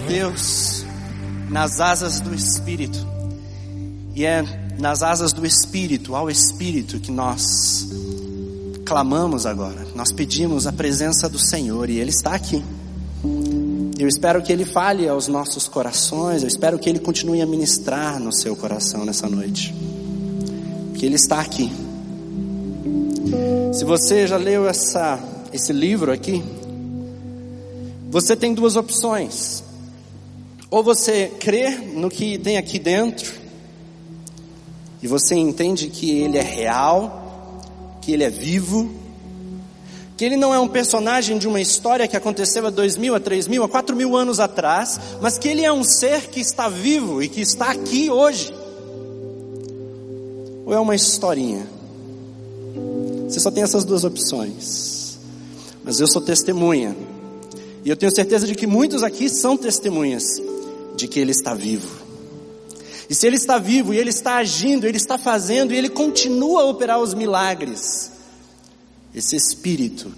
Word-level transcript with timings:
a 0.00 0.02
Deus 0.02 0.82
nas 1.50 1.78
asas 1.78 2.20
do 2.20 2.34
Espírito. 2.34 3.06
E 4.14 4.24
é 4.24 4.42
nas 4.78 5.02
asas 5.02 5.32
do 5.32 5.44
Espírito, 5.44 6.16
ao 6.16 6.30
Espírito, 6.30 6.98
que 6.98 7.12
nós 7.12 7.86
clamamos 8.86 9.44
agora. 9.44 9.86
Nós 9.94 10.10
pedimos 10.10 10.66
a 10.66 10.72
presença 10.72 11.28
do 11.28 11.38
Senhor 11.38 11.90
e 11.90 11.98
Ele 11.98 12.08
está 12.08 12.34
aqui. 12.34 12.64
Eu 13.98 14.08
espero 14.08 14.42
que 14.42 14.50
Ele 14.50 14.64
fale 14.64 15.06
aos 15.06 15.28
nossos 15.28 15.68
corações, 15.68 16.42
eu 16.42 16.48
espero 16.48 16.78
que 16.78 16.88
Ele 16.88 16.98
continue 16.98 17.42
a 17.42 17.46
ministrar 17.46 18.18
no 18.18 18.32
seu 18.32 18.56
coração 18.56 19.04
nessa 19.04 19.28
noite. 19.28 19.74
Que 20.94 21.04
Ele 21.04 21.16
está 21.16 21.40
aqui. 21.40 21.70
Se 23.74 23.84
você 23.84 24.26
já 24.26 24.38
leu 24.38 24.66
essa, 24.66 25.20
esse 25.52 25.74
livro 25.74 26.10
aqui, 26.10 26.42
você 28.10 28.34
tem 28.34 28.54
duas 28.54 28.76
opções. 28.76 29.68
Ou 30.70 30.84
você 30.84 31.26
crê 31.40 31.70
no 31.70 32.08
que 32.08 32.38
tem 32.38 32.56
aqui 32.56 32.78
dentro, 32.78 33.34
e 35.02 35.08
você 35.08 35.34
entende 35.34 35.88
que 35.88 36.10
ele 36.20 36.38
é 36.38 36.42
real, 36.42 37.58
que 38.00 38.12
ele 38.12 38.22
é 38.22 38.30
vivo, 38.30 38.88
que 40.16 40.24
ele 40.24 40.36
não 40.36 40.54
é 40.54 40.60
um 40.60 40.68
personagem 40.68 41.38
de 41.38 41.48
uma 41.48 41.60
história 41.60 42.06
que 42.06 42.16
aconteceu 42.16 42.66
há 42.66 42.70
dois 42.70 42.96
mil, 42.96 43.14
a 43.14 43.20
três 43.20 43.48
mil, 43.48 43.64
a 43.64 43.68
quatro 43.68 43.96
mil 43.96 44.14
anos 44.14 44.38
atrás, 44.38 45.00
mas 45.20 45.38
que 45.38 45.48
ele 45.48 45.64
é 45.64 45.72
um 45.72 45.82
ser 45.82 46.28
que 46.28 46.38
está 46.38 46.68
vivo 46.68 47.22
e 47.22 47.28
que 47.28 47.40
está 47.40 47.70
aqui 47.70 48.10
hoje. 48.10 48.52
Ou 50.66 50.72
é 50.72 50.78
uma 50.78 50.94
historinha? 50.94 51.66
Você 53.26 53.40
só 53.40 53.50
tem 53.50 53.62
essas 53.62 53.84
duas 53.84 54.04
opções. 54.04 55.18
Mas 55.82 55.98
eu 55.98 56.06
sou 56.06 56.20
testemunha 56.20 56.94
e 57.84 57.88
eu 57.88 57.96
tenho 57.96 58.14
certeza 58.14 58.46
de 58.46 58.54
que 58.54 58.66
muitos 58.66 59.02
aqui 59.02 59.28
são 59.28 59.56
testemunhas 59.56 60.22
de 60.96 61.08
que 61.08 61.18
Ele 61.18 61.30
está 61.30 61.54
vivo. 61.54 61.88
E 63.08 63.14
se 63.14 63.26
Ele 63.26 63.36
está 63.36 63.58
vivo, 63.58 63.92
e 63.92 63.98
Ele 63.98 64.10
está 64.10 64.36
agindo, 64.36 64.86
Ele 64.86 64.96
está 64.96 65.18
fazendo, 65.18 65.72
e 65.72 65.76
Ele 65.76 65.88
continua 65.88 66.62
a 66.62 66.66
operar 66.66 67.00
os 67.00 67.14
milagres, 67.14 68.10
esse 69.14 69.34
Espírito, 69.34 70.12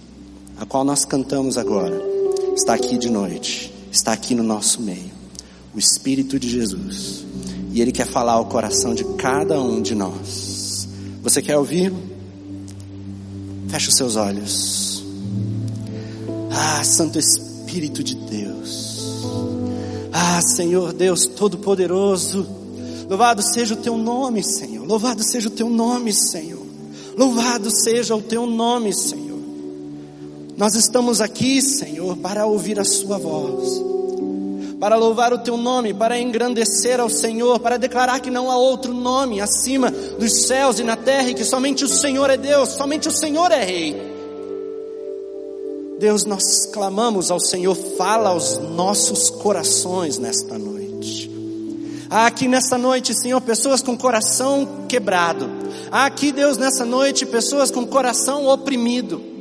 a 0.57 0.65
qual 0.65 0.83
nós 0.83 1.03
cantamos 1.03 1.57
agora, 1.57 2.01
está 2.55 2.73
aqui 2.73 2.97
de 2.97 3.09
noite, 3.09 3.73
está 3.91 4.13
aqui 4.13 4.35
no 4.35 4.43
nosso 4.43 4.81
meio, 4.81 5.11
o 5.73 5.79
Espírito 5.79 6.39
de 6.39 6.49
Jesus, 6.49 7.25
e 7.71 7.81
Ele 7.81 7.91
quer 7.91 8.05
falar 8.05 8.33
ao 8.33 8.45
coração 8.45 8.93
de 8.93 9.03
cada 9.15 9.59
um 9.59 9.81
de 9.81 9.95
nós. 9.95 10.87
Você 11.23 11.41
quer 11.41 11.57
ouvir? 11.57 11.91
Feche 13.69 13.89
os 13.89 13.95
seus 13.95 14.15
olhos. 14.15 15.03
Ah, 16.51 16.83
Santo 16.83 17.17
Espírito 17.17 17.53
Espírito 17.73 18.03
de 18.03 18.13
Deus. 18.13 18.92
Ah, 20.15 20.39
Senhor 20.43 20.93
Deus 20.93 21.25
Todo-Poderoso, 21.25 22.47
louvado 23.09 23.41
seja 23.41 23.73
o 23.73 23.77
teu 23.77 23.97
nome, 23.97 24.43
Senhor. 24.43 24.85
Louvado 24.85 25.23
seja 25.23 25.47
o 25.47 25.51
teu 25.51 25.67
nome, 25.71 26.13
Senhor. 26.13 26.63
Louvado 27.17 27.71
seja 27.71 28.15
o 28.15 28.21
teu 28.21 28.45
nome, 28.45 28.93
Senhor. 28.93 29.39
Nós 30.55 30.75
estamos 30.75 31.19
aqui, 31.19 31.63
Senhor, 31.63 32.15
para 32.17 32.45
ouvir 32.45 32.79
a 32.79 32.85
Sua 32.85 33.17
voz, 33.17 33.81
para 34.79 34.95
louvar 34.95 35.33
o 35.33 35.39
Teu 35.39 35.57
nome, 35.57 35.95
para 35.95 36.19
engrandecer 36.19 36.99
ao 36.99 37.09
Senhor, 37.09 37.59
para 37.59 37.77
declarar 37.77 38.19
que 38.19 38.29
não 38.29 38.51
há 38.51 38.55
outro 38.55 38.93
nome 38.93 39.41
acima 39.41 39.89
dos 39.89 40.45
céus 40.45 40.77
e 40.77 40.83
na 40.83 40.95
terra 40.95 41.31
e 41.31 41.33
que 41.33 41.43
somente 41.43 41.83
o 41.83 41.87
Senhor 41.87 42.29
é 42.29 42.37
Deus, 42.37 42.69
somente 42.69 43.07
o 43.07 43.11
Senhor 43.11 43.51
é 43.51 43.63
Rei. 43.63 44.12
Deus, 45.99 46.25
nós 46.25 46.65
clamamos 46.65 47.31
ao 47.31 47.39
Senhor, 47.39 47.75
fala 47.97 48.29
aos 48.29 48.57
nossos 48.57 49.29
corações 49.29 50.17
nesta 50.17 50.57
noite. 50.57 51.31
Há 52.09 52.27
aqui 52.27 52.47
nesta 52.47 52.77
noite, 52.77 53.13
Senhor, 53.13 53.39
pessoas 53.41 53.81
com 53.81 53.97
coração 53.97 54.85
quebrado. 54.87 55.49
Há 55.91 56.05
aqui, 56.05 56.31
Deus, 56.31 56.57
nessa 56.57 56.85
noite, 56.85 57.25
pessoas 57.25 57.71
com 57.71 57.87
coração 57.87 58.45
oprimido. 58.45 59.33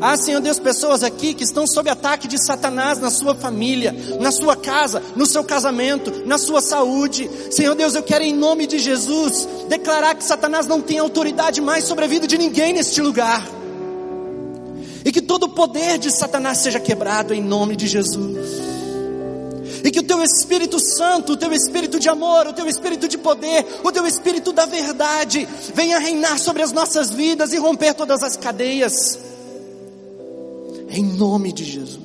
Há, 0.00 0.16
Senhor 0.16 0.40
Deus, 0.40 0.58
pessoas 0.58 1.02
aqui 1.02 1.32
que 1.32 1.44
estão 1.44 1.66
sob 1.66 1.88
ataque 1.88 2.26
de 2.26 2.44
Satanás 2.44 2.98
na 2.98 3.10
sua 3.10 3.34
família, 3.34 3.94
na 4.20 4.32
sua 4.32 4.56
casa, 4.56 5.02
no 5.14 5.26
seu 5.26 5.44
casamento, 5.44 6.26
na 6.26 6.38
sua 6.38 6.60
saúde. 6.60 7.30
Senhor 7.50 7.74
Deus, 7.74 7.94
eu 7.94 8.02
quero 8.02 8.24
em 8.24 8.34
nome 8.34 8.66
de 8.66 8.78
Jesus 8.78 9.48
declarar 9.68 10.14
que 10.14 10.24
Satanás 10.24 10.66
não 10.66 10.80
tem 10.80 10.98
autoridade 10.98 11.60
mais 11.60 11.84
sobre 11.84 12.04
a 12.04 12.08
vida 12.08 12.26
de 12.26 12.36
ninguém 12.36 12.72
neste 12.72 13.00
lugar. 13.00 13.61
E 15.04 15.12
que 15.12 15.20
todo 15.20 15.44
o 15.44 15.48
poder 15.50 15.98
de 15.98 16.10
Satanás 16.10 16.58
seja 16.58 16.78
quebrado 16.78 17.34
em 17.34 17.42
nome 17.42 17.76
de 17.76 17.86
Jesus. 17.86 18.72
E 19.84 19.90
que 19.90 19.98
o 19.98 20.02
teu 20.02 20.22
Espírito 20.22 20.78
Santo, 20.78 21.32
o 21.32 21.36
teu 21.36 21.52
Espírito 21.52 21.98
de 21.98 22.08
amor, 22.08 22.46
o 22.46 22.52
teu 22.52 22.68
Espírito 22.68 23.08
de 23.08 23.18
poder, 23.18 23.66
o 23.82 23.90
teu 23.90 24.06
Espírito 24.06 24.52
da 24.52 24.64
verdade, 24.64 25.48
venha 25.74 25.98
reinar 25.98 26.38
sobre 26.38 26.62
as 26.62 26.72
nossas 26.72 27.10
vidas 27.10 27.52
e 27.52 27.58
romper 27.58 27.94
todas 27.94 28.22
as 28.22 28.36
cadeias. 28.36 29.18
Em 30.88 31.02
nome 31.02 31.52
de 31.52 31.64
Jesus. 31.64 32.02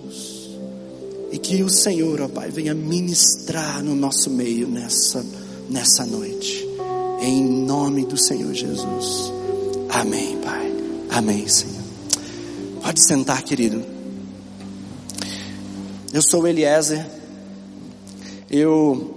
E 1.32 1.38
que 1.38 1.62
o 1.62 1.70
Senhor, 1.70 2.22
ó 2.22 2.28
Pai, 2.28 2.50
venha 2.50 2.74
ministrar 2.74 3.84
no 3.84 3.96
nosso 3.96 4.30
meio 4.30 4.68
nessa, 4.68 5.24
nessa 5.70 6.06
noite. 6.06 6.68
Em 7.22 7.44
nome 7.44 8.06
do 8.06 8.18
Senhor 8.18 8.54
Jesus. 8.54 9.32
Amém, 9.90 10.38
Pai. 10.38 10.72
Amém, 11.12 11.48
Senhor. 11.48 11.77
Pode 12.88 13.06
sentar, 13.06 13.44
querido. 13.44 13.86
Eu 16.14 16.22
sou 16.22 16.48
Eliezer. 16.48 17.06
Eu 18.50 19.14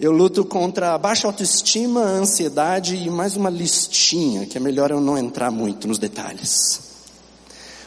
eu 0.00 0.10
luto 0.10 0.42
contra 0.42 0.94
a 0.94 0.98
baixa 0.98 1.26
autoestima, 1.26 2.00
a 2.00 2.08
ansiedade 2.08 2.96
e 2.96 3.10
mais 3.10 3.36
uma 3.36 3.50
listinha, 3.50 4.46
que 4.46 4.56
é 4.56 4.60
melhor 4.60 4.90
eu 4.90 5.02
não 5.02 5.18
entrar 5.18 5.50
muito 5.50 5.86
nos 5.86 5.98
detalhes. 5.98 6.80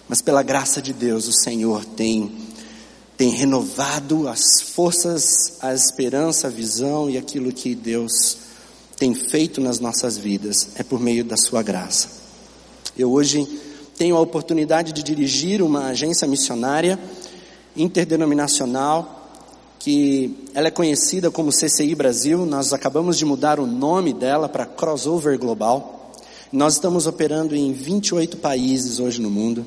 Mas 0.07 0.21
pela 0.21 0.43
graça 0.43 0.79
de 0.83 0.93
Deus, 0.93 1.27
o 1.27 1.33
Senhor 1.33 1.83
tem 1.83 2.31
tem 3.17 3.29
renovado 3.29 4.27
as 4.27 4.61
forças, 4.61 5.57
a 5.61 5.73
esperança, 5.73 6.45
a 6.45 6.51
visão 6.51 7.09
e 7.09 7.17
aquilo 7.17 7.51
que 7.51 7.73
Deus 7.73 8.37
tem 8.95 9.15
feito 9.15 9.59
nas 9.59 9.79
nossas 9.79 10.15
vidas 10.15 10.67
é 10.75 10.83
por 10.83 10.99
meio 10.99 11.25
da 11.25 11.37
sua 11.37 11.63
graça. 11.63 12.07
Eu 12.95 13.11
hoje 13.11 13.70
tenho 13.97 14.15
a 14.15 14.19
oportunidade 14.19 14.91
de 14.91 15.03
dirigir 15.03 15.61
uma 15.61 15.87
agência 15.87 16.27
missionária 16.27 16.99
interdenominacional 17.75 19.19
que 19.79 20.47
ela 20.53 20.67
é 20.67 20.71
conhecida 20.71 21.31
como 21.31 21.51
CCI 21.51 21.95
Brasil. 21.95 22.45
Nós 22.45 22.71
acabamos 22.71 23.17
de 23.17 23.25
mudar 23.25 23.59
o 23.59 23.65
nome 23.65 24.13
dela 24.13 24.47
para 24.47 24.65
Crossover 24.65 25.39
Global. 25.39 26.11
Nós 26.51 26.73
estamos 26.73 27.07
operando 27.07 27.55
em 27.55 27.73
28 27.73 28.37
países 28.37 28.99
hoje 28.99 29.19
no 29.19 29.29
mundo. 29.29 29.65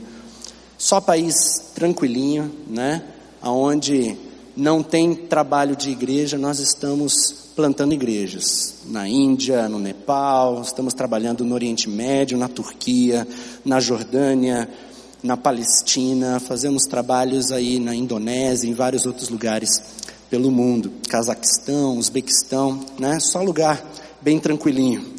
Só 0.78 1.00
país 1.00 1.70
tranquilinho, 1.74 2.52
né? 2.68 3.02
Aonde 3.42 4.16
não 4.56 4.82
tem 4.82 5.14
trabalho 5.14 5.74
de 5.74 5.90
igreja, 5.90 6.38
nós 6.38 6.58
estamos 6.60 7.44
plantando 7.56 7.92
igrejas 7.94 8.74
na 8.86 9.08
Índia, 9.08 9.68
no 9.68 9.78
Nepal, 9.78 10.60
estamos 10.62 10.94
trabalhando 10.94 11.44
no 11.44 11.54
Oriente 11.54 11.88
Médio, 11.88 12.38
na 12.38 12.48
Turquia, 12.48 13.26
na 13.64 13.80
Jordânia, 13.80 14.68
na 15.22 15.36
Palestina, 15.36 16.38
fazemos 16.38 16.84
trabalhos 16.84 17.50
aí 17.50 17.78
na 17.78 17.94
Indonésia, 17.94 18.68
em 18.68 18.74
vários 18.74 19.06
outros 19.06 19.28
lugares 19.28 19.82
pelo 20.28 20.50
mundo, 20.50 20.92
Cazaquistão, 21.08 21.96
Uzbequistão, 21.96 22.80
né? 22.98 23.18
Só 23.20 23.42
lugar 23.42 23.84
bem 24.20 24.38
tranquilinho. 24.38 25.14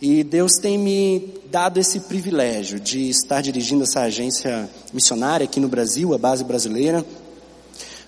E 0.00 0.24
Deus 0.24 0.52
tem 0.60 0.78
me 0.78 1.34
dado 1.50 1.78
esse 1.78 2.00
privilégio 2.00 2.80
de 2.80 3.10
estar 3.10 3.40
dirigindo 3.42 3.82
essa 3.82 4.00
agência 4.00 4.68
missionária 4.92 5.44
aqui 5.44 5.60
no 5.60 5.68
Brasil, 5.68 6.14
a 6.14 6.18
base 6.18 6.42
brasileira, 6.42 7.04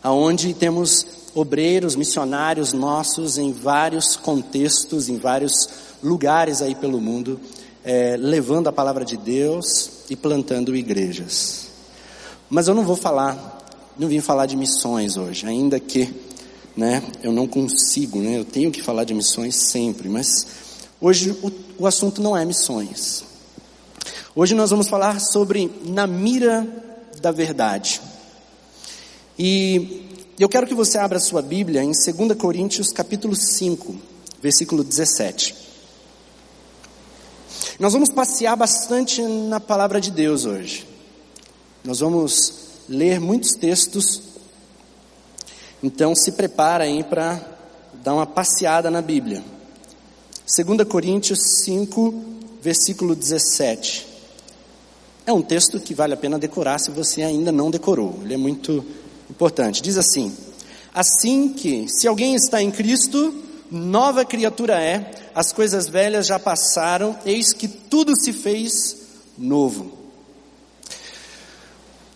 aonde 0.04 0.52
temos 0.52 1.06
obreiros, 1.34 1.96
missionários 1.96 2.74
nossos 2.74 3.38
em 3.38 3.52
vários 3.52 4.16
contextos, 4.16 5.08
em 5.08 5.16
vários 5.16 5.66
lugares 6.02 6.60
aí 6.60 6.74
pelo 6.74 7.00
mundo, 7.00 7.40
é, 7.82 8.14
levando 8.18 8.68
a 8.68 8.72
palavra 8.72 9.02
de 9.02 9.16
Deus 9.16 9.90
e 10.10 10.14
plantando 10.14 10.76
igrejas. 10.76 11.68
Mas 12.50 12.68
eu 12.68 12.74
não 12.74 12.84
vou 12.84 12.96
falar, 12.96 13.66
não 13.98 14.06
vim 14.06 14.20
falar 14.20 14.44
de 14.44 14.58
missões 14.58 15.16
hoje, 15.16 15.46
ainda 15.46 15.80
que, 15.80 16.14
né, 16.76 17.02
eu 17.22 17.32
não 17.32 17.48
consigo, 17.48 18.18
né, 18.18 18.38
eu 18.38 18.44
tenho 18.44 18.70
que 18.70 18.82
falar 18.82 19.04
de 19.04 19.14
missões 19.14 19.56
sempre, 19.56 20.10
mas 20.10 20.46
hoje 21.00 21.30
o, 21.42 21.50
o 21.78 21.86
assunto 21.86 22.20
não 22.20 22.36
é 22.36 22.44
missões. 22.44 23.24
Hoje 24.36 24.54
nós 24.54 24.68
vamos 24.68 24.86
falar 24.86 25.18
sobre 25.18 25.70
na 25.86 26.06
mira 26.06 26.66
da 27.22 27.32
verdade. 27.32 28.02
E 29.38 30.06
eu 30.38 30.48
quero 30.48 30.66
que 30.66 30.74
você 30.74 30.96
abra 30.96 31.18
sua 31.18 31.42
Bíblia 31.42 31.82
em 31.82 31.90
2 31.90 32.38
Coríntios 32.38 32.92
capítulo 32.92 33.34
5, 33.34 33.96
versículo 34.40 34.84
17. 34.84 35.54
Nós 37.80 37.92
vamos 37.92 38.10
passear 38.10 38.56
bastante 38.56 39.20
na 39.22 39.58
palavra 39.58 40.00
de 40.00 40.12
Deus 40.12 40.44
hoje. 40.44 40.86
Nós 41.82 41.98
vamos 41.98 42.54
ler 42.88 43.18
muitos 43.18 43.52
textos 43.52 44.22
Então 45.82 46.14
se 46.14 46.32
prepara 46.32 46.84
aí 46.84 47.02
para 47.02 47.40
dar 48.02 48.14
uma 48.14 48.26
passeada 48.26 48.90
na 48.90 49.02
Bíblia. 49.02 49.44
2 50.46 50.88
Coríntios 50.88 51.40
5, 51.64 52.14
versículo 52.62 53.16
17. 53.16 54.06
É 55.26 55.32
um 55.32 55.42
texto 55.42 55.80
que 55.80 55.92
vale 55.92 56.14
a 56.14 56.16
pena 56.16 56.38
decorar 56.38 56.78
se 56.78 56.90
você 56.90 57.22
ainda 57.22 57.50
não 57.50 57.70
decorou. 57.70 58.20
Ele 58.22 58.34
é 58.34 58.36
muito 58.36 58.84
importante. 59.30 59.82
Diz 59.82 59.96
assim: 59.96 60.34
Assim 60.92 61.52
que, 61.52 61.88
se 61.88 62.06
alguém 62.06 62.34
está 62.34 62.62
em 62.62 62.70
Cristo, 62.70 63.34
nova 63.70 64.24
criatura 64.24 64.80
é, 64.80 65.10
as 65.34 65.52
coisas 65.52 65.88
velhas 65.88 66.26
já 66.26 66.38
passaram, 66.38 67.18
eis 67.24 67.52
que 67.52 67.66
tudo 67.66 68.12
se 68.14 68.32
fez 68.32 68.96
novo. 69.36 69.98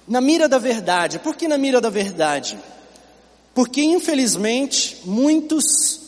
Na 0.07 0.21
mira 0.21 0.49
da 0.49 0.59
verdade, 0.59 1.19
por 1.19 1.37
que 1.37 1.49
na 1.49 1.59
mira 1.59 1.81
da 1.81 1.91
verdade? 1.91 2.59
Porque 3.55 3.83
infelizmente 3.83 4.99
muitos 5.05 6.01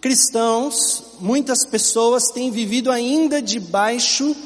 cristãos, 0.00 1.02
muitas 1.20 1.66
pessoas 1.66 2.24
têm 2.32 2.50
vivido 2.50 2.90
ainda 2.90 3.40
debaixo 3.42 4.36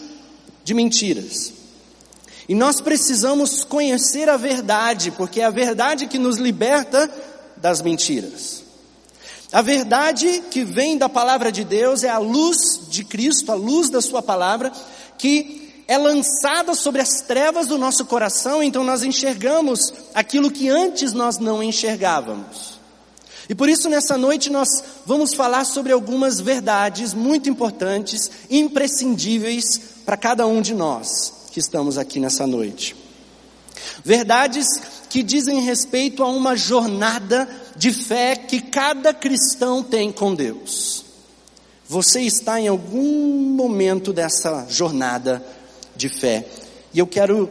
de 0.62 0.75
mentiras. 0.75 1.54
E 2.49 2.55
nós 2.55 2.81
precisamos 2.81 3.64
conhecer 3.64 4.29
a 4.29 4.37
verdade, 4.37 5.11
porque 5.11 5.41
é 5.41 5.44
a 5.44 5.50
verdade 5.50 6.06
que 6.06 6.19
nos 6.19 6.37
liberta 6.37 7.11
das 7.56 7.81
mentiras. 7.81 8.62
A 9.50 9.62
verdade 9.62 10.43
que 10.50 10.64
vem 10.64 10.99
da 10.99 11.08
palavra 11.08 11.50
de 11.50 11.64
Deus 11.64 12.02
é 12.05 12.11
a 12.11 12.19
luz 12.19 12.88
de 12.88 13.05
Cristo, 13.05 13.50
a 13.50 13.55
luz 13.55 13.88
da 13.88 14.02
Sua 14.02 14.23
palavra, 14.23 14.70
que 15.17 15.73
é 15.88 15.96
lançada 15.96 16.75
sobre 16.75 17.00
as 17.00 17.23
trevas 17.23 17.67
do 17.67 17.79
nosso 17.79 18.05
coração, 18.05 18.62
então 18.62 18.85
nós 18.85 19.02
enxergamos 19.02 19.93
aquilo 20.14 20.50
que 20.50 20.69
antes 20.69 21.12
nós 21.12 21.38
não 21.38 21.62
enxergávamos. 21.62 22.75
E 23.49 23.55
por 23.55 23.69
isso 23.69 23.88
nessa 23.88 24.19
noite 24.19 24.50
nós 24.50 24.69
vamos 25.06 25.35
falar 25.35 25.64
sobre 25.64 25.93
algumas 25.93 26.41
verdades 26.41 27.14
muito 27.14 27.49
importantes, 27.49 28.31
imprescindíveis 28.50 29.81
para 30.05 30.17
cada 30.17 30.46
um 30.46 30.61
de 30.61 30.75
nós 30.75 31.44
que 31.55 31.61
estamos 31.61 31.97
aqui 31.97 32.19
nessa 32.19 32.49
noite. 32.49 32.97
Verdades 34.05 34.67
que 35.09 35.23
dizem 35.23 35.61
respeito 35.61 36.25
a 36.25 36.29
uma 36.29 36.56
jornada 36.56 37.49
de 37.77 37.93
fé 37.93 38.35
que 38.35 38.61
cada 38.61 39.15
cristão 39.15 39.81
tem 39.81 40.11
com 40.11 40.35
Deus. 40.35 41.05
Você 41.89 42.23
está 42.23 42.61
em 42.61 42.67
algum 42.67 43.55
momento 43.55 44.12
dessa 44.12 44.67
jornada 44.69 45.47
de 45.95 46.09
fé. 46.09 46.45
E 46.93 46.99
eu 46.99 47.06
quero 47.06 47.49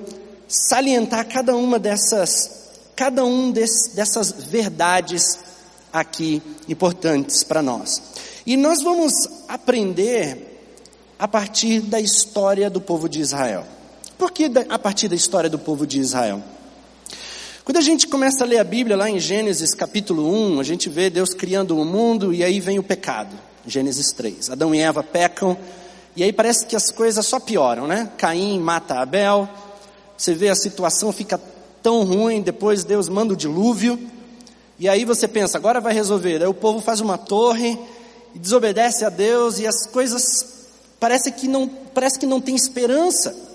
salientar 0.49 1.25
cada 1.29 1.55
uma 1.55 1.79
dessas, 1.79 2.73
cada 2.97 3.23
um 3.23 3.53
des, 3.53 3.93
dessas 3.95 4.33
verdades 4.33 5.39
aqui 5.93 6.41
importantes 6.67 7.41
para 7.41 7.61
nós. 7.61 8.01
E 8.45 8.57
nós 8.57 8.83
vamos 8.83 9.13
aprender 9.47 10.59
a 11.17 11.25
partir 11.25 11.79
da 11.79 12.01
história 12.01 12.69
do 12.69 12.81
povo 12.81 13.07
de 13.07 13.21
Israel. 13.21 13.65
Por 14.17 14.31
que 14.31 14.49
a 14.69 14.79
partir 14.79 15.07
da 15.07 15.15
história 15.15 15.49
do 15.49 15.59
povo 15.59 15.85
de 15.87 15.99
Israel? 15.99 16.41
Quando 17.65 17.77
a 17.77 17.81
gente 17.81 18.07
começa 18.07 18.43
a 18.43 18.47
ler 18.47 18.59
a 18.59 18.63
Bíblia 18.63 18.95
lá 18.95 19.09
em 19.09 19.19
Gênesis 19.19 19.73
capítulo 19.73 20.29
1, 20.29 20.59
a 20.59 20.63
gente 20.63 20.89
vê 20.89 21.09
Deus 21.09 21.33
criando 21.33 21.77
o 21.77 21.85
mundo 21.85 22.33
e 22.33 22.43
aí 22.43 22.59
vem 22.59 22.77
o 22.77 22.83
pecado. 22.83 23.35
Gênesis 23.65 24.11
3. 24.11 24.49
Adão 24.49 24.75
e 24.75 24.79
Eva 24.79 25.01
pecam 25.01 25.57
e 26.15 26.23
aí 26.23 26.31
parece 26.31 26.65
que 26.65 26.75
as 26.75 26.91
coisas 26.91 27.25
só 27.25 27.39
pioram, 27.39 27.87
né? 27.87 28.11
Caim 28.17 28.59
mata 28.59 28.99
Abel. 28.99 29.49
Você 30.15 30.33
vê 30.35 30.49
a 30.49 30.55
situação 30.55 31.11
fica 31.11 31.39
tão 31.81 32.03
ruim, 32.03 32.41
depois 32.41 32.83
Deus 32.83 33.09
manda 33.09 33.33
o 33.33 33.37
dilúvio. 33.37 33.99
E 34.77 34.87
aí 34.87 35.05
você 35.05 35.27
pensa, 35.27 35.57
agora 35.57 35.81
vai 35.81 35.93
resolver. 35.93 36.41
Aí 36.41 36.47
o 36.47 36.53
povo 36.53 36.81
faz 36.81 36.99
uma 36.99 37.17
torre 37.17 37.79
e 38.35 38.39
desobedece 38.39 39.05
a 39.05 39.09
Deus 39.09 39.59
e 39.59 39.65
as 39.65 39.87
coisas 39.87 40.21
parece 40.99 41.31
que 41.31 41.47
não, 41.47 41.67
parece 41.67 42.19
que 42.19 42.25
não 42.25 42.39
tem 42.39 42.55
esperança. 42.55 43.52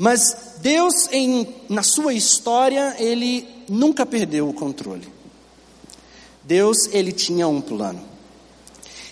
Mas 0.00 0.54
Deus, 0.62 0.94
em, 1.12 1.46
na 1.68 1.82
sua 1.82 2.14
história, 2.14 2.96
ele 2.98 3.46
nunca 3.68 4.06
perdeu 4.06 4.48
o 4.48 4.54
controle. 4.54 5.06
Deus, 6.42 6.88
ele 6.90 7.12
tinha 7.12 7.46
um 7.46 7.60
plano. 7.60 8.00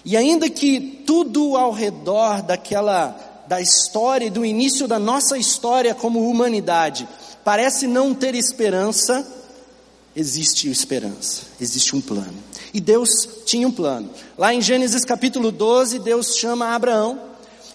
E 0.03 0.17
ainda 0.17 0.49
que 0.49 0.81
tudo 1.07 1.59
ao 1.59 1.73
redor 1.73 2.41
daquela, 2.41 3.45
da 3.47 3.61
história 3.61 4.25
e 4.25 4.31
do 4.31 4.47
início 4.47 4.89
da 4.89 4.99
nossa 4.99 5.37
história 5.37 5.95
como 5.95 6.27
humanidade, 6.27 7.07
parece 7.45 7.87
não 7.87 8.15
ter 8.15 8.35
esperança, 8.35 9.31
existe 10.17 10.71
esperança, 10.71 11.43
existe 11.61 11.95
um 11.95 12.01
plano. 12.01 12.43
E 12.73 12.81
Deus 12.81 13.11
tinha 13.45 13.69
um 13.69 13.73
plano. 13.73 14.09
Lá 14.39 14.55
em 14.55 14.63
Gênesis 14.63 15.05
capítulo 15.05 15.53
12, 15.53 15.99
Deus 15.99 16.35
chama 16.39 16.75
Abraão 16.75 17.28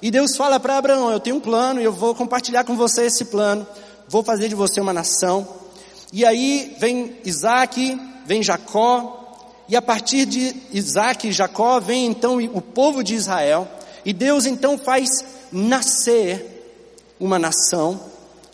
e 0.04 0.12
Deus 0.12 0.36
fala 0.36 0.60
para 0.60 0.78
Abraão: 0.78 1.10
Eu 1.10 1.20
tenho 1.22 1.38
um 1.38 1.40
plano 1.40 1.80
e 1.80 1.86
eu 1.86 1.94
vou 1.94 2.14
compartilhar 2.14 2.66
com 2.66 2.76
você 2.76 3.06
esse 3.06 3.24
plano. 3.24 3.66
Vou 4.06 4.22
fazer 4.22 4.50
de 4.50 4.54
você 4.54 4.82
uma 4.82 4.92
nação. 4.92 5.48
E 6.12 6.26
aí 6.26 6.76
vem 6.78 7.16
Isaac, 7.24 7.98
vem 8.26 8.44
Jacó, 8.44 9.46
e 9.70 9.78
a 9.78 9.82
partir 9.82 10.26
de 10.26 10.58
Isaac 10.74 11.30
e 11.30 11.32
Jacó 11.32 11.80
vem 11.80 12.08
então 12.08 12.38
o 12.54 12.60
povo 12.60 13.02
de 13.02 13.16
Israel. 13.16 13.66
E 14.04 14.12
Deus 14.12 14.46
então 14.46 14.78
faz 14.78 15.08
nascer 15.50 17.16
uma 17.18 17.40
nação, 17.40 17.98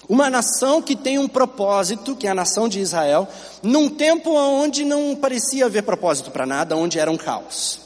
uma 0.08 0.30
nação 0.30 0.84
que 0.84 0.96
tem 0.96 1.18
um 1.18 1.28
propósito, 1.28 2.16
que 2.16 2.28
é 2.28 2.30
a 2.30 2.36
nação 2.36 2.70
de 2.70 2.80
Israel, 2.80 3.28
num 3.64 3.90
tempo 3.90 4.30
onde 4.36 4.86
não 4.86 5.16
parecia 5.16 5.66
haver 5.66 5.82
propósito 5.82 6.30
para 6.30 6.46
nada, 6.46 6.78
onde 6.78 7.00
era 7.00 7.10
um 7.10 7.18
caos. 7.18 7.80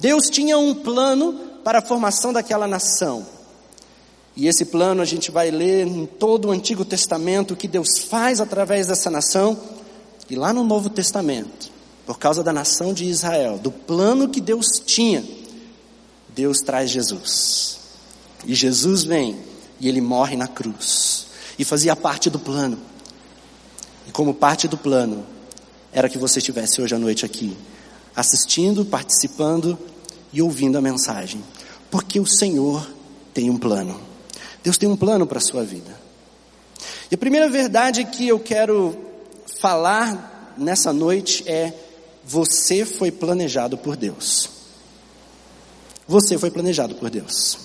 Deus 0.00 0.28
tinha 0.28 0.58
um 0.58 0.74
plano 0.74 1.53
para 1.64 1.78
a 1.78 1.82
formação 1.82 2.32
daquela 2.32 2.68
nação. 2.68 3.26
E 4.36 4.46
esse 4.46 4.66
plano 4.66 5.00
a 5.00 5.04
gente 5.04 5.30
vai 5.30 5.50
ler 5.50 5.86
em 5.86 6.06
todo 6.06 6.48
o 6.48 6.50
Antigo 6.50 6.84
Testamento 6.84 7.56
que 7.56 7.66
Deus 7.66 8.00
faz 8.08 8.40
através 8.40 8.88
dessa 8.88 9.10
nação, 9.10 9.58
e 10.28 10.36
lá 10.36 10.52
no 10.52 10.64
Novo 10.64 10.88
Testamento, 10.88 11.70
por 12.06 12.18
causa 12.18 12.42
da 12.42 12.52
nação 12.52 12.92
de 12.92 13.04
Israel, 13.04 13.58
do 13.58 13.70
plano 13.70 14.28
que 14.28 14.40
Deus 14.40 14.66
tinha, 14.84 15.24
Deus 16.34 16.58
traz 16.58 16.90
Jesus. 16.90 17.78
E 18.44 18.54
Jesus 18.54 19.04
vem 19.04 19.38
e 19.80 19.88
ele 19.88 20.00
morre 20.00 20.36
na 20.36 20.48
cruz. 20.48 21.26
E 21.58 21.64
fazia 21.64 21.94
parte 21.94 22.28
do 22.28 22.38
plano. 22.38 22.78
E 24.08 24.12
como 24.12 24.34
parte 24.34 24.66
do 24.66 24.76
plano, 24.76 25.24
era 25.92 26.08
que 26.08 26.18
você 26.18 26.38
estivesse 26.38 26.82
hoje 26.82 26.94
à 26.94 26.98
noite 26.98 27.24
aqui, 27.24 27.56
assistindo, 28.16 28.84
participando 28.84 29.78
e 30.32 30.42
ouvindo 30.42 30.76
a 30.76 30.80
mensagem. 30.80 31.42
Porque 31.94 32.18
o 32.18 32.26
Senhor 32.26 32.84
tem 33.32 33.48
um 33.48 33.56
plano. 33.56 33.96
Deus 34.64 34.76
tem 34.76 34.88
um 34.88 34.96
plano 34.96 35.28
para 35.28 35.38
a 35.38 35.40
sua 35.40 35.62
vida. 35.62 35.96
E 37.08 37.14
a 37.14 37.16
primeira 37.16 37.48
verdade 37.48 38.04
que 38.04 38.26
eu 38.26 38.40
quero 38.40 38.98
falar 39.60 40.56
nessa 40.58 40.92
noite 40.92 41.48
é: 41.48 41.72
você 42.24 42.84
foi 42.84 43.12
planejado 43.12 43.78
por 43.78 43.94
Deus. 43.94 44.50
Você 46.08 46.36
foi 46.36 46.50
planejado 46.50 46.96
por 46.96 47.08
Deus. 47.08 47.58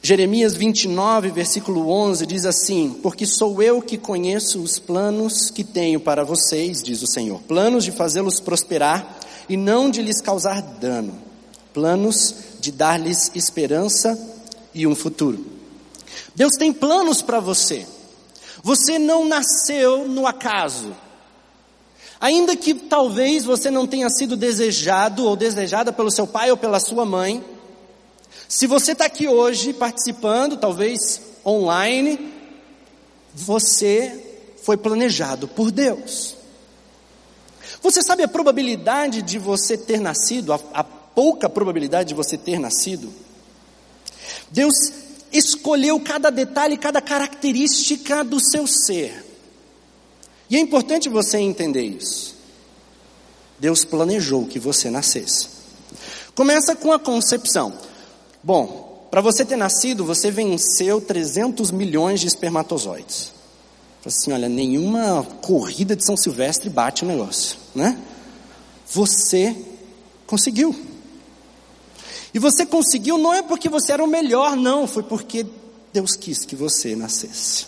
Jeremias 0.00 0.54
29, 0.54 1.32
versículo 1.32 1.90
11 1.90 2.24
diz 2.24 2.46
assim: 2.46 3.00
Porque 3.02 3.26
sou 3.26 3.60
eu 3.60 3.82
que 3.82 3.98
conheço 3.98 4.62
os 4.62 4.78
planos 4.78 5.50
que 5.50 5.64
tenho 5.64 5.98
para 5.98 6.22
vocês, 6.22 6.84
diz 6.84 7.02
o 7.02 7.08
Senhor, 7.08 7.40
planos 7.48 7.82
de 7.82 7.90
fazê-los 7.90 8.38
prosperar 8.38 9.18
e 9.48 9.56
não 9.56 9.90
de 9.90 10.00
lhes 10.02 10.20
causar 10.20 10.62
dano, 10.62 11.29
planos 11.72 12.34
de 12.60 12.70
dar-lhes 12.72 13.30
esperança 13.34 14.18
e 14.74 14.86
um 14.86 14.94
futuro. 14.94 15.44
Deus 16.34 16.52
tem 16.56 16.72
planos 16.72 17.22
para 17.22 17.40
você. 17.40 17.86
Você 18.62 18.98
não 18.98 19.24
nasceu 19.24 20.06
no 20.06 20.26
acaso. 20.26 20.94
Ainda 22.20 22.54
que 22.54 22.74
talvez 22.74 23.44
você 23.44 23.70
não 23.70 23.86
tenha 23.86 24.08
sido 24.10 24.36
desejado 24.36 25.24
ou 25.24 25.34
desejada 25.34 25.92
pelo 25.92 26.10
seu 26.10 26.26
pai 26.26 26.50
ou 26.50 26.56
pela 26.56 26.78
sua 26.78 27.04
mãe, 27.04 27.42
se 28.46 28.66
você 28.66 28.92
está 28.92 29.06
aqui 29.06 29.26
hoje 29.26 29.72
participando, 29.72 30.56
talvez 30.56 31.20
online, 31.44 32.32
você 33.34 34.22
foi 34.62 34.76
planejado 34.76 35.48
por 35.48 35.70
Deus. 35.70 36.36
Você 37.82 38.02
sabe 38.02 38.22
a 38.22 38.28
probabilidade 38.28 39.22
de 39.22 39.38
você 39.38 39.78
ter 39.78 39.98
nascido, 39.98 40.52
a, 40.52 40.60
a 40.74 40.84
pouca 41.20 41.50
probabilidade 41.50 42.08
de 42.08 42.14
você 42.14 42.38
ter 42.38 42.58
nascido? 42.58 43.12
Deus 44.50 44.72
escolheu 45.30 46.00
cada 46.00 46.30
detalhe, 46.30 46.78
cada 46.78 46.98
característica 46.98 48.24
do 48.24 48.40
seu 48.40 48.66
ser. 48.66 49.22
E 50.48 50.56
é 50.56 50.58
importante 50.58 51.10
você 51.10 51.36
entender 51.36 51.82
isso. 51.82 52.34
Deus 53.58 53.84
planejou 53.84 54.46
que 54.46 54.58
você 54.58 54.88
nascesse. 54.88 55.48
Começa 56.34 56.74
com 56.74 56.90
a 56.90 56.98
concepção. 56.98 57.74
Bom, 58.42 59.06
para 59.10 59.20
você 59.20 59.44
ter 59.44 59.56
nascido, 59.56 60.06
você 60.06 60.30
venceu 60.30 61.02
300 61.02 61.70
milhões 61.70 62.20
de 62.20 62.28
espermatozoides. 62.28 63.30
Assim, 64.06 64.32
olha, 64.32 64.48
nenhuma 64.48 65.22
corrida 65.42 65.94
de 65.94 66.02
São 66.02 66.16
Silvestre 66.16 66.70
bate 66.70 67.04
o 67.04 67.06
negócio, 67.06 67.58
né? 67.74 68.00
Você 68.88 69.54
conseguiu. 70.26 70.88
E 72.32 72.38
você 72.38 72.64
conseguiu 72.64 73.18
não 73.18 73.34
é 73.34 73.42
porque 73.42 73.68
você 73.68 73.92
era 73.92 74.04
o 74.04 74.06
melhor, 74.06 74.56
não, 74.56 74.86
foi 74.86 75.02
porque 75.02 75.46
Deus 75.92 76.14
quis 76.14 76.44
que 76.44 76.54
você 76.54 76.94
nascesse. 76.94 77.66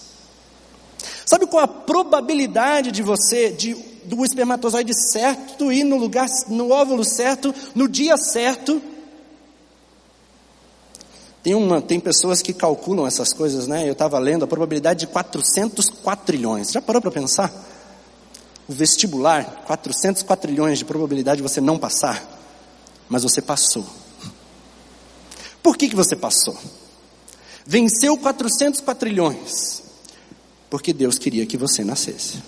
Sabe 1.26 1.46
qual 1.46 1.64
a 1.64 1.68
probabilidade 1.68 2.92
de 2.92 3.02
você, 3.02 3.50
de, 3.50 3.74
do 4.04 4.24
espermatozoide 4.24 4.92
certo 5.10 5.72
ir 5.72 5.84
no 5.84 5.96
lugar, 5.96 6.28
no 6.48 6.70
óvulo 6.70 7.04
certo, 7.04 7.54
no 7.74 7.88
dia 7.88 8.16
certo? 8.16 8.80
Tem, 11.42 11.54
uma, 11.54 11.82
tem 11.82 11.98
pessoas 11.98 12.40
que 12.40 12.52
calculam 12.52 13.04
essas 13.06 13.32
coisas, 13.32 13.66
né? 13.66 13.88
Eu 13.88 13.92
estava 13.92 14.18
lendo 14.18 14.44
a 14.44 14.48
probabilidade 14.48 15.00
de 15.00 15.06
400 15.08 15.90
quatrilhões. 15.90 16.70
Já 16.70 16.80
parou 16.80 17.02
para 17.02 17.10
pensar? 17.10 17.52
O 18.68 18.72
vestibular, 18.72 19.64
400 19.66 20.22
quatrilhões 20.22 20.78
de 20.78 20.84
probabilidade 20.84 21.38
de 21.38 21.42
você 21.42 21.60
não 21.60 21.78
passar, 21.78 22.22
mas 23.08 23.24
você 23.24 23.42
passou. 23.42 23.84
Por 25.62 25.76
que, 25.76 25.88
que 25.88 25.96
você 25.96 26.16
passou? 26.16 26.56
Venceu 27.64 28.16
400 28.16 28.80
quatrilhões, 28.80 29.82
porque 30.68 30.92
Deus 30.92 31.18
queria 31.18 31.46
que 31.46 31.56
você 31.56 31.84
nascesse. 31.84 32.42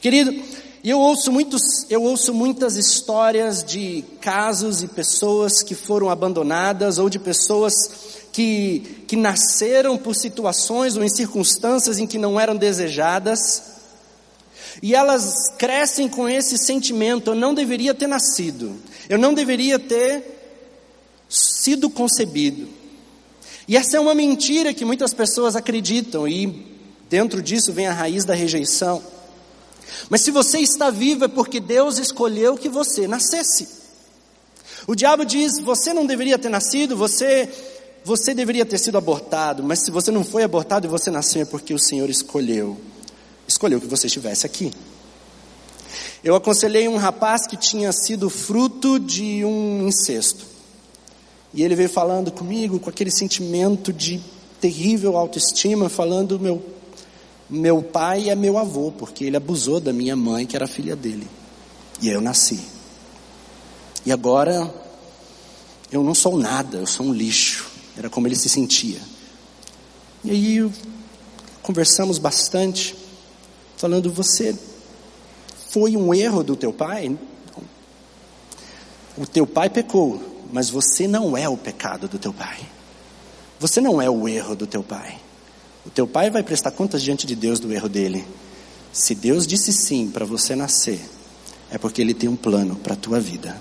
Querido, 0.00 0.34
eu 0.84 0.98
ouço, 0.98 1.32
muitos, 1.32 1.62
eu 1.88 2.02
ouço 2.02 2.34
muitas 2.34 2.76
histórias 2.76 3.62
de 3.64 4.04
casos 4.20 4.82
e 4.82 4.88
pessoas 4.88 5.62
que 5.62 5.74
foram 5.74 6.10
abandonadas 6.10 6.98
ou 6.98 7.08
de 7.08 7.18
pessoas 7.18 7.72
que, 8.32 9.04
que 9.06 9.16
nasceram 9.16 9.96
por 9.96 10.14
situações 10.14 10.96
ou 10.96 11.04
em 11.04 11.08
circunstâncias 11.08 11.98
em 11.98 12.06
que 12.06 12.18
não 12.18 12.38
eram 12.38 12.56
desejadas. 12.56 13.62
E 14.82 14.94
elas 14.94 15.48
crescem 15.56 16.08
com 16.08 16.28
esse 16.28 16.58
sentimento: 16.58 17.30
eu 17.30 17.34
não 17.34 17.54
deveria 17.54 17.94
ter 17.94 18.08
nascido, 18.08 18.74
eu 19.08 19.16
não 19.16 19.32
deveria 19.32 19.78
ter 19.78 20.33
sido 21.64 21.88
concebido. 21.88 22.68
E 23.66 23.76
essa 23.76 23.96
é 23.96 24.00
uma 24.00 24.14
mentira 24.14 24.74
que 24.74 24.84
muitas 24.84 25.14
pessoas 25.14 25.56
acreditam, 25.56 26.28
e 26.28 26.66
dentro 27.08 27.40
disso 27.40 27.72
vem 27.72 27.86
a 27.86 27.92
raiz 27.92 28.24
da 28.24 28.34
rejeição. 28.34 29.02
Mas 30.10 30.20
se 30.20 30.30
você 30.30 30.58
está 30.58 30.90
vivo 30.90 31.24
é 31.24 31.28
porque 31.28 31.60
Deus 31.60 31.98
escolheu 31.98 32.56
que 32.56 32.68
você 32.68 33.08
nascesse. 33.08 33.66
O 34.86 34.94
diabo 34.94 35.24
diz: 35.24 35.58
você 35.62 35.94
não 35.94 36.04
deveria 36.04 36.38
ter 36.38 36.50
nascido, 36.50 36.96
você 36.96 37.48
você 38.04 38.34
deveria 38.34 38.66
ter 38.66 38.76
sido 38.76 38.98
abortado, 38.98 39.62
mas 39.62 39.82
se 39.82 39.90
você 39.90 40.10
não 40.10 40.22
foi 40.22 40.42
abortado 40.42 40.86
e 40.86 40.90
você 40.90 41.10
nasceu 41.10 41.40
é 41.40 41.44
porque 41.46 41.72
o 41.72 41.78
Senhor 41.78 42.10
escolheu. 42.10 42.78
Escolheu 43.48 43.80
que 43.80 43.86
você 43.86 44.08
estivesse 44.08 44.44
aqui. 44.44 44.70
Eu 46.22 46.34
aconselhei 46.34 46.86
um 46.86 46.96
rapaz 46.96 47.46
que 47.46 47.56
tinha 47.56 47.92
sido 47.92 48.28
fruto 48.28 48.98
de 48.98 49.42
um 49.44 49.88
incesto. 49.88 50.53
E 51.54 51.62
ele 51.62 51.76
veio 51.76 51.88
falando 51.88 52.32
comigo 52.32 52.80
com 52.80 52.90
aquele 52.90 53.10
sentimento 53.10 53.92
de 53.92 54.20
terrível 54.60 55.16
autoestima, 55.16 55.88
falando: 55.88 56.38
meu 56.38 56.60
meu 57.48 57.82
pai 57.82 58.30
é 58.30 58.34
meu 58.34 58.58
avô, 58.58 58.90
porque 58.90 59.24
ele 59.24 59.36
abusou 59.36 59.78
da 59.78 59.92
minha 59.92 60.16
mãe, 60.16 60.46
que 60.46 60.56
era 60.56 60.66
filha 60.66 60.96
dele. 60.96 61.28
E 62.00 62.08
eu 62.08 62.20
nasci. 62.20 62.58
E 64.04 64.10
agora 64.10 64.72
eu 65.92 66.02
não 66.02 66.14
sou 66.14 66.36
nada, 66.36 66.78
eu 66.78 66.86
sou 66.86 67.06
um 67.06 67.12
lixo. 67.12 67.70
Era 67.96 68.10
como 68.10 68.26
ele 68.26 68.34
se 68.34 68.48
sentia. 68.48 69.00
E 70.24 70.30
aí 70.30 70.70
conversamos 71.62 72.18
bastante, 72.18 72.96
falando: 73.76 74.10
você 74.10 74.58
foi 75.68 75.96
um 75.96 76.12
erro 76.12 76.42
do 76.42 76.56
teu 76.56 76.72
pai? 76.72 77.16
O 79.16 79.26
teu 79.26 79.46
pai 79.46 79.70
pecou, 79.70 80.33
mas 80.54 80.70
você 80.70 81.08
não 81.08 81.36
é 81.36 81.48
o 81.48 81.56
pecado 81.56 82.06
do 82.06 82.16
teu 82.16 82.32
pai. 82.32 82.60
Você 83.58 83.80
não 83.80 84.00
é 84.00 84.08
o 84.08 84.28
erro 84.28 84.54
do 84.54 84.68
teu 84.68 84.84
pai. 84.84 85.18
O 85.84 85.90
teu 85.90 86.06
pai 86.06 86.30
vai 86.30 86.44
prestar 86.44 86.70
contas 86.70 87.02
diante 87.02 87.26
de 87.26 87.34
Deus 87.34 87.58
do 87.58 87.72
erro 87.72 87.88
dele. 87.88 88.24
Se 88.92 89.16
Deus 89.16 89.48
disse 89.48 89.72
sim 89.72 90.08
para 90.12 90.24
você 90.24 90.54
nascer, 90.54 91.00
é 91.72 91.76
porque 91.76 92.00
Ele 92.00 92.14
tem 92.14 92.28
um 92.28 92.36
plano 92.36 92.76
para 92.76 92.92
a 92.92 92.96
tua 92.96 93.18
vida. 93.18 93.60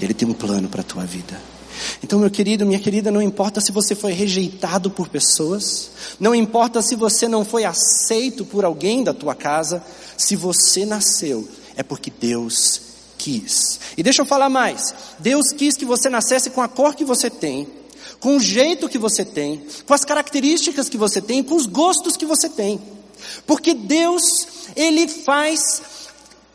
Ele 0.00 0.14
tem 0.14 0.26
um 0.26 0.32
plano 0.32 0.70
para 0.70 0.80
a 0.80 0.84
tua 0.84 1.04
vida. 1.04 1.38
Então, 2.02 2.18
meu 2.18 2.30
querido, 2.30 2.64
minha 2.64 2.80
querida, 2.80 3.10
não 3.10 3.20
importa 3.20 3.60
se 3.60 3.70
você 3.70 3.94
foi 3.94 4.14
rejeitado 4.14 4.90
por 4.90 5.06
pessoas, 5.06 5.90
não 6.18 6.34
importa 6.34 6.80
se 6.80 6.96
você 6.96 7.28
não 7.28 7.44
foi 7.44 7.66
aceito 7.66 8.46
por 8.46 8.64
alguém 8.64 9.04
da 9.04 9.12
tua 9.12 9.34
casa, 9.34 9.84
se 10.16 10.34
você 10.34 10.86
nasceu, 10.86 11.46
é 11.76 11.82
porque 11.82 12.10
Deus 12.10 12.89
quis. 13.20 13.78
E 13.96 14.02
deixa 14.02 14.22
eu 14.22 14.26
falar 14.26 14.48
mais: 14.48 14.94
Deus 15.18 15.52
quis 15.52 15.76
que 15.76 15.84
você 15.84 16.08
nascesse 16.08 16.50
com 16.50 16.62
a 16.62 16.68
cor 16.68 16.94
que 16.94 17.04
você 17.04 17.28
tem, 17.28 17.68
com 18.18 18.36
o 18.36 18.40
jeito 18.40 18.88
que 18.88 18.98
você 18.98 19.24
tem, 19.24 19.62
com 19.86 19.92
as 19.92 20.04
características 20.04 20.88
que 20.88 20.96
você 20.96 21.20
tem, 21.20 21.42
com 21.42 21.54
os 21.54 21.66
gostos 21.66 22.16
que 22.16 22.24
você 22.24 22.48
tem. 22.48 22.80
Porque 23.46 23.74
Deus, 23.74 24.22
Ele 24.74 25.06
faz 25.06 25.82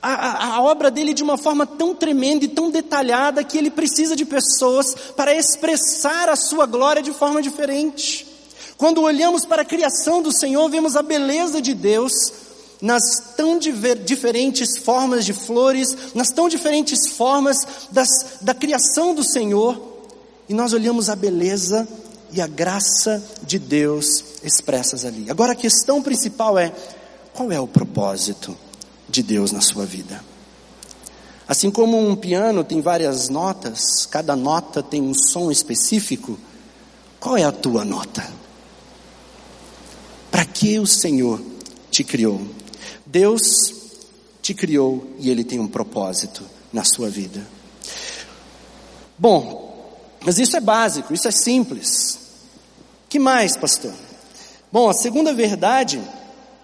a, 0.02 0.14
a, 0.14 0.56
a, 0.56 0.62
obra 0.62 0.90
dele 0.90 1.14
de 1.14 1.24
uma 1.24 1.38
forma 1.38 1.68
tão 1.68 1.94
tremenda 1.94 2.46
e 2.46 2.48
tão 2.48 2.72
detalhada 2.72 3.44
que 3.44 3.58
ele 3.58 3.72
precisa 3.72 4.16
de 4.16 4.24
pessoas 4.26 4.94
para 5.16 5.34
expressar 5.34 6.30
a 6.30 6.36
sua 6.36 6.66
glória 6.66 7.02
de 7.02 7.12
forma 7.12 7.42
diferente. 7.42 8.28
Quando 8.78 9.02
olhamos 9.02 9.46
para 9.46 9.62
a 9.62 9.66
criação 9.66 10.22
do 10.22 10.32
Senhor, 10.32 10.70
vemos 10.70 10.96
a 10.96 11.02
beleza 11.02 11.62
de 11.62 11.74
Deus 11.74 12.14
nas 12.82 13.34
tão 13.36 13.58
diver, 13.58 13.98
diferentes 13.98 14.78
formas 14.78 15.26
de 15.26 15.34
flores, 15.34 16.14
nas 16.14 16.30
tão 16.30 16.50
diferentes 16.50 17.10
formas 17.10 17.58
das, 17.92 18.08
da 18.42 18.54
criação 18.54 19.14
do 19.14 19.24
Senhor. 19.24 19.82
E 20.48 20.54
nós 20.54 20.74
olhamos 20.74 21.10
a 21.10 21.16
beleza 21.16 21.88
e 22.32 22.42
a 22.42 22.48
graça 22.48 23.24
de 23.44 23.58
Deus 23.58 24.24
expressas 24.44 25.06
ali. 25.06 25.30
Agora 25.30 25.54
a 25.54 25.56
questão 25.56 26.02
principal 26.02 26.58
é: 26.58 26.72
qual 27.34 27.52
é 27.52 27.60
o 27.60 27.68
propósito 27.68 28.56
de 29.10 29.24
Deus 29.24 29.52
na 29.52 29.62
sua 29.62 29.86
vida? 29.86 30.24
Assim 31.48 31.70
como 31.70 31.98
um 31.98 32.16
piano 32.16 32.64
tem 32.64 32.82
várias 32.82 33.30
notas, 33.30 34.06
cada 34.08 34.36
nota 34.36 34.82
tem 34.82 35.02
um 35.02 35.14
som 35.14 35.52
específico, 35.52 36.40
qual 37.20 37.38
é 37.38 37.44
a 37.44 37.52
tua 37.52 37.86
nota? 37.86 38.28
Para 40.32 40.44
que 40.44 40.80
o 40.80 40.88
Senhor 40.88 41.40
te 41.92 42.04
criou? 42.04 42.42
Deus 43.16 43.42
te 44.42 44.54
criou 44.54 45.08
e 45.20 45.30
Ele 45.30 45.46
tem 45.46 45.58
um 45.58 45.70
propósito 45.70 46.44
na 46.74 46.84
sua 46.84 47.10
vida. 47.10 47.48
Bom, 49.18 49.88
mas 50.26 50.38
isso 50.38 50.58
é 50.58 50.60
básico, 50.60 51.14
isso 51.14 51.26
é 51.26 51.32
simples. 51.32 52.20
Que 53.08 53.18
mais, 53.18 53.56
pastor? 53.56 53.94
Bom, 54.70 54.90
a 54.90 54.94
segunda 54.94 55.34
verdade, 55.34 56.02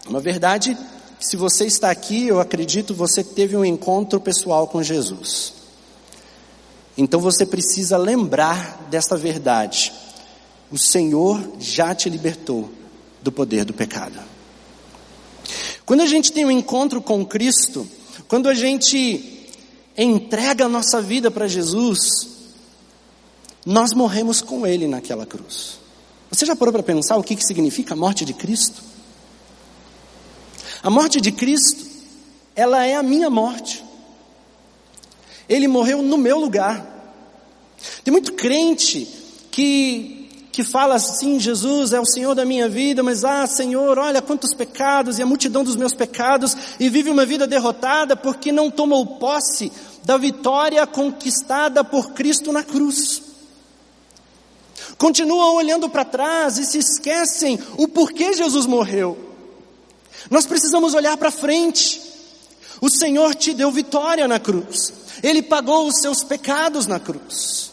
uma 0.06 0.20
verdade 0.20 0.78
que 1.18 1.26
se 1.26 1.38
você 1.38 1.68
está 1.68 1.90
aqui, 1.90 2.28
eu 2.28 2.42
acredito 2.42 2.94
você 2.94 3.24
teve 3.24 3.56
um 3.56 3.64
encontro 3.64 4.20
pessoal 4.20 4.68
com 4.68 4.84
Jesus. 4.84 5.54
Então 6.98 7.22
você 7.22 7.46
precisa 7.46 7.96
lembrar 7.96 8.90
desta 8.90 9.16
verdade. 9.16 9.94
O 10.70 10.78
Senhor 10.78 11.54
já 11.60 11.96
te 11.96 12.10
libertou 12.10 12.70
do 13.22 13.32
poder 13.32 13.64
do 13.64 13.74
pecado. 13.74 14.20
Quando 15.86 16.02
a 16.02 16.06
gente 16.06 16.32
tem 16.32 16.46
um 16.46 16.52
encontro 16.52 17.02
com 17.02 17.26
Cristo, 17.26 17.88
quando 18.28 18.48
a 18.48 18.54
gente 18.54 19.48
entrega 19.98 20.66
a 20.66 20.70
nossa 20.70 21.02
vida 21.02 21.30
para 21.30 21.48
Jesus, 21.48 22.30
nós 23.66 23.94
morremos 23.94 24.42
com 24.42 24.66
Ele 24.66 24.88
naquela 24.88 25.26
cruz. 25.26 25.80
Você 26.32 26.46
já 26.46 26.56
parou 26.56 26.72
para 26.72 26.84
pensar 26.84 27.18
o 27.18 27.24
que, 27.24 27.36
que 27.36 27.46
significa 27.46 27.94
a 27.94 27.98
morte 27.98 28.24
de 28.24 28.34
Cristo? 28.34 28.82
A 30.82 30.90
morte 30.90 31.20
de 31.20 31.32
Cristo, 31.32 31.86
ela 32.56 32.86
é 32.86 32.96
a 32.96 33.04
minha 33.04 33.30
morte. 33.30 33.84
Ele 35.48 35.68
morreu 35.68 36.02
no 36.02 36.18
meu 36.18 36.40
lugar. 36.40 36.88
Tem 38.04 38.12
muito 38.12 38.34
crente 38.34 39.08
que 39.52 40.21
que 40.52 40.64
fala 40.64 40.96
assim: 40.96 41.40
Jesus 41.40 41.94
é 41.94 42.00
o 42.00 42.06
Senhor 42.06 42.36
da 42.36 42.46
minha 42.46 42.68
vida, 42.68 43.02
mas 43.02 43.24
ah, 43.24 43.48
Senhor, 43.48 43.98
olha 43.98 44.22
quantos 44.22 44.54
pecados 44.54 45.18
e 45.18 45.22
a 45.22 45.26
multidão 45.26 45.64
dos 45.64 45.76
meus 45.76 45.94
pecados, 45.94 46.56
e 46.80 46.90
vive 46.90 47.10
uma 47.10 47.26
vida 47.26 47.48
derrotada 47.48 48.16
porque 48.16 48.52
não 48.52 48.70
tomou 48.70 49.06
posse 49.18 49.72
da 50.04 50.18
vitória 50.18 50.86
conquistada 50.88 51.84
por 51.84 52.12
Cristo 52.12 52.52
na 52.52 52.64
cruz 52.64 53.32
continuam 55.02 55.56
olhando 55.56 55.90
para 55.90 56.06
trás 56.06 56.60
e 56.60 56.64
se 56.64 56.78
esquecem 56.78 57.60
o 57.76 57.88
porquê 57.88 58.34
Jesus 58.34 58.68
morreu. 58.68 59.18
Nós 60.30 60.46
precisamos 60.46 60.94
olhar 60.94 61.18
para 61.18 61.32
frente. 61.32 62.00
O 62.80 62.88
Senhor 62.88 63.34
te 63.34 63.52
deu 63.52 63.72
vitória 63.72 64.28
na 64.28 64.40
cruz, 64.40 64.94
Ele 65.24 65.42
pagou 65.42 65.88
os 65.88 66.02
seus 66.02 66.24
pecados 66.24 66.86
na 66.86 67.00
cruz. 67.00 67.72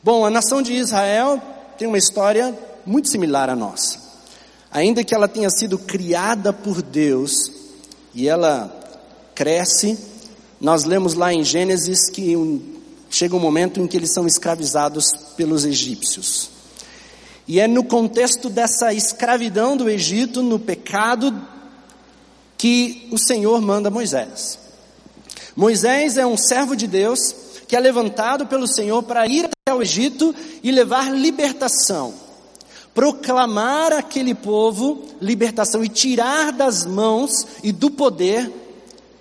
Bom, 0.00 0.24
a 0.24 0.30
nação 0.30 0.62
de 0.62 0.72
Israel 0.74 1.42
tem 1.82 1.88
uma 1.88 1.98
história 1.98 2.56
muito 2.86 3.08
similar 3.08 3.50
à 3.50 3.56
nossa. 3.56 3.98
ainda 4.70 5.02
que 5.02 5.12
ela 5.12 5.26
tenha 5.26 5.50
sido 5.50 5.76
criada 5.76 6.52
por 6.52 6.80
Deus 6.80 7.50
e 8.14 8.28
ela 8.28 8.72
cresce, 9.34 9.98
nós 10.60 10.84
lemos 10.84 11.14
lá 11.14 11.34
em 11.34 11.42
Gênesis 11.42 12.08
que 12.08 12.36
um, 12.36 12.62
chega 13.10 13.34
um 13.34 13.40
momento 13.40 13.80
em 13.80 13.88
que 13.88 13.96
eles 13.96 14.14
são 14.14 14.28
escravizados 14.28 15.10
pelos 15.36 15.64
egípcios. 15.64 16.50
E 17.48 17.58
é 17.58 17.66
no 17.66 17.82
contexto 17.82 18.48
dessa 18.48 18.94
escravidão 18.94 19.76
do 19.76 19.90
Egito, 19.90 20.40
no 20.40 20.60
pecado, 20.60 21.36
que 22.56 23.08
o 23.10 23.18
Senhor 23.18 23.60
manda 23.60 23.90
Moisés. 23.90 24.56
Moisés 25.56 26.16
é 26.16 26.24
um 26.24 26.36
servo 26.36 26.76
de 26.76 26.86
Deus 26.86 27.34
que 27.66 27.74
é 27.74 27.80
levantado 27.80 28.46
pelo 28.46 28.68
Senhor 28.68 29.02
para 29.02 29.26
ir 29.26 29.48
o 29.74 29.82
Egito 29.82 30.34
e 30.62 30.70
levar 30.70 31.12
libertação, 31.12 32.14
proclamar 32.94 33.92
aquele 33.92 34.34
povo 34.34 35.02
libertação 35.20 35.84
e 35.84 35.88
tirar 35.88 36.52
das 36.52 36.84
mãos 36.84 37.46
e 37.62 37.72
do 37.72 37.90
poder 37.90 38.50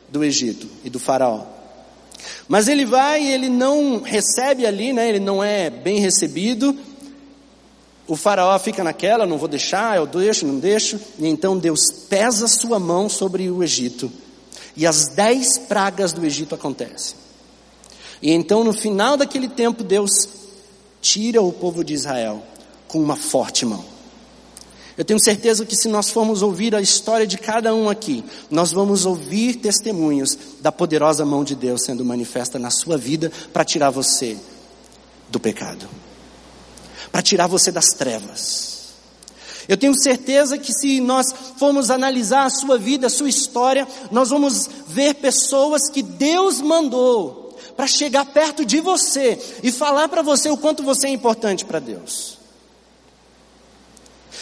do 0.10 0.24
Egito 0.24 0.67
e 0.84 0.89
do 0.89 1.00
Faraó. 1.00 1.46
Mas 2.48 2.67
ele 2.67 2.86
vai 2.86 3.24
e 3.24 3.31
ele 3.31 3.50
não 3.50 4.01
recebe 4.01 4.65
ali, 4.65 4.93
né? 4.93 5.10
Ele 5.10 5.20
não 5.20 5.43
é 5.43 5.70
bem 5.70 6.00
recebido. 6.00 6.75
O 8.08 8.15
faraó 8.15 8.58
fica 8.60 8.84
naquela, 8.84 9.25
não 9.25 9.38
vou 9.38 9.48
deixar, 9.48 9.96
eu 9.96 10.05
deixo, 10.05 10.46
não 10.46 10.60
deixo. 10.60 11.00
E 11.17 11.27
então 11.27 11.58
Deus 11.58 11.89
pesa 12.10 12.48
sua 12.48 12.77
mão 12.77 13.08
sobre 13.08 13.50
o 13.50 13.63
Egito. 13.63 14.12
E 14.75 14.86
as 14.86 15.08
dez 15.08 15.58
pragas 15.58 16.12
do 16.12 16.25
Egito 16.25 16.53
acontecem. 16.53 17.15
E 18.22 18.31
então 18.31 18.63
no 18.63 18.74
final 18.74 19.15
daquele 19.15 19.48
tempo 19.48 19.84
Deus 19.84 20.10
tira 21.01 21.41
o 21.41 21.51
povo 21.51 21.84
de 21.84 21.93
Israel 21.93 22.43
com 22.88 23.01
uma 23.01 23.15
forte 23.15 23.65
mão. 23.65 23.84
Eu 24.98 25.05
tenho 25.05 25.20
certeza 25.20 25.65
que 25.65 25.75
se 25.75 25.88
nós 25.88 26.10
formos 26.10 26.41
ouvir 26.41 26.75
a 26.75 26.81
história 26.81 27.25
de 27.25 27.38
cada 27.38 27.74
um 27.74 27.89
aqui, 27.89 28.24
nós 28.50 28.72
vamos 28.72 29.05
ouvir 29.05 29.55
testemunhos 29.55 30.38
da 30.60 30.72
poderosa 30.72 31.25
mão 31.25 31.43
de 31.43 31.55
Deus 31.55 31.84
sendo 31.84 32.05
manifesta 32.05 32.60
na 32.60 32.70
sua 32.70 32.98
vida 32.98 33.31
para 33.51 33.65
tirar 33.65 33.89
você 33.89 34.38
do 35.29 35.39
pecado, 35.39 35.88
para 37.12 37.22
tirar 37.22 37.48
você 37.48 37.72
das 37.72 37.88
trevas. 37.98 38.81
Eu 39.67 39.77
tenho 39.77 39.93
certeza 40.00 40.58
que 40.58 40.74
se 40.74 41.00
nós 41.00 41.34
formos 41.58 41.89
analisar 41.89 42.46
a 42.46 42.50
sua 42.50 42.77
vida, 42.77 43.08
a 43.08 43.10
sua 43.10 43.29
história, 43.29 43.88
nós 44.12 44.29
vamos 44.29 44.70
ver 44.88 45.15
pessoas 45.15 45.89
que 45.89 46.03
Deus 46.03 46.60
mandou 46.60 47.40
para 47.75 47.88
chegar 47.88 48.25
perto 48.25 48.66
de 48.66 48.80
você 48.80 49.40
e 49.63 49.72
falar 49.72 50.08
para 50.10 50.22
você 50.22 50.50
o 50.50 50.58
quanto 50.58 50.84
você 50.84 51.08
é 51.08 51.10
importante 51.12 51.66
para 51.66 51.80
Deus. 51.80 52.42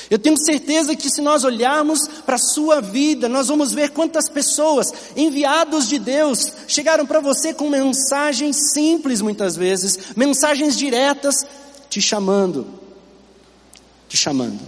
Eu 0.10 0.18
tenho 0.18 0.38
certeza 0.38 0.96
que 0.96 1.10
se 1.10 1.22
nós 1.22 1.44
olharmos 1.44 2.08
para 2.26 2.36
a 2.36 2.40
sua 2.40 2.82
vida, 2.82 3.30
nós 3.30 3.48
vamos 3.48 3.72
ver 3.72 3.92
quantas 3.92 4.28
pessoas, 4.28 4.92
enviados 5.16 5.88
de 5.88 6.00
Deus, 6.00 6.52
chegaram 6.68 7.06
para 7.06 7.20
você 7.20 7.54
com 7.54 7.70
mensagens 7.70 8.72
simples 8.74 9.22
muitas 9.22 9.56
vezes, 9.56 10.16
mensagens 10.16 10.76
diretas, 10.76 11.36
te 11.90 12.02
chamando, 12.02 12.66
te 14.08 14.18
chamando. 14.18 14.60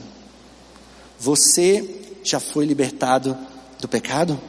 Você 1.20 2.02
já 2.24 2.40
foi 2.40 2.66
libertado 2.66 3.36
do 3.80 3.88
pecado? 3.88 4.40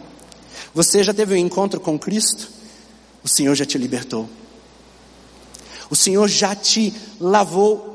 Você 0.75 1.03
já 1.03 1.15
teve 1.15 1.35
um 1.35 1.39
encontro 1.39 1.81
com 1.81 1.99
Cristo? 1.99 2.49
O 3.25 3.29
Senhor 3.29 3.55
já 3.55 3.65
te 3.65 3.79
libertou. 3.79 4.29
O 5.89 5.97
Senhor 5.97 6.29
já 6.29 6.55
te 6.55 6.93
lavou 7.21 7.93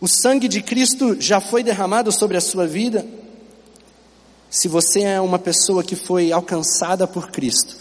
o 0.00 0.06
sangue 0.06 0.46
de 0.46 0.62
Cristo 0.62 1.20
já 1.20 1.40
foi 1.40 1.62
derramado 1.62 2.12
sobre 2.12 2.36
a 2.36 2.40
sua 2.40 2.66
vida? 2.66 3.04
Se 4.48 4.68
você 4.68 5.00
é 5.00 5.20
uma 5.20 5.38
pessoa 5.38 5.82
que 5.82 5.96
foi 5.96 6.30
alcançada 6.30 7.06
por 7.06 7.30
Cristo, 7.30 7.76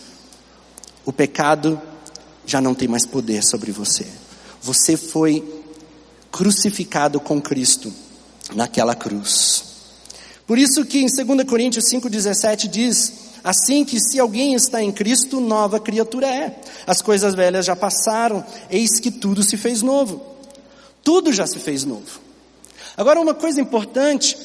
o 1.06 1.14
pecado 1.14 1.80
já 2.46 2.60
não 2.60 2.74
tem 2.74 2.88
mais 2.88 3.06
poder 3.06 3.44
sobre 3.44 3.72
você. 3.72 4.08
Você 4.62 4.98
foi 4.98 5.44
crucificado 6.32 7.20
com 7.20 7.40
Cristo 7.40 7.94
naquela 8.56 8.96
cruz. 8.96 9.64
Por 10.48 10.58
isso 10.58 10.84
que 10.86 11.00
em 11.00 11.08
2 11.08 11.48
Coríntios 11.48 11.86
5,17 11.92 12.68
diz: 12.68 13.14
Assim 13.44 13.86
que 13.86 14.00
se 14.00 14.20
alguém 14.20 14.54
está 14.54 14.82
em 14.82 14.92
Cristo, 14.92 15.40
nova 15.40 15.80
criatura 15.80 16.28
é. 16.28 16.60
As 16.86 17.02
coisas 17.02 17.36
velhas 17.36 17.66
já 17.66 17.76
passaram, 17.76 18.44
eis 18.70 19.00
que 19.00 19.12
tudo 19.12 19.44
se 19.44 19.58
fez 19.58 19.82
novo. 19.82 20.22
Tudo 21.04 21.32
já 21.32 21.48
se 21.48 21.60
fez 21.60 21.86
novo. 21.86 22.20
Agora, 22.96 23.22
uma 23.22 23.34
coisa 23.34 23.62
importante, 23.62 24.38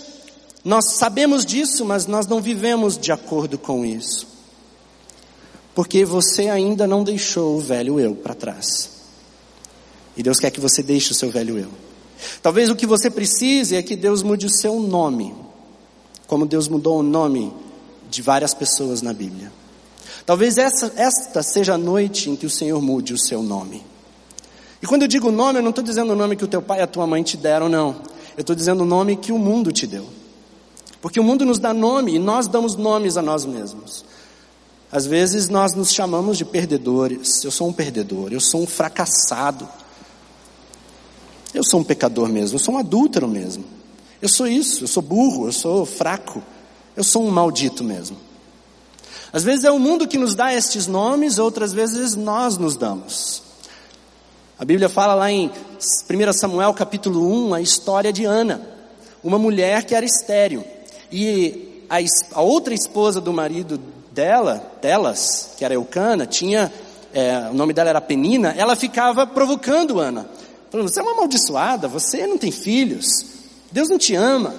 nós 0.64 0.94
sabemos 0.98 1.44
disso, 1.44 1.84
mas 1.84 2.06
nós 2.06 2.26
não 2.26 2.40
vivemos 2.40 2.98
de 2.98 3.10
acordo 3.10 3.58
com 3.58 3.84
isso. 3.84 4.26
Porque 5.74 6.04
você 6.04 6.48
ainda 6.48 6.86
não 6.86 7.02
deixou 7.02 7.56
o 7.56 7.60
velho 7.60 7.98
eu 7.98 8.14
para 8.14 8.34
trás. 8.34 8.90
E 10.16 10.22
Deus 10.22 10.38
quer 10.38 10.50
que 10.50 10.60
você 10.60 10.82
deixe 10.82 11.12
o 11.12 11.14
seu 11.14 11.30
velho 11.30 11.58
eu. 11.58 11.70
Talvez 12.42 12.68
o 12.70 12.76
que 12.76 12.86
você 12.86 13.10
precise 13.10 13.74
é 13.74 13.82
que 13.82 13.96
Deus 13.96 14.22
mude 14.22 14.46
o 14.46 14.50
seu 14.50 14.78
nome, 14.78 15.34
como 16.26 16.46
Deus 16.46 16.68
mudou 16.68 17.00
o 17.00 17.02
nome 17.02 17.52
de 18.12 18.20
várias 18.20 18.52
pessoas 18.52 19.00
na 19.00 19.14
Bíblia. 19.14 19.50
Talvez 20.26 20.58
essa, 20.58 20.92
esta 20.96 21.42
seja 21.42 21.74
a 21.74 21.78
noite 21.78 22.28
em 22.28 22.36
que 22.36 22.44
o 22.44 22.50
Senhor 22.50 22.80
mude 22.80 23.14
o 23.14 23.18
seu 23.18 23.42
nome. 23.42 23.82
E 24.82 24.86
quando 24.86 25.02
eu 25.02 25.08
digo 25.08 25.30
nome, 25.30 25.58
eu 25.58 25.62
não 25.62 25.70
estou 25.70 25.82
dizendo 25.82 26.12
o 26.12 26.16
nome 26.16 26.36
que 26.36 26.44
o 26.44 26.48
teu 26.48 26.60
pai 26.60 26.80
e 26.80 26.82
a 26.82 26.86
tua 26.86 27.06
mãe 27.06 27.22
te 27.22 27.38
deram, 27.38 27.70
não. 27.70 27.96
Eu 28.36 28.42
estou 28.42 28.54
dizendo 28.54 28.82
o 28.82 28.86
nome 28.86 29.16
que 29.16 29.32
o 29.32 29.38
mundo 29.38 29.72
te 29.72 29.86
deu. 29.86 30.06
Porque 31.00 31.18
o 31.18 31.24
mundo 31.24 31.46
nos 31.46 31.58
dá 31.58 31.72
nome 31.72 32.14
e 32.14 32.18
nós 32.18 32.46
damos 32.46 32.76
nomes 32.76 33.16
a 33.16 33.22
nós 33.22 33.46
mesmos. 33.46 34.04
Às 34.90 35.06
vezes 35.06 35.48
nós 35.48 35.74
nos 35.74 35.90
chamamos 35.90 36.36
de 36.36 36.44
perdedores. 36.44 37.42
Eu 37.42 37.50
sou 37.50 37.68
um 37.68 37.72
perdedor, 37.72 38.30
eu 38.30 38.40
sou 38.40 38.62
um 38.62 38.66
fracassado. 38.66 39.66
Eu 41.54 41.64
sou 41.64 41.80
um 41.80 41.84
pecador 41.84 42.28
mesmo, 42.28 42.56
eu 42.56 42.60
sou 42.60 42.74
um 42.74 42.78
adúltero 42.78 43.26
mesmo. 43.26 43.64
Eu 44.20 44.28
sou 44.28 44.46
isso, 44.46 44.84
eu 44.84 44.88
sou 44.88 45.02
burro, 45.02 45.46
eu 45.46 45.52
sou 45.52 45.86
fraco. 45.86 46.42
Eu 46.96 47.02
sou 47.04 47.24
um 47.24 47.30
maldito 47.30 47.82
mesmo. 47.82 48.16
Às 49.32 49.44
vezes 49.44 49.64
é 49.64 49.70
o 49.70 49.78
mundo 49.78 50.06
que 50.06 50.18
nos 50.18 50.34
dá 50.34 50.52
estes 50.52 50.86
nomes, 50.86 51.38
outras 51.38 51.72
vezes 51.72 52.14
nós 52.14 52.58
nos 52.58 52.76
damos. 52.76 53.42
A 54.58 54.64
Bíblia 54.64 54.88
fala 54.88 55.14
lá 55.14 55.30
em 55.30 55.50
1 55.50 56.32
Samuel 56.34 56.74
capítulo 56.74 57.26
1 57.48 57.54
a 57.54 57.60
história 57.60 58.12
de 58.12 58.24
Ana, 58.24 58.60
uma 59.24 59.38
mulher 59.38 59.84
que 59.84 59.94
era 59.94 60.04
estéril. 60.04 60.62
E 61.10 61.84
a, 61.88 61.96
a 62.38 62.42
outra 62.42 62.74
esposa 62.74 63.20
do 63.20 63.32
marido 63.32 63.80
dela, 64.12 64.70
delas, 64.82 65.54
que 65.56 65.64
era 65.64 65.72
Eucana, 65.72 66.26
tinha, 66.26 66.70
é, 67.14 67.48
o 67.50 67.54
nome 67.54 67.72
dela 67.72 67.88
era 67.88 68.00
Penina, 68.02 68.54
ela 68.56 68.76
ficava 68.76 69.26
provocando 69.26 69.98
Ana. 69.98 70.28
Falando, 70.70 70.88
você 70.88 71.00
é 71.00 71.02
uma 71.02 71.12
amaldiçoada, 71.12 71.88
você 71.88 72.26
não 72.26 72.36
tem 72.36 72.52
filhos, 72.52 73.06
Deus 73.70 73.88
não 73.88 73.98
te 73.98 74.14
ama. 74.14 74.54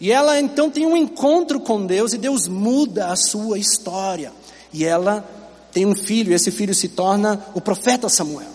E 0.00 0.12
ela 0.12 0.38
então 0.38 0.70
tem 0.70 0.86
um 0.86 0.96
encontro 0.96 1.58
com 1.60 1.84
Deus 1.84 2.12
e 2.12 2.18
Deus 2.18 2.46
muda 2.46 3.08
a 3.08 3.16
sua 3.16 3.58
história. 3.58 4.32
E 4.72 4.84
ela 4.84 5.28
tem 5.72 5.86
um 5.86 5.94
filho, 5.94 6.32
e 6.32 6.34
esse 6.34 6.50
filho 6.50 6.74
se 6.74 6.88
torna 6.88 7.44
o 7.54 7.60
profeta 7.60 8.08
Samuel. 8.08 8.48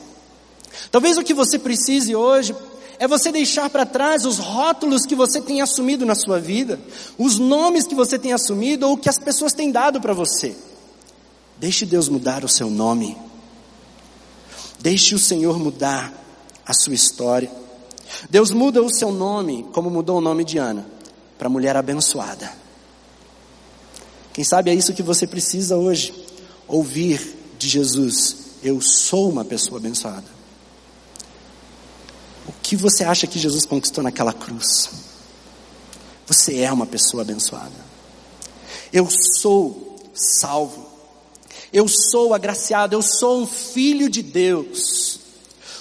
Talvez 0.92 1.18
o 1.18 1.24
que 1.24 1.34
você 1.34 1.60
precise 1.60 2.16
hoje 2.16 2.56
é 3.00 3.08
você 3.08 3.32
deixar 3.32 3.70
para 3.70 3.86
trás 3.86 4.26
os 4.26 4.38
rótulos 4.38 5.06
que 5.06 5.16
você 5.16 5.42
tem 5.42 5.62
assumido 5.62 6.06
na 6.06 6.16
sua 6.16 6.40
vida, 6.40 6.80
os 7.18 7.38
nomes 7.38 7.86
que 7.86 7.96
você 7.96 8.18
tem 8.18 8.34
assumido 8.34 8.88
ou 8.88 8.98
que 8.98 9.10
as 9.10 9.18
pessoas 9.18 9.54
têm 9.54 9.72
dado 9.72 10.00
para 10.00 10.14
você. 10.14 10.56
Deixe 11.58 11.86
Deus 11.86 12.10
mudar 12.10 12.44
o 12.44 12.50
seu 12.50 12.70
nome. 12.70 13.18
Deixe 14.80 15.16
o 15.16 15.20
Senhor 15.20 15.58
mudar 15.60 16.14
a 16.66 16.74
sua 16.74 16.94
história. 16.94 17.52
Deus 18.30 18.52
muda 18.52 18.82
o 18.82 18.94
seu 18.94 19.12
nome, 19.12 19.66
como 19.74 19.90
mudou 19.90 20.18
o 20.18 20.22
nome 20.22 20.44
de 20.44 20.58
Ana, 20.58 20.86
para 21.44 21.50
mulher 21.50 21.76
abençoada. 21.76 22.50
Quem 24.32 24.46
sabe 24.46 24.72
é 24.72 24.74
isso 24.74 24.94
que 24.94 25.04
você 25.04 25.28
precisa 25.28 25.76
hoje, 25.76 26.14
ouvir 26.66 27.36
de 27.60 27.68
Jesus: 27.68 28.38
Eu 28.64 28.80
sou 28.80 29.30
uma 29.30 29.44
pessoa 29.44 29.78
abençoada. 29.78 30.24
O 32.48 32.54
que 32.64 32.78
você 32.78 33.04
acha 33.04 33.28
que 33.28 33.38
Jesus 33.38 33.66
conquistou 33.66 34.02
naquela 34.02 34.32
cruz? 34.32 34.90
Você 36.28 36.60
é 36.60 36.72
uma 36.72 36.86
pessoa 36.86 37.24
abençoada. 37.24 37.76
Eu 38.94 39.10
sou 39.12 39.98
salvo. 40.14 40.88
Eu 41.74 41.90
sou 41.90 42.34
agraciado. 42.34 42.96
Eu 42.96 43.02
sou 43.02 43.42
um 43.42 43.46
filho 43.46 44.10
de 44.10 44.24
Deus. 44.24 45.13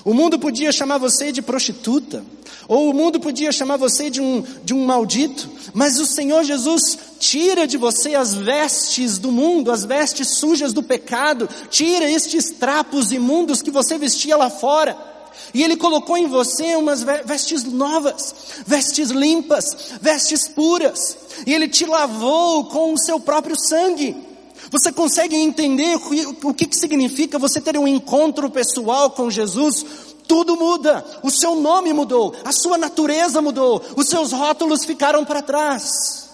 O 0.05 0.13
mundo 0.13 0.39
podia 0.39 0.73
chamar 0.73 0.99
você 0.99 1.31
de 1.31 1.41
prostituta, 1.41 2.25
ou 2.67 2.91
o 2.91 2.95
mundo 2.95 3.21
podia 3.21 3.53
chamar 3.53 3.77
você 3.77 4.11
de 4.11 4.21
um, 4.21 4.43
de 4.65 4.75
um 4.75 4.85
maldito, 4.85 5.49
mas 5.73 6.01
o 6.01 6.07
Senhor 6.07 6.43
Jesus 6.43 6.99
tira 7.21 7.67
de 7.67 7.77
você 7.77 8.15
as 8.15 8.35
vestes 8.35 9.19
do 9.19 9.31
mundo, 9.31 9.71
as 9.71 9.85
vestes 9.85 10.29
sujas 10.29 10.73
do 10.73 10.83
pecado, 10.83 11.49
tira 11.71 12.11
estes 12.11 12.51
trapos 12.51 13.13
imundos 13.13 13.63
que 13.63 13.71
você 13.71 13.97
vestia 13.97 14.37
lá 14.37 14.51
fora 14.51 15.13
E 15.55 15.63
Ele 15.63 15.77
colocou 15.77 16.17
em 16.17 16.27
você 16.27 16.77
umas 16.77 17.03
vestes 17.03 17.65
novas, 17.65 18.35
vestes 18.67 19.11
limpas, 19.11 19.65
vestes 20.01 20.49
puras. 20.49 21.17
E 21.47 21.53
Ele 21.55 21.69
te 21.69 21.85
lavou 21.85 22.67
com 22.67 22.93
o 22.93 22.99
seu 22.99 23.21
próprio 23.21 23.57
sangue. 23.59 24.32
Você 24.71 24.93
consegue 24.93 25.37
entender 25.37 25.99
o 26.43 26.55
que, 26.55 26.69
significa 26.77 27.39
você 27.39 27.61
ter 27.61 27.77
um 27.77 27.87
encontro 27.87 28.51
pessoal 28.51 29.11
com 29.11 29.31
Jesus? 29.31 29.85
Tudo 30.27 30.57
muda, 30.57 31.05
o 31.23 31.31
seu 31.31 31.57
nome 31.57 31.93
mudou, 31.93 32.35
a 32.45 32.53
sua 32.53 32.79
natureza 32.79 33.43
mudou, 33.43 33.83
os 33.97 34.09
seus 34.09 34.33
rótulos 34.33 34.85
ficaram 34.85 35.25
para 35.25 35.43
trás. 35.43 36.31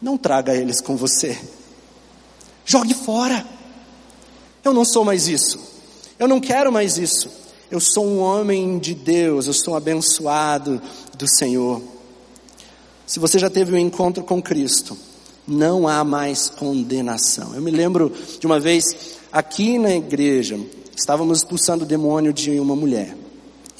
Não 0.00 0.16
traga 0.16 0.54
eles 0.54 0.80
com 0.80 0.96
você, 0.96 1.38
jogue 2.64 2.94
fora. 2.94 3.44
Eu 4.62 4.72
não 4.74 4.84
sou 4.84 5.04
mais 5.04 5.28
isso, 5.28 5.58
eu 6.18 6.28
não 6.28 6.40
quero 6.40 6.70
mais 6.70 6.98
isso. 6.98 7.30
Eu 7.70 7.80
sou 7.80 8.06
um 8.06 8.20
homem 8.20 8.78
de 8.78 8.94
Deus, 8.94 9.46
eu 9.46 9.52
sou 9.52 9.74
um 9.74 9.76
abençoado 9.76 10.80
do 11.18 11.28
Senhor. 11.28 11.82
Se 13.06 13.18
você 13.18 13.38
já 13.38 13.50
teve 13.50 13.74
um 13.74 13.78
encontro 13.78 14.24
com 14.24 14.40
Cristo, 14.40 14.96
não 15.48 15.88
há 15.88 16.04
mais 16.04 16.50
condenação. 16.50 17.54
Eu 17.54 17.62
me 17.62 17.70
lembro 17.70 18.12
de 18.38 18.46
uma 18.46 18.60
vez 18.60 18.84
aqui 19.32 19.78
na 19.78 19.94
igreja, 19.94 20.60
estávamos 20.94 21.38
expulsando 21.38 21.84
o 21.84 21.86
demônio 21.86 22.32
de 22.32 22.60
uma 22.60 22.76
mulher. 22.76 23.16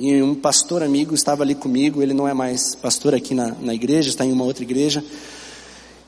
E 0.00 0.22
um 0.22 0.34
pastor 0.34 0.82
amigo 0.82 1.14
estava 1.14 1.42
ali 1.42 1.54
comigo, 1.54 2.02
ele 2.02 2.14
não 2.14 2.26
é 2.26 2.32
mais 2.32 2.74
pastor 2.74 3.14
aqui 3.14 3.34
na, 3.34 3.54
na 3.60 3.74
igreja, 3.74 4.08
está 4.08 4.24
em 4.24 4.32
uma 4.32 4.44
outra 4.44 4.62
igreja. 4.62 5.04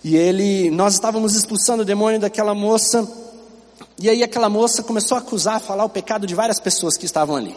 E 0.03 0.17
ele, 0.17 0.71
nós 0.71 0.95
estávamos 0.95 1.35
expulsando 1.35 1.83
o 1.83 1.85
demônio 1.85 2.19
daquela 2.19 2.55
moça, 2.55 3.07
e 3.99 4.09
aí 4.09 4.23
aquela 4.23 4.49
moça 4.49 4.83
começou 4.83 5.17
a 5.17 5.21
acusar, 5.21 5.57
a 5.57 5.61
falar 5.61 5.85
o 5.85 5.91
pecado 5.91 6.27
de 6.27 6.35
várias 6.35 6.59
pessoas 6.59 6.97
que 6.97 7.05
estavam 7.05 7.37
ali. 7.37 7.55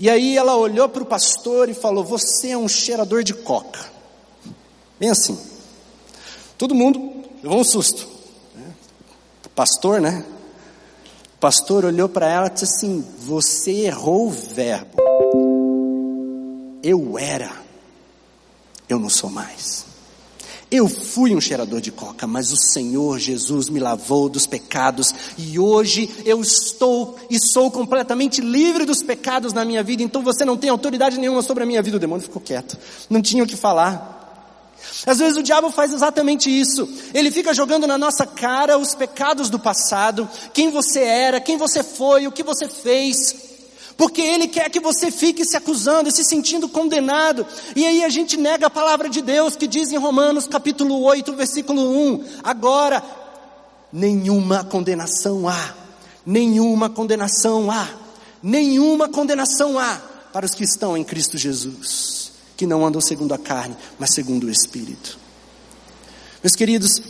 E 0.00 0.10
aí 0.10 0.36
ela 0.36 0.56
olhou 0.56 0.88
para 0.88 1.02
o 1.02 1.06
pastor 1.06 1.68
e 1.68 1.74
falou: 1.74 2.02
Você 2.02 2.50
é 2.50 2.58
um 2.58 2.66
cheirador 2.66 3.22
de 3.22 3.34
coca. 3.34 3.78
Bem 4.98 5.10
assim. 5.10 5.53
Todo 6.56 6.74
mundo 6.74 7.12
levou 7.42 7.60
um 7.60 7.64
susto. 7.64 8.14
Pastor, 9.54 10.00
né? 10.00 10.24
O 11.36 11.38
pastor 11.38 11.84
olhou 11.84 12.08
para 12.08 12.28
ela 12.28 12.48
e 12.48 12.50
disse 12.50 12.64
assim: 12.64 13.04
Você 13.20 13.70
errou 13.70 14.26
o 14.26 14.30
verbo. 14.30 14.96
Eu 16.82 17.18
era, 17.18 17.52
eu 18.88 18.98
não 18.98 19.08
sou 19.08 19.30
mais. 19.30 19.86
Eu 20.70 20.88
fui 20.88 21.36
um 21.36 21.40
cheirador 21.40 21.80
de 21.80 21.92
coca, 21.92 22.26
mas 22.26 22.50
o 22.50 22.56
Senhor 22.56 23.20
Jesus 23.20 23.68
me 23.68 23.78
lavou 23.78 24.28
dos 24.28 24.44
pecados 24.44 25.14
e 25.38 25.56
hoje 25.56 26.10
eu 26.24 26.40
estou 26.40 27.16
e 27.30 27.38
sou 27.38 27.70
completamente 27.70 28.40
livre 28.40 28.84
dos 28.84 29.00
pecados 29.00 29.52
na 29.52 29.64
minha 29.64 29.84
vida. 29.84 30.02
Então 30.02 30.20
você 30.20 30.44
não 30.44 30.56
tem 30.56 30.70
autoridade 30.70 31.16
nenhuma 31.16 31.42
sobre 31.42 31.62
a 31.62 31.66
minha 31.66 31.80
vida. 31.80 31.96
O 31.96 32.00
demônio 32.00 32.24
ficou 32.24 32.42
quieto, 32.42 32.76
não 33.08 33.22
tinha 33.22 33.44
o 33.44 33.46
que 33.46 33.56
falar. 33.56 34.23
Às 35.06 35.18
vezes 35.18 35.36
o 35.36 35.42
diabo 35.42 35.70
faz 35.70 35.92
exatamente 35.92 36.48
isso. 36.48 36.88
Ele 37.12 37.30
fica 37.30 37.52
jogando 37.52 37.86
na 37.86 37.98
nossa 37.98 38.26
cara 38.26 38.78
os 38.78 38.94
pecados 38.94 39.50
do 39.50 39.58
passado, 39.58 40.28
quem 40.52 40.70
você 40.70 41.00
era, 41.00 41.40
quem 41.40 41.56
você 41.56 41.82
foi, 41.82 42.26
o 42.26 42.32
que 42.32 42.42
você 42.42 42.68
fez. 42.68 43.54
Porque 43.96 44.20
Ele 44.20 44.48
quer 44.48 44.70
que 44.70 44.80
você 44.80 45.10
fique 45.10 45.44
se 45.44 45.56
acusando 45.56 46.08
e 46.08 46.12
se 46.12 46.24
sentindo 46.24 46.68
condenado, 46.68 47.46
e 47.76 47.86
aí 47.86 48.02
a 48.04 48.08
gente 48.08 48.36
nega 48.36 48.66
a 48.66 48.70
palavra 48.70 49.08
de 49.08 49.22
Deus 49.22 49.54
que 49.54 49.66
diz 49.66 49.92
em 49.92 49.98
Romanos 49.98 50.48
capítulo 50.48 51.00
8, 51.02 51.32
versículo 51.34 51.80
1: 51.80 52.24
agora, 52.42 53.02
nenhuma 53.92 54.64
condenação 54.64 55.48
há, 55.48 55.74
nenhuma 56.26 56.90
condenação 56.90 57.70
há, 57.70 57.88
nenhuma 58.42 59.08
condenação 59.08 59.78
há 59.78 60.00
para 60.32 60.46
os 60.46 60.54
que 60.54 60.64
estão 60.64 60.96
em 60.96 61.04
Cristo 61.04 61.38
Jesus, 61.38 62.23
que 62.56 62.66
não 62.66 62.84
andam 62.84 63.00
segundo 63.00 63.34
a 63.34 63.38
carne, 63.38 63.76
mas 63.98 64.14
segundo 64.14 64.44
o 64.44 64.50
Espírito. 64.50 65.18
Meus 66.42 66.54
queridos, 66.54 67.02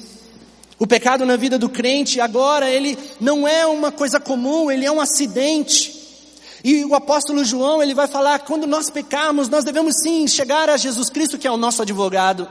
o 0.78 0.86
pecado 0.86 1.26
na 1.26 1.36
vida 1.36 1.58
do 1.58 1.68
crente 1.68 2.20
agora, 2.20 2.70
ele 2.70 2.98
não 3.20 3.46
é 3.46 3.66
uma 3.66 3.92
coisa 3.92 4.18
comum, 4.18 4.70
ele 4.70 4.84
é 4.84 4.90
um 4.90 5.00
acidente. 5.00 6.02
E 6.62 6.84
o 6.84 6.94
apóstolo 6.94 7.44
João, 7.44 7.82
ele 7.82 7.94
vai 7.94 8.06
falar, 8.06 8.40
quando 8.40 8.66
nós 8.66 8.88
pecarmos, 8.90 9.48
nós 9.48 9.64
devemos 9.64 9.94
sim 10.02 10.26
chegar 10.26 10.70
a 10.70 10.76
Jesus 10.76 11.10
Cristo, 11.10 11.36
que 11.36 11.46
é 11.46 11.50
o 11.50 11.56
nosso 11.56 11.82
advogado. 11.82 12.48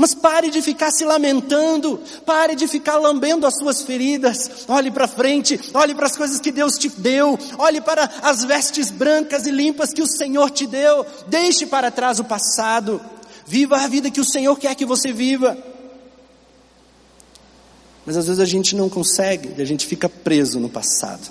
Mas 0.00 0.14
pare 0.14 0.48
de 0.48 0.62
ficar 0.62 0.90
se 0.90 1.04
lamentando, 1.04 2.00
pare 2.24 2.54
de 2.54 2.66
ficar 2.66 2.96
lambendo 2.96 3.46
as 3.46 3.52
suas 3.54 3.82
feridas. 3.82 4.64
Olhe 4.66 4.90
para 4.90 5.06
frente, 5.06 5.60
olhe 5.74 5.94
para 5.94 6.06
as 6.06 6.16
coisas 6.16 6.40
que 6.40 6.50
Deus 6.50 6.78
te 6.78 6.88
deu, 6.88 7.38
olhe 7.58 7.82
para 7.82 8.10
as 8.22 8.42
vestes 8.42 8.90
brancas 8.90 9.44
e 9.44 9.50
limpas 9.50 9.92
que 9.92 10.00
o 10.00 10.06
Senhor 10.06 10.50
te 10.52 10.66
deu. 10.66 11.04
Deixe 11.26 11.66
para 11.66 11.90
trás 11.90 12.18
o 12.18 12.24
passado. 12.24 12.98
Viva 13.44 13.76
a 13.76 13.86
vida 13.88 14.10
que 14.10 14.22
o 14.22 14.24
Senhor 14.24 14.58
quer 14.58 14.74
que 14.74 14.86
você 14.86 15.12
viva. 15.12 15.54
Mas 18.06 18.16
às 18.16 18.26
vezes 18.26 18.40
a 18.40 18.46
gente 18.46 18.74
não 18.74 18.88
consegue, 18.88 19.60
a 19.60 19.66
gente 19.66 19.84
fica 19.84 20.08
preso 20.08 20.58
no 20.58 20.70
passado. 20.70 21.30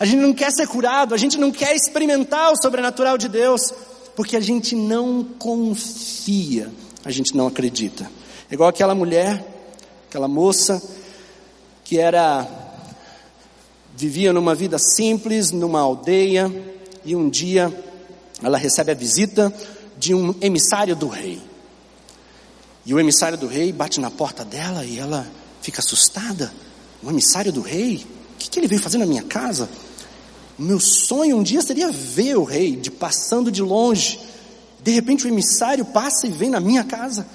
A 0.00 0.04
gente 0.04 0.18
não 0.18 0.32
quer 0.32 0.50
ser 0.50 0.66
curado, 0.66 1.14
a 1.14 1.16
gente 1.16 1.38
não 1.38 1.52
quer 1.52 1.76
experimentar 1.76 2.50
o 2.50 2.60
sobrenatural 2.60 3.16
de 3.16 3.28
Deus, 3.28 3.72
porque 4.16 4.36
a 4.36 4.40
gente 4.40 4.74
não 4.74 5.22
confia, 5.38 6.72
a 7.04 7.10
gente 7.10 7.36
não 7.36 7.46
acredita. 7.46 8.10
É 8.50 8.54
igual 8.54 8.68
aquela 8.68 8.94
mulher, 8.94 9.44
aquela 10.08 10.28
moça 10.28 10.82
que 11.84 11.98
era 11.98 12.46
vivia 13.96 14.32
numa 14.32 14.54
vida 14.54 14.78
simples, 14.78 15.50
numa 15.50 15.80
aldeia, 15.80 16.50
e 17.04 17.14
um 17.14 17.28
dia 17.28 17.72
ela 18.42 18.56
recebe 18.56 18.92
a 18.92 18.94
visita 18.94 19.52
de 19.98 20.14
um 20.14 20.34
emissário 20.40 20.96
do 20.96 21.08
rei. 21.08 21.40
E 22.86 22.94
o 22.94 22.98
emissário 22.98 23.36
do 23.36 23.46
rei 23.46 23.72
bate 23.72 24.00
na 24.00 24.10
porta 24.10 24.44
dela 24.44 24.84
e 24.84 24.98
ela 24.98 25.26
fica 25.60 25.80
assustada. 25.80 26.52
O 27.02 27.10
emissário 27.10 27.52
do 27.52 27.60
rei? 27.60 28.06
O 28.34 28.38
que, 28.38 28.48
que 28.48 28.58
ele 28.58 28.66
veio 28.66 28.80
fazer 28.80 28.98
na 28.98 29.06
minha 29.06 29.22
casa? 29.22 29.68
O 30.58 30.62
meu 30.62 30.80
sonho 30.80 31.36
um 31.36 31.42
dia 31.42 31.60
seria 31.60 31.90
ver 31.90 32.36
o 32.36 32.44
rei 32.44 32.76
de 32.76 32.90
passando 32.90 33.50
de 33.50 33.62
longe. 33.62 34.18
De 34.82 34.90
repente 34.92 35.26
o 35.26 35.28
emissário 35.28 35.84
passa 35.84 36.26
e 36.26 36.30
vem 36.30 36.50
na 36.50 36.60
minha 36.60 36.84
casa. 36.84 37.26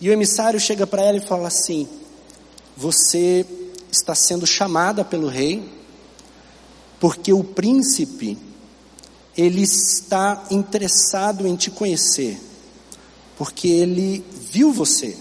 E 0.00 0.08
o 0.08 0.12
emissário 0.12 0.58
chega 0.58 0.86
para 0.86 1.02
ela 1.02 1.18
e 1.18 1.26
fala 1.26 1.48
assim: 1.48 1.88
Você 2.76 3.46
está 3.90 4.14
sendo 4.14 4.46
chamada 4.46 5.04
pelo 5.04 5.28
rei, 5.28 5.68
porque 7.00 7.32
o 7.32 7.44
príncipe 7.44 8.38
ele 9.36 9.62
está 9.62 10.44
interessado 10.50 11.46
em 11.46 11.56
te 11.56 11.70
conhecer, 11.70 12.38
porque 13.36 13.68
ele 13.68 14.24
viu 14.50 14.72
você 14.72 15.16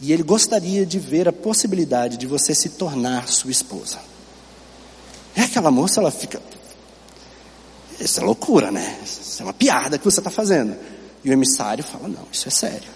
e 0.00 0.12
ele 0.12 0.22
gostaria 0.22 0.84
de 0.84 0.98
ver 0.98 1.28
a 1.28 1.32
possibilidade 1.32 2.16
de 2.16 2.26
você 2.26 2.54
se 2.54 2.70
tornar 2.70 3.28
sua 3.28 3.50
esposa. 3.50 3.98
É 5.34 5.42
aquela 5.42 5.70
moça, 5.70 6.00
ela 6.00 6.10
fica. 6.10 6.42
Isso 8.00 8.20
é 8.20 8.24
loucura, 8.24 8.70
né? 8.70 8.98
Isso 9.04 9.42
é 9.42 9.44
uma 9.44 9.52
piada 9.52 9.98
que 9.98 10.04
você 10.04 10.20
está 10.20 10.30
fazendo. 10.30 10.76
E 11.24 11.30
o 11.30 11.32
emissário 11.32 11.82
fala: 11.84 12.08
Não, 12.08 12.26
isso 12.32 12.48
é 12.48 12.50
sério. 12.50 12.88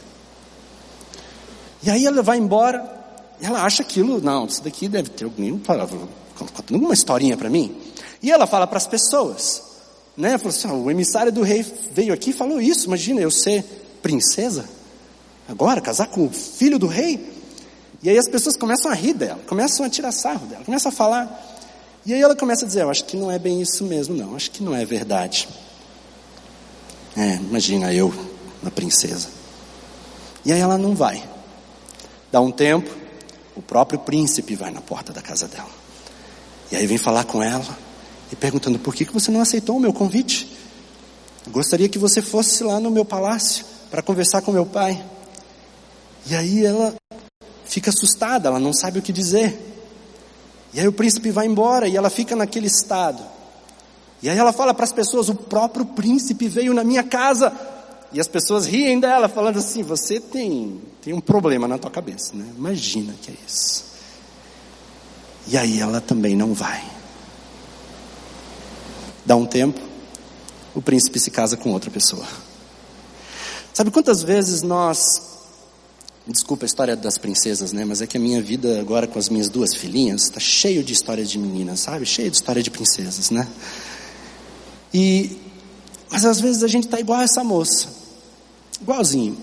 E 1.82 1.90
aí 1.90 2.06
ela 2.06 2.22
vai 2.22 2.38
embora, 2.38 2.98
e 3.40 3.46
ela 3.46 3.62
acha 3.62 3.82
aquilo, 3.82 4.20
não, 4.20 4.46
isso 4.46 4.62
daqui 4.62 4.88
deve 4.88 5.10
ter 5.10 5.24
alguém 5.24 5.56
contando 5.58 6.76
uma 6.76 6.92
historinha 6.92 7.36
para 7.36 7.48
mim. 7.48 7.76
E 8.20 8.30
ela 8.32 8.46
fala 8.46 8.66
para 8.66 8.78
as 8.78 8.86
pessoas, 8.86 9.62
né? 10.16 10.36
Falou 10.38 10.50
assim: 10.50 10.68
o 10.68 10.90
emissário 10.90 11.30
do 11.32 11.42
rei 11.42 11.64
veio 11.92 12.12
aqui 12.12 12.30
e 12.30 12.32
falou 12.32 12.60
isso. 12.60 12.86
Imagina 12.86 13.20
eu 13.20 13.30
ser 13.30 13.64
princesa, 14.02 14.68
agora 15.48 15.80
casar 15.80 16.08
com 16.08 16.26
o 16.26 16.30
filho 16.30 16.78
do 16.78 16.86
rei. 16.86 17.38
E 18.02 18.10
aí 18.10 18.18
as 18.18 18.28
pessoas 18.28 18.56
começam 18.56 18.90
a 18.90 18.94
rir 18.94 19.14
dela, 19.14 19.40
começam 19.46 19.84
a 19.84 19.88
tirar 19.88 20.12
sarro 20.12 20.46
dela, 20.46 20.64
começam 20.64 20.90
a 20.90 20.94
falar. 20.94 21.57
E 22.08 22.14
aí 22.14 22.22
ela 22.22 22.34
começa 22.34 22.64
a 22.64 22.66
dizer: 22.66 22.84
Eu 22.84 22.90
acho 22.90 23.04
que 23.04 23.18
não 23.18 23.30
é 23.30 23.38
bem 23.38 23.60
isso 23.60 23.84
mesmo, 23.84 24.16
não. 24.16 24.34
Acho 24.34 24.50
que 24.50 24.62
não 24.62 24.74
é 24.74 24.82
verdade. 24.82 25.46
É, 27.14 27.34
imagina 27.34 27.92
eu, 27.92 28.10
uma 28.62 28.70
princesa. 28.70 29.28
E 30.42 30.50
aí 30.50 30.58
ela 30.58 30.78
não 30.78 30.94
vai. 30.94 31.22
Dá 32.32 32.40
um 32.40 32.50
tempo, 32.50 32.90
o 33.54 33.60
próprio 33.60 33.98
príncipe 33.98 34.54
vai 34.54 34.70
na 34.70 34.80
porta 34.80 35.12
da 35.12 35.20
casa 35.20 35.46
dela. 35.48 35.68
E 36.72 36.76
aí 36.76 36.86
vem 36.86 36.96
falar 36.96 37.24
com 37.24 37.42
ela 37.42 37.78
e 38.32 38.36
perguntando: 38.36 38.78
Por 38.78 38.94
que, 38.94 39.04
que 39.04 39.12
você 39.12 39.30
não 39.30 39.42
aceitou 39.42 39.76
o 39.76 39.80
meu 39.80 39.92
convite? 39.92 40.50
Eu 41.44 41.52
gostaria 41.52 41.90
que 41.90 41.98
você 41.98 42.22
fosse 42.22 42.64
lá 42.64 42.80
no 42.80 42.90
meu 42.90 43.04
palácio 43.04 43.66
para 43.90 44.00
conversar 44.00 44.40
com 44.40 44.50
meu 44.50 44.64
pai. 44.64 45.04
E 46.24 46.34
aí 46.34 46.64
ela 46.64 46.94
fica 47.66 47.90
assustada, 47.90 48.48
ela 48.48 48.58
não 48.58 48.72
sabe 48.72 48.98
o 48.98 49.02
que 49.02 49.12
dizer. 49.12 49.76
E 50.72 50.80
aí 50.80 50.88
o 50.88 50.92
príncipe 50.92 51.30
vai 51.30 51.46
embora 51.46 51.88
e 51.88 51.96
ela 51.96 52.10
fica 52.10 52.36
naquele 52.36 52.66
estado. 52.66 53.22
E 54.22 54.28
aí 54.28 54.36
ela 54.36 54.52
fala 54.52 54.74
para 54.74 54.84
as 54.84 54.92
pessoas: 54.92 55.28
o 55.28 55.34
próprio 55.34 55.84
príncipe 55.84 56.48
veio 56.48 56.74
na 56.74 56.84
minha 56.84 57.02
casa. 57.02 57.52
E 58.10 58.18
as 58.18 58.26
pessoas 58.26 58.66
riem 58.66 58.98
dela, 58.98 59.28
falando 59.28 59.58
assim: 59.58 59.82
você 59.82 60.18
tem, 60.18 60.80
tem 61.02 61.12
um 61.12 61.20
problema 61.20 61.68
na 61.68 61.78
tua 61.78 61.90
cabeça, 61.90 62.34
né? 62.34 62.46
Imagina 62.56 63.14
que 63.20 63.30
é 63.30 63.34
isso. 63.46 63.84
E 65.46 65.56
aí 65.56 65.80
ela 65.80 66.00
também 66.00 66.36
não 66.36 66.52
vai. 66.52 66.82
Dá 69.24 69.36
um 69.36 69.46
tempo, 69.46 69.80
o 70.74 70.82
príncipe 70.82 71.18
se 71.18 71.30
casa 71.30 71.56
com 71.56 71.72
outra 71.72 71.90
pessoa. 71.90 72.26
Sabe 73.72 73.90
quantas 73.90 74.22
vezes 74.22 74.62
nós. 74.62 75.37
Desculpa 76.30 76.66
a 76.66 76.66
história 76.66 76.94
das 76.94 77.16
princesas, 77.16 77.72
né? 77.72 77.86
Mas 77.86 78.02
é 78.02 78.06
que 78.06 78.18
a 78.18 78.20
minha 78.20 78.42
vida 78.42 78.78
agora 78.78 79.06
com 79.06 79.18
as 79.18 79.30
minhas 79.30 79.48
duas 79.48 79.74
filhinhas 79.74 80.24
está 80.24 80.38
cheio 80.38 80.84
de 80.84 80.92
histórias 80.92 81.30
de 81.30 81.38
meninas, 81.38 81.80
sabe? 81.80 82.04
Cheio 82.04 82.30
de 82.30 82.36
história 82.36 82.62
de 82.62 82.70
princesas, 82.70 83.30
né? 83.30 83.48
E. 84.92 85.38
Mas 86.10 86.26
às 86.26 86.38
vezes 86.38 86.62
a 86.62 86.68
gente 86.68 86.84
está 86.84 87.00
igual 87.00 87.20
a 87.20 87.22
essa 87.22 87.42
moça. 87.42 87.88
Igualzinho. 88.78 89.38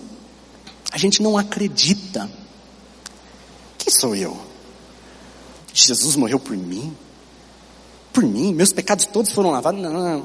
A 0.92 0.96
gente 0.96 1.20
não 1.20 1.36
acredita. 1.36 2.30
Quem 3.78 3.92
sou 3.92 4.14
eu? 4.14 4.38
Jesus 5.74 6.14
morreu 6.14 6.38
por 6.38 6.56
mim? 6.56 6.96
Por 8.12 8.22
mim? 8.22 8.54
Meus 8.54 8.72
pecados 8.72 9.06
todos 9.06 9.32
foram 9.32 9.50
lavados? 9.50 9.80
Não. 9.80 10.24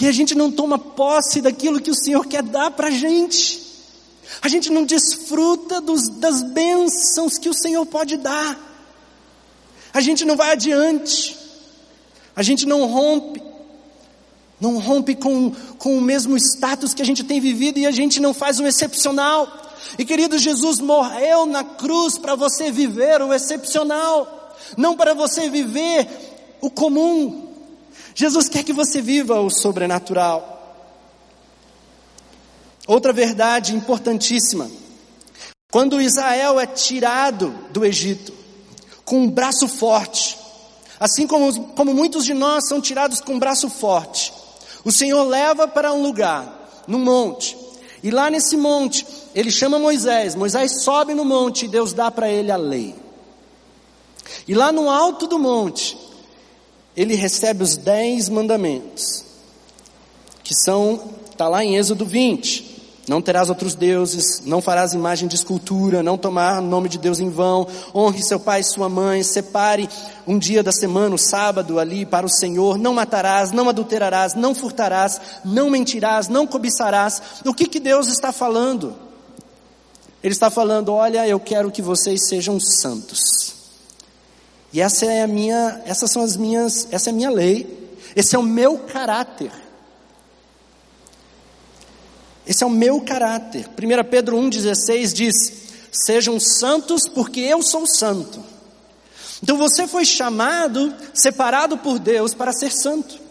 E 0.00 0.06
a 0.06 0.12
gente 0.12 0.34
não 0.34 0.50
toma 0.50 0.78
posse 0.78 1.42
daquilo 1.42 1.78
que 1.78 1.90
o 1.90 1.94
Senhor 1.94 2.26
quer 2.26 2.42
dar 2.42 2.70
para 2.70 2.86
a 2.88 2.90
gente. 2.90 3.67
A 4.42 4.48
gente 4.48 4.70
não 4.70 4.84
desfruta 4.84 5.80
dos, 5.80 6.08
das 6.18 6.42
bênçãos 6.42 7.38
que 7.38 7.48
o 7.48 7.54
Senhor 7.54 7.84
pode 7.86 8.16
dar. 8.16 8.58
A 9.92 10.00
gente 10.00 10.24
não 10.24 10.36
vai 10.36 10.52
adiante. 10.52 11.36
A 12.36 12.42
gente 12.42 12.66
não 12.66 12.86
rompe. 12.86 13.42
Não 14.60 14.78
rompe 14.78 15.14
com, 15.14 15.52
com 15.78 15.96
o 15.96 16.00
mesmo 16.00 16.36
status 16.36 16.92
que 16.92 17.02
a 17.02 17.04
gente 17.04 17.24
tem 17.24 17.40
vivido 17.40 17.78
e 17.78 17.86
a 17.86 17.90
gente 17.90 18.20
não 18.20 18.34
faz 18.34 18.58
um 18.60 18.66
excepcional. 18.66 19.50
E 19.98 20.04
querido, 20.04 20.38
Jesus 20.38 20.80
morreu 20.80 21.46
na 21.46 21.62
cruz 21.62 22.18
para 22.18 22.34
você 22.34 22.70
viver 22.70 23.22
o 23.22 23.32
excepcional, 23.32 24.56
não 24.76 24.96
para 24.96 25.14
você 25.14 25.48
viver 25.48 26.08
o 26.60 26.70
comum. 26.70 27.48
Jesus 28.14 28.48
quer 28.48 28.64
que 28.64 28.72
você 28.72 29.00
viva 29.00 29.40
o 29.40 29.48
sobrenatural. 29.48 30.57
Outra 32.88 33.12
verdade 33.12 33.76
importantíssima: 33.76 34.68
quando 35.70 36.00
Israel 36.00 36.58
é 36.58 36.66
tirado 36.66 37.54
do 37.70 37.84
Egito 37.84 38.32
com 39.04 39.18
um 39.18 39.30
braço 39.30 39.68
forte, 39.68 40.38
assim 40.98 41.26
como, 41.26 41.68
como 41.74 41.92
muitos 41.92 42.24
de 42.24 42.32
nós 42.32 42.66
são 42.66 42.80
tirados 42.80 43.20
com 43.20 43.34
um 43.34 43.38
braço 43.38 43.68
forte, 43.68 44.32
o 44.84 44.90
Senhor 44.90 45.22
leva 45.24 45.68
para 45.68 45.92
um 45.92 46.02
lugar, 46.02 46.82
num 46.88 46.98
monte, 46.98 47.54
e 48.02 48.10
lá 48.10 48.30
nesse 48.30 48.56
monte, 48.56 49.06
ele 49.34 49.50
chama 49.50 49.78
Moisés, 49.78 50.34
Moisés 50.34 50.82
sobe 50.82 51.12
no 51.12 51.26
monte 51.26 51.66
e 51.66 51.68
Deus 51.68 51.92
dá 51.92 52.10
para 52.10 52.30
ele 52.30 52.50
a 52.50 52.56
lei. 52.56 52.94
E 54.46 54.54
lá 54.54 54.72
no 54.72 54.88
alto 54.88 55.26
do 55.26 55.38
monte, 55.38 55.98
ele 56.96 57.14
recebe 57.14 57.62
os 57.62 57.76
dez 57.76 58.30
mandamentos, 58.30 59.24
que 60.42 60.54
são, 60.54 61.10
está 61.30 61.48
lá 61.48 61.62
em 61.62 61.76
Êxodo 61.76 62.06
20. 62.06 62.77
Não 63.08 63.22
terás 63.22 63.48
outros 63.48 63.74
deuses, 63.74 64.42
não 64.44 64.60
farás 64.60 64.92
imagem 64.92 65.26
de 65.26 65.34
escultura, 65.34 66.02
não 66.02 66.18
tomar 66.18 66.60
nome 66.60 66.88
de 66.88 66.98
Deus 66.98 67.18
em 67.18 67.30
vão, 67.30 67.66
honre 67.94 68.22
seu 68.22 68.38
pai 68.38 68.60
e 68.60 68.64
sua 68.64 68.88
mãe, 68.88 69.22
separe 69.22 69.88
um 70.26 70.38
dia 70.38 70.62
da 70.62 70.70
semana, 70.70 71.14
o 71.14 71.18
sábado 71.18 71.78
ali 71.78 72.04
para 72.04 72.26
o 72.26 72.28
Senhor, 72.28 72.76
não 72.76 72.92
matarás, 72.92 73.50
não 73.50 73.68
adulterarás, 73.68 74.34
não 74.34 74.54
furtarás, 74.54 75.20
não 75.44 75.70
mentirás, 75.70 76.28
não 76.28 76.46
cobiçarás. 76.46 77.22
O 77.46 77.54
que 77.54 77.66
que 77.66 77.80
Deus 77.80 78.08
está 78.08 78.30
falando? 78.30 78.94
Ele 80.22 80.32
está 80.32 80.50
falando, 80.50 80.92
olha, 80.92 81.26
eu 81.26 81.40
quero 81.40 81.70
que 81.70 81.80
vocês 81.80 82.28
sejam 82.28 82.60
santos. 82.60 83.54
E 84.72 84.80
essa 84.80 85.06
é 85.06 85.22
a 85.22 85.26
minha, 85.26 85.80
essas 85.86 86.10
são 86.10 86.22
as 86.22 86.36
minhas, 86.36 86.86
essa 86.90 87.08
é 87.08 87.12
a 87.12 87.16
minha 87.16 87.30
lei. 87.30 87.78
Esse 88.14 88.36
é 88.36 88.38
o 88.38 88.42
meu 88.42 88.78
caráter. 88.78 89.52
Esse 92.48 92.64
é 92.64 92.66
o 92.66 92.70
meu 92.70 93.00
caráter. 93.02 93.68
1 93.68 94.10
Pedro 94.10 94.38
1,16 94.38 95.12
diz: 95.12 95.34
Sejam 95.92 96.40
santos, 96.40 97.02
porque 97.06 97.40
eu 97.40 97.62
sou 97.62 97.86
santo. 97.86 98.42
Então 99.42 99.58
você 99.58 99.86
foi 99.86 100.04
chamado, 100.04 100.92
separado 101.12 101.76
por 101.76 101.98
Deus 101.98 102.32
para 102.34 102.52
ser 102.52 102.72
santo. 102.72 103.28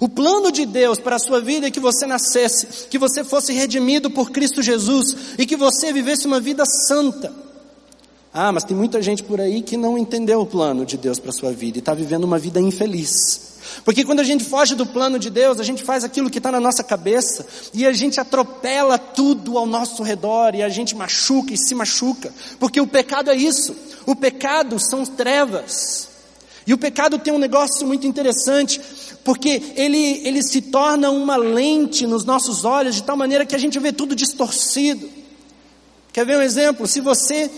O 0.00 0.08
plano 0.08 0.50
de 0.50 0.64
Deus 0.64 0.98
para 0.98 1.16
a 1.16 1.18
sua 1.18 1.40
vida 1.40 1.66
é 1.66 1.70
que 1.70 1.78
você 1.78 2.06
nascesse, 2.06 2.88
que 2.88 2.98
você 2.98 3.22
fosse 3.22 3.52
redimido 3.52 4.10
por 4.10 4.30
Cristo 4.30 4.62
Jesus 4.62 5.16
e 5.38 5.46
que 5.46 5.56
você 5.56 5.92
vivesse 5.92 6.26
uma 6.26 6.40
vida 6.40 6.64
santa. 6.88 7.32
Ah, 8.32 8.52
mas 8.52 8.64
tem 8.64 8.76
muita 8.76 9.00
gente 9.00 9.22
por 9.22 9.40
aí 9.40 9.62
que 9.62 9.76
não 9.76 9.96
entendeu 9.96 10.40
o 10.40 10.46
plano 10.46 10.84
de 10.84 10.96
Deus 10.96 11.18
para 11.18 11.30
a 11.30 11.32
sua 11.32 11.52
vida 11.52 11.78
e 11.78 11.80
está 11.80 11.94
vivendo 11.94 12.24
uma 12.24 12.38
vida 12.38 12.60
infeliz. 12.60 13.55
Porque 13.84 14.04
quando 14.04 14.20
a 14.20 14.24
gente 14.24 14.44
foge 14.44 14.74
do 14.74 14.86
plano 14.86 15.18
de 15.18 15.30
Deus, 15.30 15.60
a 15.60 15.64
gente 15.64 15.84
faz 15.84 16.04
aquilo 16.04 16.30
que 16.30 16.38
está 16.38 16.50
na 16.50 16.60
nossa 16.60 16.82
cabeça 16.82 17.46
e 17.72 17.86
a 17.86 17.92
gente 17.92 18.20
atropela 18.20 18.98
tudo 18.98 19.58
ao 19.58 19.66
nosso 19.66 20.02
redor 20.02 20.54
e 20.54 20.62
a 20.62 20.68
gente 20.68 20.94
machuca 20.94 21.52
e 21.52 21.56
se 21.56 21.74
machuca. 21.74 22.32
Porque 22.58 22.80
o 22.80 22.86
pecado 22.86 23.30
é 23.30 23.36
isso. 23.36 23.74
O 24.04 24.14
pecado 24.14 24.78
são 24.78 25.04
trevas. 25.04 26.08
E 26.66 26.74
o 26.74 26.78
pecado 26.78 27.18
tem 27.18 27.32
um 27.32 27.38
negócio 27.38 27.86
muito 27.86 28.06
interessante, 28.08 28.80
porque 29.24 29.62
ele, 29.76 30.20
ele 30.26 30.42
se 30.42 30.60
torna 30.60 31.10
uma 31.10 31.36
lente 31.36 32.06
nos 32.06 32.24
nossos 32.24 32.64
olhos 32.64 32.96
de 32.96 33.04
tal 33.04 33.16
maneira 33.16 33.46
que 33.46 33.54
a 33.54 33.58
gente 33.58 33.78
vê 33.78 33.92
tudo 33.92 34.16
distorcido. 34.16 35.08
Quer 36.12 36.26
ver 36.26 36.38
um 36.38 36.42
exemplo? 36.42 36.86
Se 36.86 37.00
você 37.00 37.48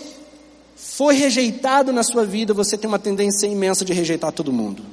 foi 0.75 1.15
rejeitado 1.15 1.91
na 1.91 2.03
sua 2.03 2.23
vida, 2.23 2.53
você 2.53 2.77
tem 2.77 2.87
uma 2.87 2.99
tendência 2.99 3.47
imensa 3.47 3.83
de 3.83 3.93
rejeitar 3.93 4.31
todo 4.31 4.53
mundo. 4.53 4.83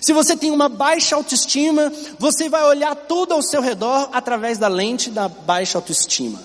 Se 0.00 0.12
você 0.12 0.36
tem 0.36 0.50
uma 0.50 0.68
baixa 0.68 1.16
autoestima, 1.16 1.92
você 2.18 2.48
vai 2.48 2.64
olhar 2.64 2.94
tudo 2.94 3.34
ao 3.34 3.42
seu 3.42 3.60
redor 3.60 4.08
através 4.12 4.58
da 4.58 4.68
lente 4.68 5.10
da 5.10 5.28
baixa 5.28 5.78
autoestima. 5.78 6.40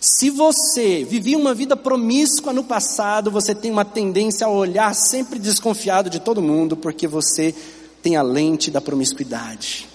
Se 0.00 0.30
você 0.30 1.04
vivia 1.04 1.36
uma 1.36 1.54
vida 1.54 1.76
promíscua 1.76 2.52
no 2.52 2.64
passado, 2.64 3.30
você 3.30 3.54
tem 3.54 3.70
uma 3.70 3.84
tendência 3.84 4.46
a 4.46 4.50
olhar 4.50 4.94
sempre 4.94 5.38
desconfiado 5.38 6.08
de 6.08 6.20
todo 6.20 6.40
mundo, 6.40 6.76
porque 6.76 7.06
você 7.06 7.54
tem 8.02 8.16
a 8.16 8.22
lente 8.22 8.70
da 8.70 8.80
promiscuidade. 8.80 9.89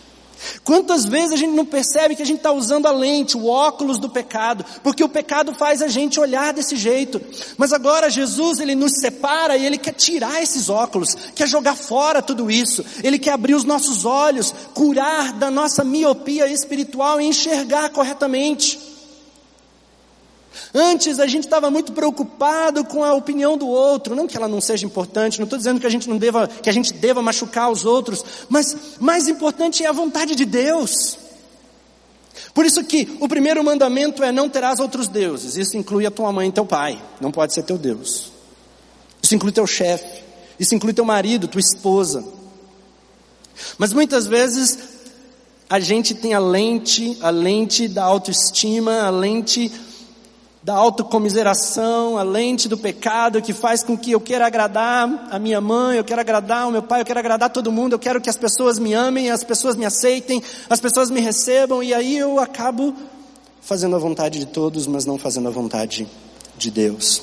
Quantas 0.63 1.05
vezes 1.05 1.33
a 1.33 1.35
gente 1.35 1.53
não 1.53 1.65
percebe 1.65 2.15
que 2.15 2.21
a 2.21 2.25
gente 2.25 2.37
está 2.37 2.51
usando 2.51 2.87
a 2.87 2.91
lente, 2.91 3.37
o 3.37 3.47
óculos 3.47 3.97
do 3.97 4.09
pecado, 4.09 4.65
porque 4.83 5.03
o 5.03 5.09
pecado 5.09 5.53
faz 5.53 5.81
a 5.81 5.87
gente 5.87 6.19
olhar 6.19 6.53
desse 6.53 6.75
jeito. 6.75 7.21
Mas 7.57 7.73
agora 7.73 8.09
Jesus, 8.09 8.59
ele 8.59 8.75
nos 8.75 8.93
separa 8.99 9.57
e 9.57 9.65
ele 9.65 9.77
quer 9.77 9.93
tirar 9.93 10.41
esses 10.41 10.69
óculos, 10.69 11.15
quer 11.35 11.47
jogar 11.47 11.75
fora 11.75 12.21
tudo 12.21 12.49
isso. 12.49 12.83
Ele 13.03 13.19
quer 13.19 13.31
abrir 13.31 13.55
os 13.55 13.63
nossos 13.63 14.05
olhos, 14.05 14.53
curar 14.73 15.33
da 15.33 15.51
nossa 15.51 15.83
miopia 15.83 16.47
espiritual 16.47 17.19
e 17.19 17.25
enxergar 17.25 17.89
corretamente. 17.89 18.94
Antes 20.73 21.19
a 21.19 21.27
gente 21.27 21.45
estava 21.45 21.69
muito 21.69 21.91
preocupado 21.91 22.83
com 22.85 23.03
a 23.03 23.13
opinião 23.13 23.57
do 23.57 23.67
outro, 23.67 24.15
não 24.15 24.27
que 24.27 24.37
ela 24.37 24.47
não 24.47 24.61
seja 24.61 24.85
importante, 24.85 25.39
não 25.39 25.45
estou 25.45 25.57
dizendo 25.57 25.79
que 25.79 25.87
a 25.87 25.89
gente 25.89 26.09
não 26.09 26.17
deva, 26.17 26.47
que 26.47 26.69
a 26.69 26.73
gente 26.73 26.93
deva 26.93 27.21
machucar 27.21 27.71
os 27.71 27.85
outros, 27.85 28.23
mas 28.49 28.75
mais 28.99 29.27
importante 29.27 29.83
é 29.83 29.87
a 29.87 29.91
vontade 29.91 30.35
de 30.35 30.45
Deus. 30.45 31.17
Por 32.53 32.65
isso 32.65 32.83
que 32.83 33.17
o 33.19 33.27
primeiro 33.27 33.63
mandamento 33.63 34.23
é 34.23 34.31
não 34.31 34.49
terás 34.49 34.79
outros 34.79 35.07
deuses. 35.07 35.57
Isso 35.57 35.77
inclui 35.77 36.05
a 36.05 36.11
tua 36.11 36.31
mãe 36.31 36.49
e 36.49 36.51
teu 36.51 36.65
pai, 36.65 37.01
não 37.19 37.31
pode 37.31 37.53
ser 37.53 37.63
teu 37.63 37.77
Deus. 37.77 38.31
Isso 39.21 39.35
inclui 39.35 39.51
teu 39.51 39.65
chefe, 39.65 40.23
isso 40.59 40.75
inclui 40.75 40.93
teu 40.93 41.05
marido, 41.05 41.47
tua 41.47 41.61
esposa. 41.61 42.23
Mas 43.77 43.93
muitas 43.93 44.27
vezes 44.27 44.77
a 45.69 45.79
gente 45.79 46.13
tem 46.13 46.33
a 46.33 46.39
lente, 46.39 47.17
a 47.21 47.29
lente 47.29 47.87
da 47.87 48.03
autoestima, 48.03 49.01
a 49.01 49.09
lente 49.09 49.71
da 50.65 50.73
autocomiseração, 50.73 52.17
a 52.17 52.23
lente 52.23 52.67
do 52.67 52.75
pecado 52.75 53.39
que 53.39 53.53
faz 53.53 53.83
com 53.83 53.95
que 53.95 54.13
eu 54.13 54.19
queira 54.19 54.47
agradar 54.47 55.27
a 55.29 55.37
minha 55.37 55.61
mãe, 55.61 55.95
eu 55.95 56.03
quero 56.03 56.19
agradar 56.19 56.67
o 56.67 56.71
meu 56.71 56.81
pai, 56.81 57.01
eu 57.01 57.05
quero 57.05 57.19
agradar 57.19 57.51
todo 57.51 57.71
mundo, 57.71 57.93
eu 57.93 57.99
quero 57.99 58.19
que 58.19 58.31
as 58.31 58.35
pessoas 58.35 58.79
me 58.79 58.91
amem, 58.91 59.29
as 59.29 59.43
pessoas 59.43 59.75
me 59.75 59.85
aceitem, 59.85 60.41
as 60.67 60.79
pessoas 60.79 61.11
me 61.11 61.21
recebam 61.21 61.83
e 61.83 61.93
aí 61.93 62.17
eu 62.17 62.39
acabo 62.39 62.95
fazendo 63.61 63.95
a 63.95 63.99
vontade 63.99 64.39
de 64.39 64.47
todos, 64.47 64.87
mas 64.87 65.05
não 65.05 65.19
fazendo 65.19 65.49
a 65.49 65.51
vontade 65.51 66.07
de 66.57 66.71
Deus. 66.71 67.21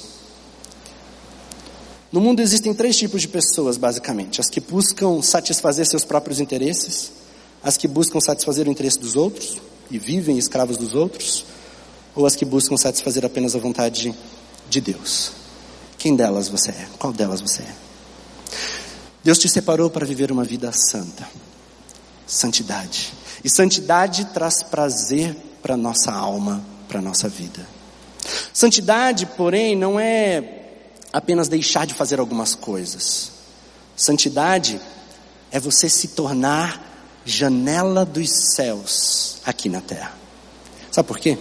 No 2.12 2.20
mundo 2.20 2.38
existem 2.38 2.72
três 2.72 2.96
tipos 2.96 3.22
de 3.22 3.26
pessoas, 3.26 3.76
basicamente: 3.76 4.40
as 4.40 4.48
que 4.48 4.60
buscam 4.60 5.20
satisfazer 5.20 5.84
seus 5.84 6.04
próprios 6.04 6.38
interesses, 6.38 7.10
as 7.60 7.76
que 7.76 7.88
buscam 7.88 8.20
satisfazer 8.20 8.68
o 8.68 8.70
interesse 8.70 9.00
dos 9.00 9.16
outros 9.16 9.56
e 9.90 9.98
vivem 9.98 10.38
escravos 10.38 10.76
dos 10.76 10.94
outros, 10.94 11.44
ou 12.14 12.26
as 12.26 12.36
que 12.36 12.44
buscam 12.44 12.76
satisfazer 12.76 13.24
apenas 13.24 13.54
a 13.54 13.58
vontade 13.58 14.14
de 14.68 14.80
Deus? 14.80 15.32
Quem 15.98 16.16
delas 16.16 16.48
você 16.48 16.70
é? 16.70 16.88
Qual 16.98 17.12
delas 17.12 17.40
você 17.40 17.62
é? 17.62 17.74
Deus 19.22 19.38
te 19.38 19.48
separou 19.48 19.88
para 19.88 20.04
viver 20.04 20.32
uma 20.32 20.44
vida 20.44 20.72
santa, 20.72 21.28
santidade. 22.26 23.12
E 23.44 23.48
santidade 23.48 24.24
traz 24.26 24.62
prazer 24.62 25.36
para 25.62 25.76
nossa 25.76 26.12
alma, 26.12 26.64
para 26.88 27.00
nossa 27.00 27.28
vida. 27.28 27.66
Santidade, 28.52 29.26
porém, 29.26 29.76
não 29.76 29.98
é 29.98 30.60
apenas 31.12 31.48
deixar 31.48 31.86
de 31.86 31.94
fazer 31.94 32.18
algumas 32.18 32.54
coisas. 32.54 33.30
Santidade 33.96 34.80
é 35.50 35.60
você 35.60 35.88
se 35.88 36.08
tornar 36.08 36.92
janela 37.24 38.04
dos 38.04 38.28
céus 38.54 39.38
aqui 39.44 39.68
na 39.68 39.80
terra. 39.80 40.14
Sabe 40.90 41.06
por 41.06 41.18
quê? 41.18 41.38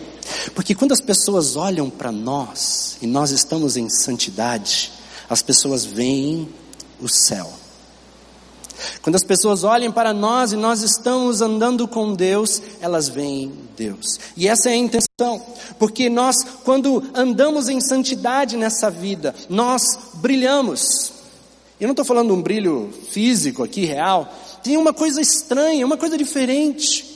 Porque 0.54 0.76
quando 0.76 0.92
as 0.92 1.02
pessoas 1.02 1.56
olham 1.56 1.90
para 1.90 2.12
nós 2.12 2.98
e 3.02 3.08
nós 3.08 3.32
estamos 3.32 3.78
em 3.78 3.90
santidade, 3.90 4.92
as 5.30 5.42
pessoas 5.42 5.86
veem 5.86 6.50
o 7.00 7.08
céu. 7.08 7.52
Quando 9.02 9.16
as 9.16 9.24
pessoas 9.24 9.64
olham 9.64 9.92
para 9.92 10.14
nós 10.14 10.52
e 10.52 10.56
nós 10.56 10.82
estamos 10.82 11.42
andando 11.42 11.88
com 11.88 12.14
Deus, 12.14 12.62
elas 12.80 13.10
veem 13.10 13.52
Deus. 13.78 14.20
E 14.36 14.48
essa 14.48 14.70
é 14.70 14.74
a 14.74 14.78
intenção, 14.78 15.42
porque 15.78 16.10
nós, 16.10 16.36
quando 16.64 17.04
andamos 17.14 17.70
em 17.70 17.80
santidade 17.80 18.58
nessa 18.58 18.90
vida, 18.90 19.36
nós 19.50 19.82
brilhamos. 20.16 21.14
Eu 21.80 21.88
não 21.88 21.94
estou 21.94 22.06
falando 22.06 22.34
um 22.34 22.42
brilho 22.42 22.92
físico 23.10 23.64
aqui, 23.64 23.86
real. 23.86 24.32
Tem 24.64 24.78
uma 24.78 24.94
coisa 24.94 25.20
estranha, 25.20 25.86
uma 25.86 25.98
coisa 25.98 26.18
diferente. 26.18 27.11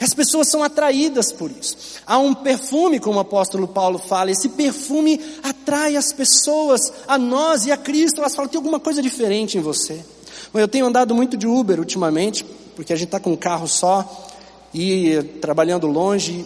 As 0.00 0.12
pessoas 0.12 0.50
são 0.50 0.62
atraídas 0.62 1.32
por 1.32 1.50
isso. 1.50 1.76
Há 2.06 2.18
um 2.18 2.34
perfume, 2.34 3.00
como 3.00 3.16
o 3.16 3.20
apóstolo 3.20 3.66
Paulo 3.66 3.98
fala, 3.98 4.30
esse 4.30 4.48
perfume 4.50 5.20
atrai 5.42 5.96
as 5.96 6.12
pessoas 6.12 6.92
a 7.08 7.16
nós 7.16 7.66
e 7.66 7.72
a 7.72 7.76
Cristo. 7.76 8.20
Elas 8.20 8.34
falam, 8.34 8.50
tem 8.50 8.58
alguma 8.58 8.78
coisa 8.78 9.00
diferente 9.00 9.56
em 9.56 9.60
você. 9.60 10.04
Eu 10.52 10.68
tenho 10.68 10.86
andado 10.86 11.14
muito 11.14 11.36
de 11.36 11.46
Uber 11.46 11.78
ultimamente, 11.78 12.44
porque 12.74 12.92
a 12.92 12.96
gente 12.96 13.08
está 13.08 13.20
com 13.20 13.32
um 13.32 13.36
carro 13.36 13.66
só 13.66 14.26
e 14.72 15.22
trabalhando 15.40 15.86
longe, 15.86 16.44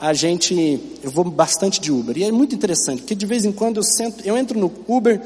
a 0.00 0.12
gente, 0.12 0.80
eu 1.02 1.10
vou 1.10 1.24
bastante 1.24 1.80
de 1.80 1.92
Uber. 1.92 2.16
E 2.16 2.24
é 2.24 2.32
muito 2.32 2.54
interessante, 2.54 3.02
porque 3.02 3.14
de 3.14 3.26
vez 3.26 3.44
em 3.44 3.52
quando 3.52 3.76
eu, 3.78 3.82
sento, 3.82 4.24
eu 4.26 4.36
entro 4.36 4.58
no 4.58 4.72
Uber, 4.88 5.20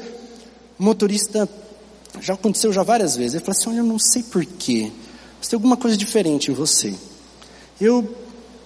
motorista, 0.77 1.49
já 2.21 2.33
aconteceu 2.35 2.71
já 2.71 2.83
várias 2.83 3.15
vezes, 3.15 3.35
ele 3.35 3.43
fala 3.43 3.57
assim, 3.57 3.69
olha, 3.69 3.77
eu 3.79 3.83
não 3.83 3.97
sei 3.99 4.23
porquê, 4.23 4.91
mas 5.37 5.47
tem 5.47 5.57
alguma 5.57 5.77
coisa 5.77 5.97
diferente 5.97 6.51
em 6.51 6.53
você. 6.53 6.93
Eu, 7.79 8.15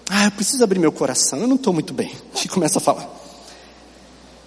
ah, 0.10 0.26
eu 0.26 0.32
preciso 0.32 0.63
abrir 0.63 0.80
meu 0.80 0.91
coração, 0.91 1.39
eu 1.39 1.47
não 1.47 1.56
estou 1.56 1.74
muito 1.74 1.93
bem. 1.93 2.12
E 2.43 2.47
começa 2.47 2.80
a 2.80 2.82
falar. 2.82 3.08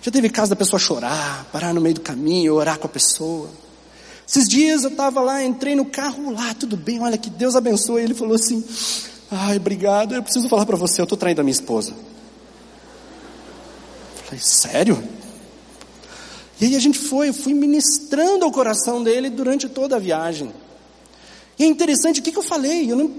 Já 0.03 0.11
teve 0.11 0.29
caso 0.29 0.51
da 0.51 0.57
pessoa 0.57 0.79
chorar, 0.79 1.49
parar 1.53 1.73
no 1.73 1.81
meio 1.81 1.95
do 1.95 2.01
caminho, 2.01 2.55
orar 2.55 2.79
com 2.79 2.87
a 2.87 2.91
pessoa. 2.91 3.49
Esses 4.29 4.49
dias 4.49 4.85
eu 4.85 4.91
estava 4.91 5.21
lá, 5.21 5.43
entrei 5.45 5.75
no 5.75 5.85
carro 5.85 6.33
lá, 6.33 6.53
tudo 6.55 6.77
bem, 6.77 7.01
olha 7.01 7.17
que 7.17 7.31
Deus 7.31 7.55
abençoe. 7.55 8.03
Ele 8.03 8.15
falou 8.15 8.35
assim: 8.35 8.65
Ai, 9.31 9.57
obrigado, 9.57 10.15
eu 10.15 10.23
preciso 10.23 10.49
falar 10.49 10.67
para 10.67 10.77
você, 10.77 11.01
eu 11.01 11.05
estou 11.05 11.17
traindo 11.17 11.41
a 11.41 11.45
minha 11.45 11.53
esposa. 11.53 11.95
Falei, 14.25 14.41
sério? 14.43 15.03
E 16.61 16.67
aí 16.67 16.77
a 16.77 16.79
gente 16.79 16.99
foi, 16.99 17.29
eu 17.29 17.35
fui 17.35 17.53
ministrando 17.53 18.45
ao 18.45 18.53
coração 18.53 19.03
dele 19.03 19.29
durante 19.29 19.69
toda 19.69 19.97
a 19.97 19.99
viagem. 19.99 20.53
E 21.59 21.65
é 21.65 21.67
interessante, 21.67 22.21
o 22.21 22.23
que, 22.23 22.33
que 22.33 22.39
eu 22.39 22.43
falei? 22.43 22.91
Eu 22.91 22.97
não... 22.97 23.11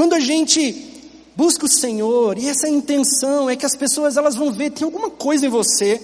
Quando 0.00 0.14
a 0.14 0.20
gente 0.20 1.12
busca 1.36 1.66
o 1.66 1.68
Senhor, 1.68 2.38
e 2.38 2.48
essa 2.48 2.66
intenção 2.66 3.50
é 3.50 3.54
que 3.54 3.66
as 3.66 3.76
pessoas 3.76 4.16
elas 4.16 4.34
vão 4.34 4.50
ver, 4.50 4.70
tem 4.70 4.86
alguma 4.86 5.10
coisa 5.10 5.44
em 5.44 5.50
você, 5.50 6.00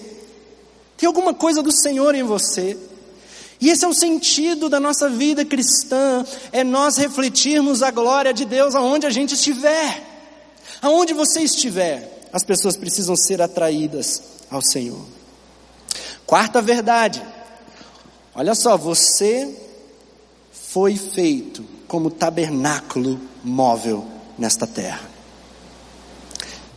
tem 0.98 1.06
alguma 1.06 1.32
coisa 1.32 1.62
do 1.62 1.72
Senhor 1.72 2.14
em 2.14 2.22
você. 2.22 2.76
E 3.58 3.70
esse 3.70 3.86
é 3.86 3.88
o 3.88 3.94
sentido 3.94 4.68
da 4.68 4.78
nossa 4.78 5.08
vida 5.08 5.46
cristã, 5.46 6.26
é 6.52 6.62
nós 6.62 6.98
refletirmos 6.98 7.82
a 7.82 7.90
glória 7.90 8.34
de 8.34 8.44
Deus 8.44 8.74
aonde 8.74 9.06
a 9.06 9.10
gente 9.10 9.32
estiver. 9.32 10.04
Aonde 10.82 11.14
você 11.14 11.40
estiver, 11.40 12.28
as 12.34 12.44
pessoas 12.44 12.76
precisam 12.76 13.16
ser 13.16 13.40
atraídas 13.40 14.20
ao 14.50 14.60
Senhor. 14.60 15.06
Quarta 16.26 16.60
verdade. 16.60 17.22
Olha 18.34 18.54
só, 18.54 18.76
você 18.76 19.56
foi 20.52 20.96
feito 20.98 21.64
como 21.88 22.10
tabernáculo 22.10 23.18
móvel 23.46 24.04
nesta 24.36 24.66
terra. 24.66 25.00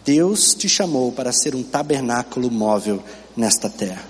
Deus 0.05 0.53
te 0.53 0.69
chamou 0.69 1.11
para 1.11 1.31
ser 1.31 1.55
um 1.55 1.63
tabernáculo 1.63 2.49
móvel 2.49 3.03
nesta 3.35 3.69
terra. 3.69 4.03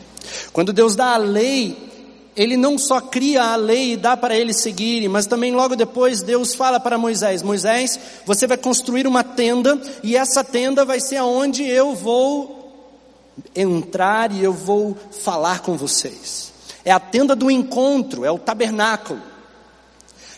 Quando 0.54 0.72
Deus 0.72 0.96
dá 0.96 1.14
a 1.14 1.18
lei 1.18 1.90
ele 2.40 2.56
não 2.56 2.78
só 2.78 3.02
cria 3.02 3.44
a 3.44 3.56
lei 3.58 3.94
e 3.94 3.98
dá 3.98 4.16
para 4.16 4.34
eles 4.34 4.62
seguirem, 4.62 5.10
mas 5.10 5.26
também 5.26 5.54
logo 5.54 5.76
depois 5.76 6.22
Deus 6.22 6.56
fala 6.56 6.80
para 6.80 6.98
Moisés: 6.98 7.42
Moisés, 7.42 8.00
você 8.26 8.48
vai 8.48 8.56
construir 8.56 9.06
uma 9.06 9.26
tenda 9.26 9.78
e 10.02 10.16
essa 10.16 10.42
tenda 10.42 10.86
vai 10.86 11.02
ser 11.02 11.18
aonde 11.18 11.64
eu 11.66 11.94
vou 11.94 12.58
entrar 13.54 14.32
e 14.32 14.42
eu 14.42 14.54
vou 14.54 14.96
falar 15.12 15.60
com 15.60 15.76
vocês. 15.76 16.54
É 16.86 16.92
a 16.92 17.00
tenda 17.00 17.36
do 17.36 17.52
encontro, 17.52 18.24
é 18.24 18.32
o 18.32 18.40
tabernáculo. 18.40 19.22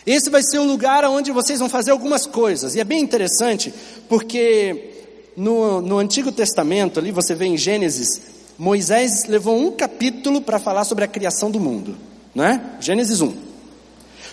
Esse 0.06 0.30
vai 0.30 0.42
ser 0.42 0.58
o 0.58 0.64
lugar 0.64 1.04
onde 1.04 1.30
vocês 1.30 1.60
vão 1.60 1.68
fazer 1.68 1.92
algumas 1.92 2.26
coisas. 2.26 2.74
E 2.74 2.80
é 2.80 2.84
bem 2.84 3.00
interessante, 3.00 3.72
porque 4.08 4.92
no, 5.36 5.80
no 5.80 5.98
Antigo 5.98 6.32
Testamento, 6.32 6.98
ali 6.98 7.12
você 7.12 7.34
vê 7.34 7.46
em 7.46 7.56
Gênesis, 7.56 8.20
Moisés 8.58 9.24
levou 9.26 9.56
um 9.56 9.72
capítulo 9.72 10.40
para 10.40 10.58
falar 10.58 10.84
sobre 10.84 11.04
a 11.04 11.08
criação 11.08 11.50
do 11.50 11.60
mundo, 11.60 11.96
não 12.34 12.44
é? 12.44 12.76
Gênesis 12.80 13.20
1. 13.20 13.34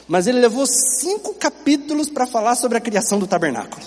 Mas 0.07 0.25
ele 0.25 0.39
levou 0.39 0.65
cinco 0.65 1.35
capítulos 1.35 2.09
para 2.09 2.25
falar 2.25 2.55
sobre 2.55 2.77
a 2.77 2.81
criação 2.81 3.19
do 3.19 3.27
tabernáculo. 3.27 3.85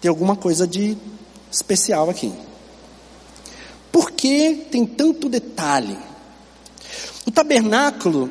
Tem 0.00 0.08
alguma 0.08 0.34
coisa 0.34 0.66
de 0.66 0.96
especial 1.50 2.08
aqui. 2.08 2.32
Por 3.92 4.10
que 4.12 4.66
tem 4.70 4.86
tanto 4.86 5.28
detalhe? 5.28 5.98
O 7.26 7.30
tabernáculo 7.30 8.30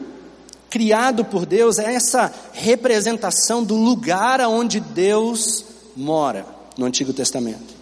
criado 0.78 1.26
por 1.26 1.44
Deus 1.44 1.80
é 1.80 1.96
essa 1.96 2.32
representação 2.54 3.64
do 3.64 3.76
lugar 3.76 4.40
aonde 4.40 4.80
Deus 4.80 5.66
mora 5.96 6.46
no 6.78 6.86
Antigo 6.86 7.12
Testamento. 7.12 7.74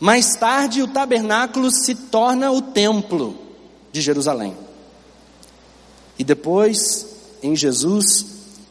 Mais 0.00 0.34
tarde, 0.34 0.80
o 0.80 0.88
tabernáculo 0.88 1.70
se 1.70 1.94
torna 1.94 2.50
o 2.50 2.62
templo 2.62 3.36
de 3.92 4.00
Jerusalém. 4.00 4.56
E 6.18 6.24
depois, 6.24 7.08
em 7.42 7.54
Jesus, 7.54 8.24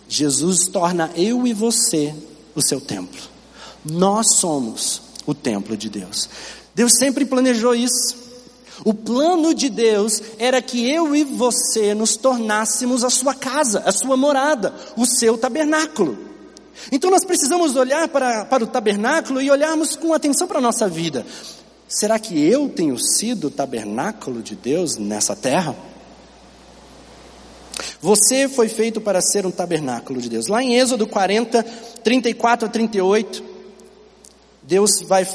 Jesus 0.10 0.66
torna 0.66 1.12
eu 1.16 1.46
e 1.46 1.54
você 1.54 2.12
o 2.56 2.62
seu 2.62 2.82
templo. 2.82 3.22
Nós 3.86 4.38
somos 4.38 5.00
o 5.28 5.36
templo 5.36 5.78
de 5.78 5.92
Deus. 5.92 6.28
Deus 6.74 6.94
sempre 6.98 7.24
planejou 7.24 7.76
isso. 7.76 8.16
O 8.84 8.94
plano 8.94 9.54
de 9.54 9.70
Deus 9.70 10.22
era 10.40 10.62
que 10.62 10.90
eu 10.90 11.16
e 11.16 11.24
você 11.24 11.94
nos 11.94 12.16
tornássemos 12.16 13.04
a 13.04 13.10
sua 13.10 13.34
casa, 13.34 13.84
a 13.86 13.92
sua 13.92 14.18
morada, 14.18 14.74
o 14.98 15.06
seu 15.06 15.38
tabernáculo. 15.38 16.18
Então 16.92 17.12
nós 17.12 17.24
precisamos 17.24 17.76
olhar 17.76 18.08
para, 18.08 18.46
para 18.46 18.64
o 18.64 18.68
tabernáculo 18.68 19.42
e 19.42 19.52
olharmos 19.52 19.96
com 19.96 20.14
atenção 20.14 20.48
para 20.48 20.58
a 20.58 20.62
nossa 20.62 20.88
vida. 20.88 21.26
Será 21.88 22.18
que 22.18 22.44
eu 22.44 22.68
tenho 22.70 22.98
sido 22.98 23.48
o 23.48 23.52
tabernáculo 23.52 24.42
de 24.42 24.56
Deus 24.56 24.98
nessa 24.98 25.36
terra? 25.36 25.76
Você 28.02 28.50
foi 28.50 28.68
feito 28.68 29.00
para 29.00 29.22
ser 29.22 29.46
um 29.46 29.52
tabernáculo 29.52 30.22
de 30.22 30.30
Deus. 30.30 30.48
Lá 30.48 30.62
em 30.62 30.76
Êxodo 30.76 31.08
40, 31.08 31.64
34 32.04 32.68
a 32.68 32.70
38, 32.70 33.44
Deus 34.64 35.02
vai. 35.08 35.28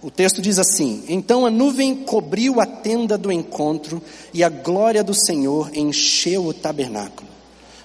O 0.00 0.10
texto 0.10 0.40
diz 0.40 0.58
assim: 0.58 1.02
Então 1.08 1.44
a 1.44 1.50
nuvem 1.50 1.94
cobriu 1.94 2.60
a 2.60 2.66
tenda 2.66 3.18
do 3.18 3.32
encontro 3.32 4.00
e 4.32 4.44
a 4.44 4.48
glória 4.48 5.02
do 5.02 5.12
Senhor 5.12 5.70
encheu 5.74 6.46
o 6.46 6.54
tabernáculo. 6.54 7.28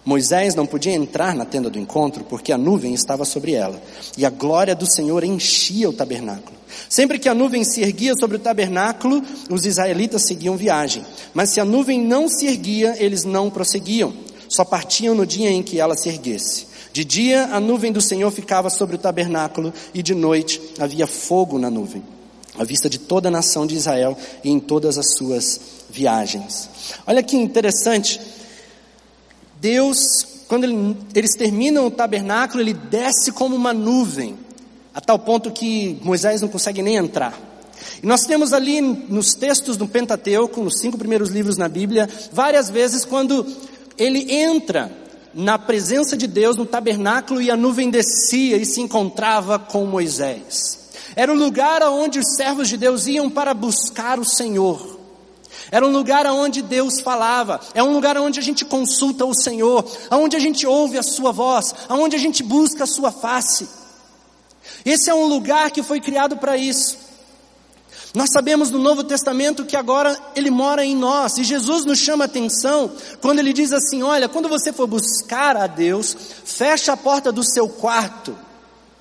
Moisés 0.06 0.54
não 0.54 0.66
podia 0.66 0.94
entrar 0.94 1.34
na 1.34 1.46
tenda 1.46 1.70
do 1.70 1.80
encontro 1.80 2.24
porque 2.26 2.52
a 2.52 2.58
nuvem 2.58 2.94
estava 2.94 3.24
sobre 3.26 3.54
ela, 3.54 3.82
e 4.18 4.26
a 4.26 4.30
glória 4.30 4.76
do 4.76 4.86
Senhor 4.86 5.24
enchia 5.24 5.90
o 5.90 5.94
tabernáculo. 5.94 6.56
Sempre 6.90 7.18
que 7.18 7.30
a 7.30 7.34
nuvem 7.34 7.64
se 7.64 7.82
erguia 7.82 8.14
sobre 8.20 8.36
o 8.36 8.40
tabernáculo, 8.40 9.24
os 9.50 9.66
israelitas 9.66 10.28
seguiam 10.28 10.58
viagem, 10.58 11.04
mas 11.34 11.52
se 11.52 11.60
a 11.60 11.66
nuvem 11.66 12.02
não 12.02 12.28
se 12.28 12.46
erguia, 12.46 12.96
eles 13.00 13.24
não 13.24 13.50
prosseguiam, 13.50 14.14
só 14.50 14.66
partiam 14.66 15.16
no 15.16 15.26
dia 15.26 15.50
em 15.50 15.64
que 15.64 15.80
ela 15.80 15.96
se 15.96 16.10
erguesse. 16.10 16.73
De 16.94 17.04
dia 17.04 17.46
a 17.46 17.60
nuvem 17.60 17.92
do 17.92 18.00
Senhor 18.00 18.30
ficava 18.30 18.70
sobre 18.70 18.96
o 18.96 19.00
tabernáculo, 19.00 19.74
e 19.96 20.04
de 20.04 20.14
noite 20.14 20.62
havia 20.78 21.08
fogo 21.08 21.58
na 21.58 21.68
nuvem, 21.68 22.04
à 22.56 22.64
vista 22.64 22.88
de 22.88 23.00
toda 23.00 23.30
a 23.30 23.32
nação 23.32 23.66
de 23.66 23.74
Israel 23.74 24.16
e 24.44 24.52
em 24.52 24.60
todas 24.60 25.00
as 25.00 25.16
suas 25.18 25.60
viagens. 25.90 26.70
Olha 27.08 27.24
que 27.24 27.36
interessante 27.36 28.22
Deus, 29.60 29.98
quando 30.48 30.66
ele, 30.66 30.96
eles 31.16 31.36
terminam 31.36 31.88
o 31.88 31.92
tabernáculo, 31.92 32.62
ele 32.62 32.76
desce 32.76 33.32
como 33.32 33.56
uma 33.56 33.74
nuvem, 33.74 34.38
a 34.94 35.02
tal 35.02 35.18
ponto 35.18 35.50
que 35.50 36.00
Moisés 36.04 36.42
não 36.42 36.48
consegue 36.48 36.84
nem 36.84 36.98
entrar. 36.98 37.36
E 38.04 38.06
nós 38.06 38.22
temos 38.28 38.54
ali 38.54 38.82
nos 38.82 39.34
textos 39.34 39.78
do 39.78 39.88
Pentateuco, 39.88 40.62
nos 40.62 40.80
cinco 40.80 40.96
primeiros 40.96 41.32
livros 41.32 41.58
na 41.58 41.68
Bíblia, 41.68 42.08
várias 42.32 42.70
vezes 42.70 43.04
quando 43.04 43.48
ele 43.98 44.32
entra 44.32 45.03
na 45.34 45.58
presença 45.58 46.16
de 46.16 46.28
Deus 46.28 46.56
no 46.56 46.66
tabernáculo 46.66 47.42
e 47.42 47.50
a 47.50 47.58
nuvem 47.58 47.90
descia 47.90 48.58
e 48.58 48.66
se 48.66 48.82
encontrava 48.82 49.58
com 49.58 49.86
Moisés. 49.86 50.90
Era 51.16 51.32
o 51.32 51.36
lugar 51.36 51.82
onde 51.84 52.20
os 52.20 52.36
servos 52.36 52.70
de 52.70 52.78
Deus 52.78 53.08
iam 53.08 53.30
para 53.30 53.54
buscar 53.54 54.20
o 54.20 54.26
Senhor. 54.26 55.00
Era 55.72 55.86
um 55.86 55.92
lugar 55.92 56.26
onde 56.28 56.62
Deus 56.62 57.00
falava, 57.00 57.60
é 57.74 57.82
um 57.84 57.94
lugar 57.94 58.18
onde 58.18 58.40
a 58.40 58.44
gente 58.44 58.64
consulta 58.64 59.26
o 59.26 59.34
Senhor, 59.34 59.84
onde 60.12 60.36
a 60.36 60.40
gente 60.40 60.68
ouve 60.68 60.98
a 60.98 61.04
Sua 61.04 61.32
voz, 61.32 61.74
onde 61.90 62.16
a 62.16 62.20
gente 62.20 62.44
busca 62.44 62.84
a 62.84 62.88
Sua 62.88 63.12
face. 63.12 63.68
Esse 64.86 65.10
é 65.10 65.14
um 65.14 65.26
lugar 65.26 65.72
que 65.72 65.82
foi 65.82 66.00
criado 66.00 66.38
para 66.38 66.58
isso. 66.58 66.98
Nós 68.14 68.30
sabemos 68.32 68.70
no 68.70 68.78
Novo 68.78 69.04
Testamento 69.04 69.66
que 69.66 69.76
agora 69.76 70.16
Ele 70.36 70.52
mora 70.52 70.86
em 70.86 70.96
nós, 70.96 71.38
e 71.38 71.44
Jesus 71.44 71.84
nos 71.84 71.98
chama 71.98 72.26
atenção 72.26 72.92
quando 73.20 73.40
Ele 73.40 73.52
diz 73.52 73.74
assim: 73.74 74.04
Olha, 74.04 74.30
quando 74.30 74.48
você 74.48 74.72
for 74.72 74.86
buscar 74.86 75.58
a 75.58 75.66
Deus, 75.66 76.16
fecha 76.46 76.94
a 76.94 76.98
porta 76.98 77.32
do 77.32 77.44
seu 77.44 77.68
quarto. 77.68 78.38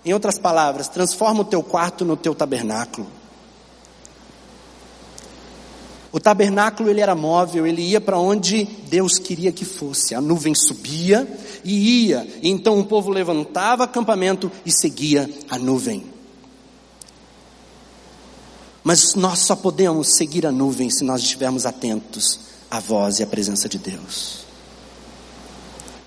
Em 0.04 0.14
outras 0.14 0.38
palavras, 0.38 0.88
transforma 0.88 1.42
o 1.42 1.44
teu 1.44 1.62
quarto 1.62 2.04
no 2.04 2.16
teu 2.16 2.34
tabernáculo. 2.34 3.06
O 6.10 6.20
tabernáculo 6.20 6.90
ele 6.90 7.00
era 7.00 7.14
móvel, 7.14 7.66
ele 7.66 7.80
ia 7.80 8.00
para 8.00 8.18
onde 8.18 8.64
Deus 8.64 9.18
queria 9.18 9.50
que 9.50 9.64
fosse. 9.64 10.14
A 10.14 10.20
nuvem 10.20 10.54
subia 10.54 11.26
e 11.64 12.06
ia. 12.06 12.26
E 12.42 12.50
então 12.50 12.78
o 12.78 12.84
povo 12.84 13.10
levantava 13.10 13.84
acampamento 13.84 14.52
e 14.66 14.70
seguia 14.70 15.28
a 15.48 15.58
nuvem. 15.58 16.11
Mas 18.82 19.14
nós 19.14 19.40
só 19.40 19.54
podemos 19.54 20.16
seguir 20.16 20.46
a 20.46 20.52
nuvem 20.52 20.90
se 20.90 21.04
nós 21.04 21.22
estivermos 21.22 21.64
atentos 21.64 22.40
à 22.70 22.80
voz 22.80 23.20
e 23.20 23.22
à 23.22 23.26
presença 23.26 23.68
de 23.68 23.78
Deus. 23.78 24.44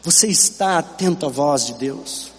Você 0.04 0.28
está 0.28 0.78
atento 0.78 1.26
à 1.26 1.30
voz 1.30 1.66
de 1.66 1.74
Deus? 1.76 2.32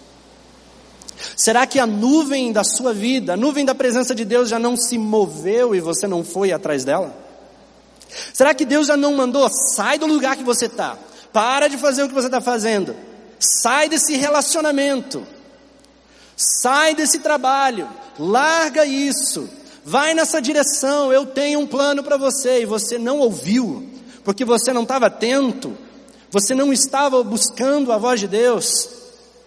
Será 1.37 1.66
que 1.66 1.78
a 1.78 1.87
nuvem 1.87 2.53
da 2.53 2.62
sua 2.62 2.93
vida, 2.93 3.32
a 3.32 3.37
nuvem 3.37 3.64
da 3.64 3.74
presença 3.74 4.14
de 4.14 4.24
Deus 4.24 4.49
já 4.49 4.59
não 4.59 4.76
se 4.76 4.99
moveu 4.99 5.74
e 5.74 5.80
você 5.80 6.07
não 6.07 6.22
foi 6.22 6.53
atrás 6.53 6.84
dela? 6.84 7.16
Será 8.32 8.55
que 8.55 8.64
Deus 8.64 8.87
já 8.87 8.97
não 8.97 9.14
mandou? 9.14 9.49
Sai 9.51 9.99
do 9.99 10.07
lugar 10.07 10.37
que 10.37 10.45
você 10.45 10.66
está. 10.66 10.99
Para 11.32 11.68
de 11.68 11.76
fazer 11.76 12.03
o 12.03 12.09
que 12.09 12.14
você 12.14 12.26
está 12.26 12.41
fazendo. 12.41 12.95
Sai 13.39 13.89
desse 13.89 14.16
relacionamento. 14.16 15.26
Sai 16.37 16.95
desse 16.95 17.18
trabalho. 17.18 17.89
Larga 18.18 18.84
isso. 18.84 19.49
Vai 19.89 20.14
nessa 20.14 20.43
direção. 20.43 21.12
Eu 21.12 21.24
tenho 21.24 21.61
um 21.61 21.66
plano 21.66 22.03
para 22.03 22.16
você. 22.16 22.62
E 22.62 22.66
você 22.66 22.99
não 22.99 23.20
ouviu. 23.20 23.89
Porque 24.24 24.45
você 24.45 24.72
não 24.72 24.82
estava 24.82 25.07
atento. 25.07 25.78
Você 26.28 26.57
não 26.57 26.72
estava 26.72 27.22
buscando 27.22 27.93
a 27.93 27.97
voz 27.97 28.18
de 28.18 28.26
Deus. 28.26 28.89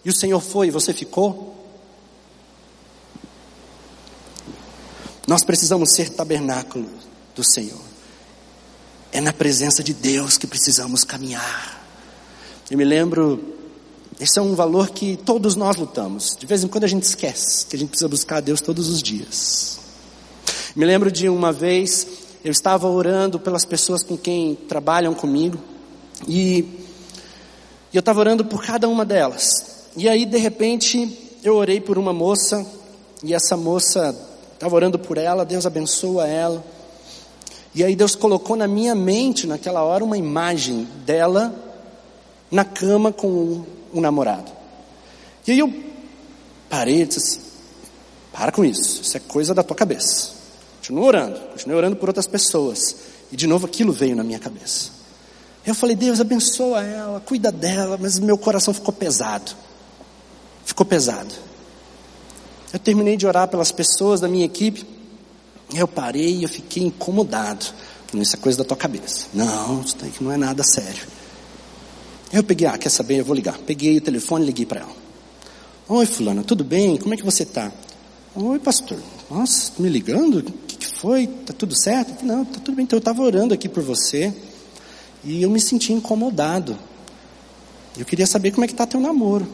E 0.06 0.10
o 0.10 0.16
Senhor 0.16 0.40
foi 0.40 0.68
e 0.68 0.72
você 0.72 0.94
ficou. 0.94 1.58
Nós 5.28 5.44
precisamos 5.44 5.94
ser 5.94 6.10
tabernáculo 6.10 6.90
do 7.36 7.44
Senhor. 7.44 7.82
É 9.12 9.20
na 9.20 9.34
presença 9.34 9.84
de 9.84 9.94
Deus 9.94 10.38
que 10.38 10.48
precisamos 10.48 11.04
caminhar. 11.04 11.86
Eu 12.72 12.78
me 12.78 12.86
lembro, 12.86 13.58
esse 14.18 14.40
é 14.40 14.42
um 14.42 14.56
valor 14.56 14.90
que 14.90 15.18
todos 15.18 15.58
nós 15.58 15.76
lutamos. 15.76 16.38
De 16.40 16.46
vez 16.46 16.64
em 16.64 16.70
quando 16.70 16.86
a 16.86 16.88
gente 16.88 17.04
esquece 17.04 17.66
que 17.66 17.76
a 17.76 17.80
gente 17.80 17.90
precisa 17.90 18.08
buscar 18.08 18.38
a 18.38 18.42
Deus 18.42 18.62
todos 18.62 18.88
os 18.88 19.04
dias. 19.04 19.89
Me 20.76 20.86
lembro 20.86 21.12
de 21.12 21.28
uma 21.28 21.52
vez, 21.52 22.08
eu 22.44 22.52
estava 22.52 22.88
orando 22.88 23.40
pelas 23.40 23.66
pessoas 23.66 24.04
com 24.04 24.16
quem 24.16 24.56
trabalham 24.56 25.16
comigo, 25.16 25.58
e, 26.28 26.60
e 27.92 27.96
eu 27.96 28.02
estava 28.02 28.20
orando 28.20 28.46
por 28.46 28.64
cada 28.64 28.88
uma 28.88 29.04
delas. 29.04 29.50
E 29.98 30.08
aí, 30.08 30.26
de 30.26 30.38
repente, 30.38 31.38
eu 31.44 31.56
orei 31.56 31.82
por 31.82 31.98
uma 31.98 32.14
moça, 32.14 32.66
e 33.24 33.34
essa 33.34 33.58
moça, 33.58 34.16
estava 34.54 34.76
orando 34.76 35.00
por 35.00 35.18
ela, 35.18 35.44
Deus 35.44 35.66
abençoa 35.66 36.28
ela. 36.28 36.64
E 37.74 37.84
aí 37.84 37.96
Deus 37.96 38.16
colocou 38.16 38.56
na 38.56 38.68
minha 38.68 38.94
mente, 38.94 39.48
naquela 39.48 39.84
hora, 39.84 40.04
uma 40.04 40.18
imagem 40.18 40.88
dela 41.06 41.54
na 42.52 42.64
cama 42.64 43.12
com 43.12 43.28
um, 43.28 43.66
um 43.96 44.02
namorado. 44.02 44.52
E 45.48 45.52
aí 45.52 45.60
eu 45.60 45.74
parei 46.70 47.02
e 47.02 47.06
disse 47.06 47.20
assim: 47.20 47.50
para 48.32 48.52
com 48.52 48.64
isso, 48.64 49.02
isso 49.02 49.18
é 49.18 49.20
coisa 49.20 49.54
da 49.54 49.64
tua 49.64 49.76
cabeça. 49.76 50.39
Continuo 50.90 51.06
orando, 51.06 51.40
continuei 51.52 51.78
orando 51.78 51.96
por 51.98 52.10
outras 52.10 52.26
pessoas. 52.26 52.96
E 53.32 53.38
de 53.38 53.46
novo 53.46 53.68
aquilo 53.68 53.94
veio 53.94 54.16
na 54.16 54.24
minha 54.24 54.40
cabeça. 54.40 54.90
Eu 55.64 55.76
falei, 55.76 55.96
Deus 55.96 56.20
abençoa 56.20 56.82
ela, 56.82 57.20
cuida 57.20 57.52
dela, 57.52 57.96
mas 58.02 58.18
meu 58.18 58.36
coração 58.40 58.74
ficou 58.74 58.92
pesado. 58.92 59.52
Ficou 60.66 60.84
pesado. 60.84 61.32
Eu 62.74 62.80
terminei 62.80 63.16
de 63.18 63.28
orar 63.28 63.48
pelas 63.48 63.72
pessoas 63.72 64.20
da 64.20 64.28
minha 64.28 64.44
equipe. 64.44 64.84
Eu 65.76 65.88
parei 65.88 66.38
e 66.38 66.44
eu 66.44 66.50
fiquei 66.50 66.82
incomodado. 66.82 67.68
Isso 68.16 68.36
é 68.36 68.40
coisa 68.40 68.58
da 68.58 68.64
tua 68.64 68.78
cabeça. 68.78 69.28
Não, 69.32 69.82
isso 69.82 69.96
que 69.96 70.24
não 70.24 70.32
é 70.32 70.38
nada 70.38 70.64
sério. 70.64 71.06
Eu 72.34 72.44
peguei, 72.44 72.66
ah, 72.66 72.80
quer 72.80 72.90
saber? 72.90 73.20
Eu 73.20 73.26
vou 73.26 73.36
ligar. 73.36 73.60
Peguei 73.60 73.96
o 73.96 74.02
telefone 74.02 74.44
e 74.44 74.48
liguei 74.48 74.66
para 74.66 74.80
ela. 74.80 74.96
Oi, 75.88 76.08
fulana, 76.08 76.44
tudo 76.44 76.64
bem? 76.64 76.98
Como 76.98 77.14
é 77.14 77.18
que 77.18 77.24
você 77.24 77.44
está? 77.44 77.72
Oi, 78.36 78.58
pastor. 78.58 78.98
Nossa, 79.30 79.72
me 79.78 79.88
ligando? 79.88 80.44
Foi? 81.00 81.28
Tá 81.28 81.54
tudo 81.54 81.74
certo? 81.78 82.26
Não, 82.26 82.44
tá 82.44 82.60
tudo 82.60 82.76
bem. 82.76 82.84
Então 82.84 82.98
eu 82.98 83.00
estava 83.00 83.22
orando 83.22 83.54
aqui 83.54 83.70
por 83.70 83.82
você 83.82 84.34
e 85.24 85.42
eu 85.42 85.50
me 85.50 85.60
senti 85.60 85.94
incomodado. 85.94 86.78
Eu 87.98 88.06
queria 88.06 88.28
saber 88.28 88.52
como 88.52 88.66
é 88.66 88.68
que 88.68 88.74
está 88.74 88.86
teu 88.86 89.00
namoro. 89.00 89.48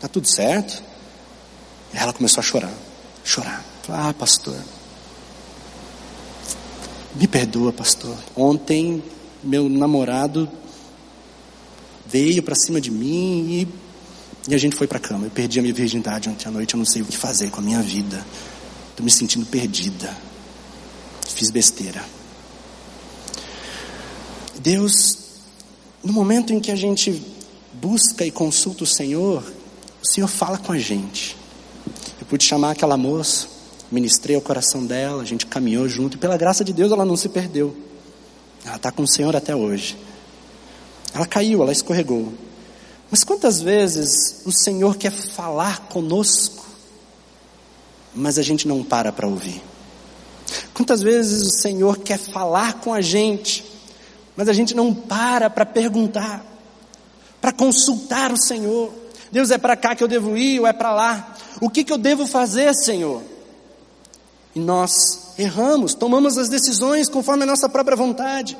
Tá 0.00 0.06
tudo 0.06 0.28
certo? 0.28 0.80
E 1.92 1.96
ela 1.96 2.12
começou 2.12 2.40
a 2.40 2.44
chorar, 2.44 2.72
chorar. 3.24 3.64
Ah, 3.88 4.14
pastor, 4.16 4.56
me 7.16 7.26
perdoa, 7.26 7.72
pastor. 7.72 8.16
Ontem 8.36 9.02
meu 9.42 9.68
namorado 9.68 10.48
veio 12.06 12.44
para 12.44 12.54
cima 12.54 12.80
de 12.80 12.92
mim 12.92 13.66
e, 14.46 14.52
e 14.52 14.54
a 14.54 14.58
gente 14.58 14.76
foi 14.76 14.86
para 14.86 14.98
a 14.98 15.00
cama. 15.00 15.26
Eu 15.26 15.30
perdi 15.30 15.58
a 15.58 15.62
minha 15.62 15.74
virgindade 15.74 16.28
ontem 16.28 16.46
à 16.46 16.50
noite, 16.52 16.74
eu 16.74 16.78
não 16.78 16.86
sei 16.86 17.02
o 17.02 17.04
que 17.04 17.16
fazer 17.16 17.50
com 17.50 17.60
a 17.60 17.64
minha 17.64 17.82
vida. 17.82 18.24
Estou 18.90 19.04
me 19.04 19.10
sentindo 19.10 19.44
perdida. 19.46 20.16
Fiz 21.26 21.50
besteira. 21.50 22.04
Deus, 24.60 25.18
no 26.02 26.12
momento 26.12 26.52
em 26.52 26.60
que 26.60 26.70
a 26.70 26.76
gente 26.76 27.22
busca 27.72 28.24
e 28.24 28.30
consulta 28.30 28.84
o 28.84 28.86
Senhor, 28.86 29.42
o 30.02 30.06
Senhor 30.06 30.28
fala 30.28 30.58
com 30.58 30.72
a 30.72 30.78
gente. 30.78 31.36
Eu 32.20 32.26
pude 32.26 32.44
chamar 32.44 32.70
aquela 32.70 32.96
moça, 32.96 33.46
ministrei 33.90 34.36
o 34.36 34.40
coração 34.40 34.86
dela, 34.86 35.22
a 35.22 35.26
gente 35.26 35.46
caminhou 35.46 35.88
junto, 35.88 36.16
e 36.16 36.20
pela 36.20 36.36
graça 36.36 36.64
de 36.64 36.72
Deus 36.72 36.92
ela 36.92 37.04
não 37.04 37.16
se 37.16 37.28
perdeu. 37.28 37.76
Ela 38.64 38.76
está 38.76 38.90
com 38.90 39.02
o 39.02 39.08
Senhor 39.08 39.34
até 39.36 39.54
hoje. 39.54 39.96
Ela 41.12 41.26
caiu, 41.26 41.62
ela 41.62 41.72
escorregou. 41.72 42.32
Mas 43.10 43.22
quantas 43.22 43.60
vezes 43.60 44.42
o 44.44 44.52
Senhor 44.52 44.96
quer 44.96 45.12
falar 45.12 45.88
conosco, 45.88 46.64
mas 48.14 48.38
a 48.38 48.42
gente 48.42 48.66
não 48.66 48.82
para 48.82 49.12
para 49.12 49.26
ouvir? 49.26 49.62
Quantas 50.72 51.02
vezes 51.02 51.42
o 51.42 51.60
Senhor 51.60 51.98
quer 51.98 52.18
falar 52.18 52.74
com 52.80 52.92
a 52.92 53.00
gente, 53.00 53.64
mas 54.36 54.48
a 54.48 54.52
gente 54.52 54.74
não 54.74 54.92
para 54.92 55.48
para 55.48 55.64
perguntar, 55.64 56.44
para 57.40 57.52
consultar 57.52 58.32
o 58.32 58.36
Senhor? 58.36 58.92
Deus 59.30 59.50
é 59.50 59.58
para 59.58 59.76
cá 59.76 59.94
que 59.94 60.04
eu 60.04 60.08
devo 60.08 60.36
ir 60.36 60.60
ou 60.60 60.66
é 60.66 60.72
para 60.72 60.92
lá? 60.92 61.34
O 61.60 61.68
que, 61.68 61.84
que 61.84 61.92
eu 61.92 61.98
devo 61.98 62.26
fazer, 62.26 62.74
Senhor? 62.74 63.22
E 64.54 64.60
nós 64.60 64.92
erramos, 65.36 65.94
tomamos 65.94 66.38
as 66.38 66.48
decisões 66.48 67.08
conforme 67.08 67.42
a 67.42 67.46
nossa 67.46 67.68
própria 67.68 67.96
vontade. 67.96 68.56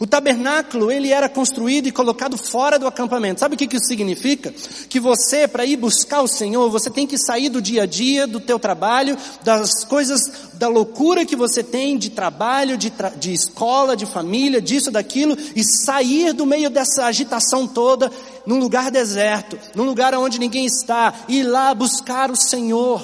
O 0.00 0.06
tabernáculo, 0.06 0.90
ele 0.90 1.10
era 1.10 1.28
construído 1.28 1.86
e 1.86 1.92
colocado 1.92 2.36
fora 2.36 2.78
do 2.78 2.86
acampamento. 2.86 3.40
Sabe 3.40 3.54
o 3.54 3.58
que 3.58 3.76
isso 3.76 3.86
significa? 3.86 4.52
Que 4.88 4.98
você, 4.98 5.46
para 5.46 5.64
ir 5.64 5.76
buscar 5.76 6.22
o 6.22 6.28
Senhor, 6.28 6.70
você 6.70 6.90
tem 6.90 7.06
que 7.06 7.18
sair 7.18 7.48
do 7.48 7.60
dia 7.60 7.82
a 7.82 7.86
dia, 7.86 8.26
do 8.26 8.40
teu 8.40 8.58
trabalho, 8.58 9.16
das 9.44 9.84
coisas, 9.84 10.20
da 10.54 10.68
loucura 10.68 11.24
que 11.24 11.36
você 11.36 11.62
tem 11.62 11.98
de 11.98 12.10
trabalho, 12.10 12.76
de, 12.76 12.90
tra 12.90 13.10
de 13.10 13.32
escola, 13.32 13.96
de 13.96 14.06
família, 14.06 14.60
disso, 14.60 14.90
daquilo, 14.90 15.36
e 15.54 15.62
sair 15.62 16.32
do 16.32 16.46
meio 16.46 16.70
dessa 16.70 17.06
agitação 17.06 17.66
toda, 17.66 18.10
num 18.46 18.58
lugar 18.58 18.90
deserto, 18.90 19.58
num 19.74 19.84
lugar 19.84 20.14
onde 20.14 20.38
ninguém 20.38 20.66
está, 20.66 21.14
e 21.28 21.38
ir 21.38 21.44
lá 21.44 21.74
buscar 21.74 22.30
o 22.30 22.36
Senhor. 22.36 23.02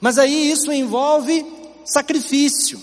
Mas 0.00 0.18
aí 0.18 0.50
isso 0.50 0.72
envolve 0.72 1.44
sacrifício. 1.84 2.80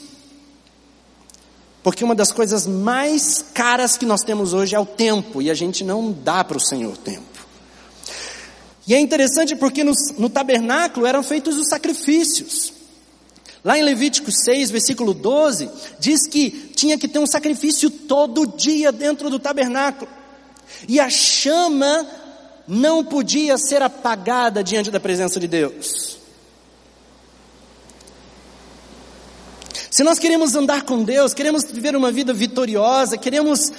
Porque 1.85 2.03
uma 2.03 2.15
das 2.15 2.31
coisas 2.31 2.65
mais 2.65 3.45
caras 3.53 3.95
que 3.95 4.07
nós 4.07 4.21
temos 4.21 4.53
hoje 4.53 4.73
é 4.73 4.79
o 4.79 4.87
tempo, 4.87 5.39
e 5.39 5.51
a 5.51 5.53
gente 5.53 5.83
não 5.83 6.11
dá 6.11 6.43
para 6.43 6.57
o 6.57 6.59
Senhor 6.59 6.97
tempo. 6.97 7.45
E 8.87 8.95
é 8.95 8.99
interessante 8.99 9.55
porque 9.55 9.83
no, 9.83 9.91
no 10.17 10.27
tabernáculo 10.27 11.05
eram 11.05 11.21
feitos 11.21 11.55
os 11.59 11.69
sacrifícios. 11.69 12.73
Lá 13.63 13.77
em 13.77 13.83
Levítico 13.83 14.31
6, 14.31 14.71
versículo 14.71 15.13
12, 15.13 15.69
diz 15.99 16.27
que 16.27 16.49
tinha 16.75 16.97
que 16.97 17.07
ter 17.07 17.19
um 17.19 17.27
sacrifício 17.27 17.91
todo 17.91 18.47
dia 18.47 18.91
dentro 18.91 19.29
do 19.29 19.37
tabernáculo. 19.37 20.09
E 20.89 20.99
a 20.99 21.07
chama 21.07 22.07
não 22.67 23.05
podia 23.05 23.59
ser 23.59 23.83
apagada 23.83 24.63
diante 24.63 24.89
da 24.89 24.99
presença 24.99 25.39
de 25.39 25.47
Deus. 25.47 26.14
Se 29.95 30.03
nós 30.03 30.19
queremos 30.19 30.53
andar 30.55 30.81
com 30.81 31.05
Deus, 31.05 31.33
queremos 31.33 31.63
viver 31.63 31.95
uma 31.95 32.11
vida 32.11 32.33
vitoriosa, 32.33 33.17
queremos 33.17 33.71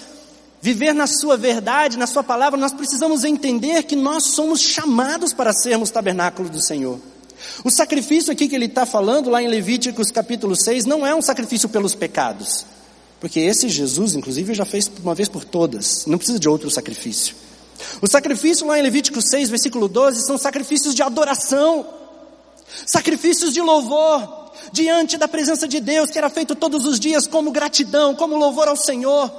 viver 0.63 0.95
na 0.95 1.07
Sua 1.07 1.37
verdade, 1.37 1.99
na 1.99 2.07
Sua 2.07 2.23
palavra, 2.23 2.59
nós 2.59 2.73
precisamos 2.73 3.23
entender 3.23 3.83
que 3.83 3.95
nós 3.95 4.29
somos 4.29 4.63
chamados 4.63 5.35
para 5.35 5.53
sermos 5.53 5.91
tabernáculos 5.91 6.51
do 6.51 6.65
Senhor. 6.65 6.99
O 7.63 7.71
sacrifício 7.71 8.33
aqui 8.33 8.49
que 8.49 8.55
ele 8.55 8.65
está 8.65 8.87
falando, 8.87 9.29
lá 9.29 9.43
em 9.43 9.47
Levíticos 9.47 10.11
capítulo 10.11 10.57
6, 10.57 10.87
não 10.87 11.07
é 11.07 11.15
um 11.15 11.21
sacrifício 11.21 11.69
pelos 11.69 11.95
pecados. 11.95 12.65
Porque 13.21 13.41
esse 13.41 13.69
Jesus, 13.69 14.15
inclusive, 14.15 14.55
já 14.55 14.65
fez 14.65 14.91
uma 15.05 15.15
vez 15.15 15.29
por 15.29 15.45
todas, 15.45 16.07
não 16.07 16.17
precisa 16.17 16.39
de 16.39 16.49
outro 16.49 16.71
sacrifício. 16.71 17.37
O 18.01 18.07
sacrifício 18.07 18.67
lá 18.67 18.79
em 18.79 18.83
Levítico 18.83 19.21
6, 19.21 19.51
versículo 19.51 19.87
12, 19.87 20.25
são 20.25 20.39
sacrifícios 20.39 20.95
de 20.95 21.03
adoração, 21.03 21.87
sacrifícios 22.87 23.53
de 23.53 23.61
louvor, 23.61 24.46
diante 24.73 25.17
da 25.17 25.29
presença 25.29 25.67
de 25.67 25.81
Deus, 25.81 26.11
que 26.11 26.19
era 26.19 26.29
feito 26.29 26.55
todos 26.55 26.85
os 26.85 26.99
dias 27.01 27.27
como 27.27 27.51
gratidão, 27.51 28.15
como 28.15 28.37
louvor 28.37 28.69
ao 28.69 28.77
Senhor. 28.77 29.31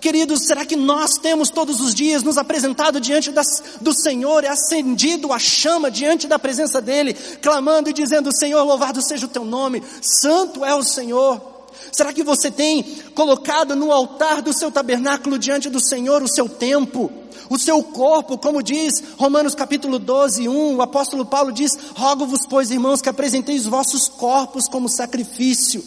Queridos, 0.00 0.46
será 0.46 0.64
que 0.64 0.76
nós 0.76 1.12
temos 1.20 1.48
todos 1.48 1.80
os 1.80 1.94
dias 1.94 2.22
nos 2.22 2.36
apresentado 2.36 3.00
diante 3.00 3.30
das, 3.30 3.46
do 3.80 3.92
Senhor 3.92 4.44
e 4.44 4.46
acendido 4.46 5.32
a 5.32 5.38
chama 5.38 5.90
diante 5.90 6.26
da 6.26 6.38
presença 6.38 6.80
dEle, 6.80 7.14
clamando 7.40 7.88
e 7.88 7.92
dizendo: 7.92 8.36
Senhor, 8.36 8.62
louvado 8.62 9.02
seja 9.02 9.26
o 9.26 9.28
teu 9.28 9.44
nome, 9.44 9.82
santo 10.02 10.64
é 10.64 10.74
o 10.74 10.82
Senhor. 10.82 11.59
Será 11.92 12.12
que 12.12 12.22
você 12.22 12.50
tem 12.50 12.82
colocado 13.14 13.74
no 13.74 13.92
altar 13.92 14.42
do 14.42 14.52
seu 14.52 14.70
tabernáculo 14.70 15.38
diante 15.38 15.68
do 15.68 15.80
Senhor 15.80 16.22
o 16.22 16.28
seu 16.28 16.48
tempo, 16.48 17.10
o 17.48 17.58
seu 17.58 17.82
corpo, 17.82 18.38
como 18.38 18.62
diz 18.62 18.92
Romanos 19.18 19.54
capítulo 19.54 19.98
12, 19.98 20.48
1, 20.48 20.76
o 20.76 20.82
apóstolo 20.82 21.26
Paulo 21.26 21.52
diz: 21.52 21.72
Rogo-vos, 21.96 22.46
pois, 22.48 22.70
irmãos, 22.70 23.02
que 23.02 23.08
apresenteis 23.08 23.62
os 23.62 23.66
vossos 23.66 24.08
corpos 24.08 24.68
como 24.68 24.88
sacrifício. 24.88 25.84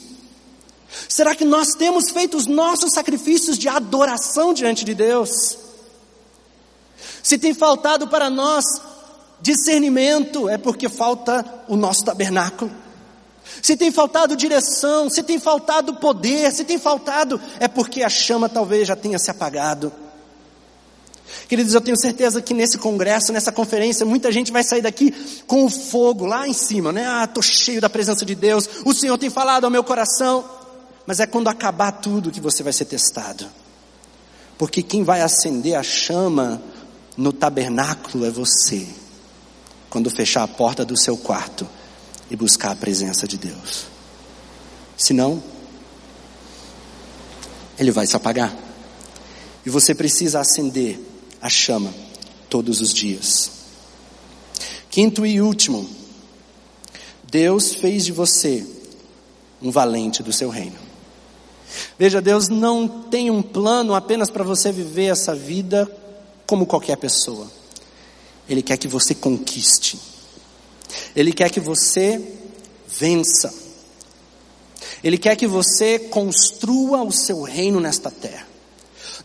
Será 1.07 1.33
que 1.33 1.45
nós 1.45 1.69
temos 1.69 2.11
feito 2.11 2.37
os 2.37 2.45
nossos 2.45 2.93
sacrifícios 2.93 3.57
de 3.57 3.67
adoração 3.67 4.53
diante 4.53 4.85
de 4.85 4.93
Deus? 4.93 5.57
Se 7.23 7.37
tem 7.37 7.53
faltado 7.53 8.07
para 8.07 8.29
nós 8.29 8.65
discernimento, 9.41 10.47
é 10.49 10.57
porque 10.57 10.89
falta 10.89 11.63
o 11.67 11.75
nosso 11.75 12.03
tabernáculo. 12.03 12.82
Se 13.61 13.75
tem 13.75 13.91
faltado 13.91 14.35
direção, 14.35 15.09
se 15.09 15.21
tem 15.23 15.39
faltado 15.39 15.95
poder, 15.95 16.51
se 16.51 16.63
tem 16.63 16.77
faltado, 16.77 17.39
é 17.59 17.67
porque 17.67 18.03
a 18.03 18.09
chama 18.09 18.47
talvez 18.47 18.87
já 18.87 18.95
tenha 18.95 19.19
se 19.19 19.29
apagado. 19.29 19.91
Queridos, 21.47 21.73
eu 21.73 21.81
tenho 21.81 21.97
certeza 21.97 22.41
que 22.41 22.53
nesse 22.53 22.77
congresso, 22.77 23.33
nessa 23.33 23.51
conferência, 23.51 24.05
muita 24.05 24.31
gente 24.31 24.51
vai 24.51 24.63
sair 24.63 24.81
daqui 24.81 25.11
com 25.45 25.65
o 25.65 25.69
fogo 25.69 26.25
lá 26.25 26.47
em 26.47 26.53
cima, 26.53 26.91
né? 26.91 27.05
Ah, 27.07 27.25
estou 27.25 27.43
cheio 27.43 27.81
da 27.81 27.89
presença 27.89 28.25
de 28.25 28.35
Deus, 28.35 28.69
o 28.85 28.93
Senhor 28.93 29.17
tem 29.17 29.29
falado 29.29 29.65
ao 29.65 29.71
meu 29.71 29.83
coração. 29.83 30.43
Mas 31.05 31.19
é 31.19 31.25
quando 31.25 31.49
acabar 31.49 31.91
tudo 31.91 32.31
que 32.31 32.39
você 32.39 32.63
vai 32.63 32.71
ser 32.71 32.85
testado. 32.85 33.45
Porque 34.57 34.81
quem 34.81 35.03
vai 35.03 35.21
acender 35.21 35.75
a 35.75 35.83
chama 35.83 36.61
no 37.17 37.33
tabernáculo 37.33 38.25
é 38.25 38.29
você. 38.29 38.87
Quando 39.89 40.09
fechar 40.09 40.43
a 40.43 40.47
porta 40.47 40.85
do 40.85 40.97
seu 40.97 41.17
quarto 41.17 41.67
e 42.33 42.35
buscar 42.35 42.71
a 42.71 42.75
presença 42.75 43.27
de 43.27 43.37
Deus. 43.37 43.85
Senão, 44.97 45.41
ele 47.77 47.91
vai 47.91 48.07
se 48.07 48.15
apagar. 48.15 48.51
E 49.63 49.69
você 49.69 49.93
precisa 49.93 50.39
acender 50.39 50.99
a 51.39 51.47
chama 51.47 51.93
todos 52.49 52.81
os 52.81 52.91
dias. 52.91 53.51
Quinto 54.89 55.23
e 55.27 55.39
último, 55.39 55.87
Deus 57.23 57.75
fez 57.75 58.03
de 58.03 58.11
você 58.11 58.65
um 59.61 59.69
valente 59.69 60.23
do 60.23 60.33
seu 60.33 60.49
reino. 60.49 60.77
Veja, 61.99 62.19
Deus 62.19 62.49
não 62.49 62.87
tem 62.87 63.29
um 63.29 63.43
plano 63.43 63.93
apenas 63.93 64.31
para 64.31 64.43
você 64.43 64.71
viver 64.71 65.05
essa 65.05 65.35
vida 65.35 65.89
como 66.47 66.65
qualquer 66.65 66.97
pessoa. 66.97 67.47
Ele 68.49 68.63
quer 68.63 68.77
que 68.77 68.87
você 68.87 69.13
conquiste. 69.13 70.12
Ele 71.15 71.31
quer 71.31 71.49
que 71.49 71.59
você 71.59 72.21
vença. 72.87 73.53
Ele 75.03 75.17
quer 75.17 75.35
que 75.35 75.47
você 75.47 75.99
construa 75.99 77.03
o 77.03 77.11
seu 77.11 77.41
reino 77.41 77.79
nesta 77.79 78.09
terra. 78.09 78.47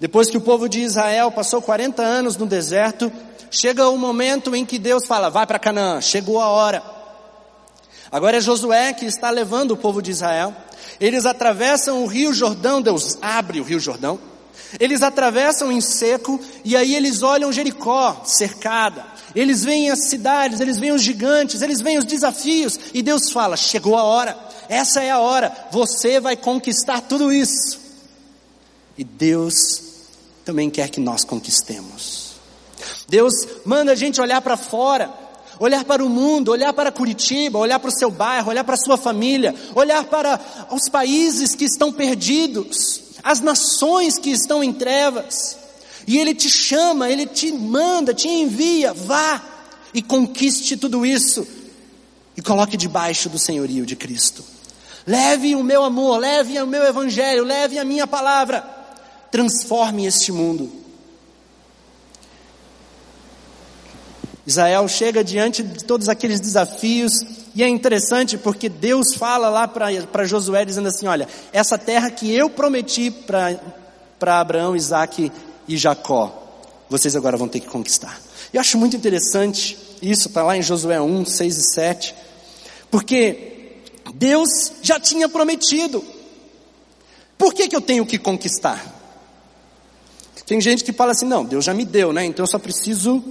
Depois 0.01 0.31
que 0.31 0.37
o 0.37 0.41
povo 0.41 0.69
de 0.69 0.81
Israel 0.81 1.31
passou 1.31 1.61
40 1.61 2.03
anos 2.03 2.37
no 2.37 2.47
deserto, 2.47 3.13
chega 3.51 3.89
o 3.89 3.99
momento 3.99 4.55
em 4.55 4.65
que 4.65 4.79
Deus 4.79 5.07
fala: 5.07 5.29
vai 5.29 5.47
para 5.47 5.59
Canaã, 5.59 6.01
chegou 6.01 6.41
a 6.41 6.49
hora. 6.49 6.83
Agora 8.11 8.39
é 8.39 8.41
Josué 8.41 8.93
que 8.93 9.05
está 9.05 9.31
levando 9.31 9.73
o 9.73 9.77
povo 9.77 10.01
de 10.01 10.11
Israel. 10.11 10.55
Eles 11.01 11.27
atravessam 11.27 12.03
o 12.03 12.07
rio 12.07 12.33
Jordão, 12.33 12.81
Deus 12.81 13.19
abre 13.21 13.61
o 13.61 13.65
rio 13.65 13.79
Jordão. 13.79 14.19
Eles 14.79 15.03
atravessam 15.03 15.73
em 15.73 15.81
seco 15.81 16.41
e 16.65 16.77
aí 16.77 16.95
eles 16.95 17.23
olham 17.23 17.53
Jericó 17.53 18.23
cercada. 18.25 19.05
Eles 19.35 19.65
veem 19.65 19.91
as 19.91 20.09
cidades, 20.09 20.61
eles 20.61 20.79
veem 20.79 20.93
os 20.93 21.03
gigantes, 21.03 21.63
eles 21.63 21.81
veem 21.81 21.99
os 21.99 22.05
desafios 22.05 22.79
e 22.93 23.03
Deus 23.03 23.31
fala: 23.31 23.57
chegou 23.57 23.97
a 23.97 24.03
hora, 24.03 24.39
essa 24.69 25.03
é 25.03 25.11
a 25.11 25.19
hora, 25.19 25.55
você 25.71 26.21
vai 26.21 26.37
conquistar 26.37 27.01
tudo 27.03 27.33
isso. 27.33 27.79
E 28.97 29.05
Deus 29.05 29.83
também 30.45 30.69
quer 30.69 30.89
que 30.89 31.01
nós 31.01 31.25
conquistemos. 31.25 32.33
Deus 33.09 33.33
manda 33.65 33.93
a 33.93 33.95
gente 33.95 34.21
olhar 34.21 34.41
para 34.41 34.57
fora, 34.57 35.13
olhar 35.59 35.85
para 35.85 36.05
o 36.05 36.09
mundo, 36.09 36.51
olhar 36.51 36.73
para 36.73 36.93
Curitiba, 36.93 37.59
olhar 37.59 37.79
para 37.79 37.89
o 37.89 37.99
seu 37.99 38.11
bairro, 38.11 38.51
olhar 38.51 38.65
para 38.65 38.75
a 38.75 38.79
sua 38.79 38.97
família, 38.97 39.55
olhar 39.75 40.05
para 40.05 40.41
os 40.71 40.89
países 40.89 41.55
que 41.55 41.65
estão 41.65 41.93
perdidos, 41.93 43.08
as 43.29 43.41
nações 43.41 44.17
que 44.17 44.31
estão 44.31 44.65
em 44.65 44.73
trevas. 44.73 45.55
E 46.07 46.17
Ele 46.17 46.35
te 46.35 46.49
chama, 46.49 47.11
Ele 47.11 47.27
te 47.27 47.53
manda, 47.53 48.15
te 48.15 48.27
envia, 48.27 48.95
vá 48.95 49.45
e 49.93 50.01
conquiste 50.01 50.79
tudo 50.79 51.05
isso 51.05 51.47
e 52.35 52.41
coloque 52.41 52.75
debaixo 52.75 53.29
do 53.29 53.39
senhorio 53.39 53.85
de 53.85 53.95
Cristo. 53.97 54.43
Leve 55.07 55.55
o 55.55 55.63
meu 55.63 55.85
amor, 55.85 56.17
leve 56.19 56.59
o 56.59 56.67
meu 56.67 56.83
evangelho, 56.85 57.45
leve 57.45 57.79
a 57.79 57.85
minha 57.85 58.07
palavra, 58.07 58.65
transforme 59.31 60.07
este 60.07 60.33
mundo. 60.33 60.73
Israel 64.49 64.89
chega 64.89 65.23
diante 65.23 65.63
de 65.63 65.85
todos 65.85 66.09
aqueles 66.09 66.41
desafios, 66.41 67.13
e 67.55 67.63
é 67.63 67.69
interessante 67.69 68.39
porque 68.39 68.67
Deus 68.71 69.15
fala 69.15 69.51
lá 69.51 69.69
para 69.69 70.25
Josué, 70.25 70.65
dizendo 70.65 70.89
assim: 70.89 71.07
Olha, 71.07 71.29
essa 71.53 71.77
terra 71.77 72.11
que 72.11 72.35
eu 72.35 72.49
prometi 72.49 73.11
para 73.11 74.41
Abraão, 74.41 74.75
Isaac 74.75 75.31
e 75.69 75.77
Jacó, 75.77 76.51
vocês 76.89 77.15
agora 77.15 77.37
vão 77.37 77.47
ter 77.47 77.61
que 77.61 77.67
conquistar. 77.67 78.19
Eu 78.51 78.59
acho 78.59 78.79
muito 78.79 78.97
interessante 78.97 79.77
isso, 80.01 80.29
está 80.29 80.43
lá 80.43 80.57
em 80.57 80.63
Josué 80.63 80.99
1, 80.99 81.27
6 81.27 81.57
e 81.59 81.75
7, 81.75 82.15
porque 82.91 83.83
Deus 84.15 84.73
já 84.81 84.99
tinha 84.99 85.29
prometido. 85.29 86.03
Por 87.37 87.53
que, 87.53 87.69
que 87.69 87.77
eu 87.77 87.83
tenho 87.83 88.07
que 88.07 88.17
conquistar? 88.17 88.83
Tem 90.47 90.59
gente 90.59 90.83
que 90.83 90.93
fala 90.95 91.13
assim: 91.13 91.27
não, 91.27 91.45
Deus 91.45 91.67
já 91.67 91.75
me 91.75 91.85
deu, 91.85 92.15
né? 92.15 92.25
Então 92.25 92.45
eu 92.45 92.51
só 92.51 92.59
preciso 92.59 93.23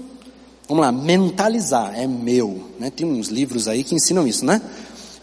Vamos 0.68 0.86
lá, 0.86 0.92
mentalizar, 0.92 1.98
é 1.98 2.06
meu. 2.06 2.72
Né? 2.78 2.90
Tem 2.90 3.06
uns 3.06 3.30
livros 3.30 3.68
aí 3.68 3.84
que 3.84 3.96
ensinam 3.96 4.28
isso, 4.28 4.46
né? 4.46 4.62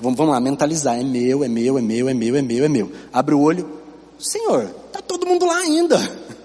Vamos, 0.00 0.16
vamos 0.16 0.32
lá, 0.32 0.40
mentalizar, 0.40 0.98
é 0.98 1.04
meu, 1.04 1.44
é 1.44 1.48
meu, 1.48 1.78
é 1.78 1.82
meu, 1.82 2.08
é 2.08 2.14
meu, 2.14 2.36
é 2.36 2.42
meu, 2.42 2.64
é 2.64 2.68
meu. 2.68 2.92
Abre 3.12 3.34
o 3.34 3.40
olho, 3.40 3.80
Senhor, 4.18 4.68
tá 4.90 5.00
todo 5.00 5.26
mundo 5.26 5.44
lá 5.44 5.58
ainda. 5.58 5.98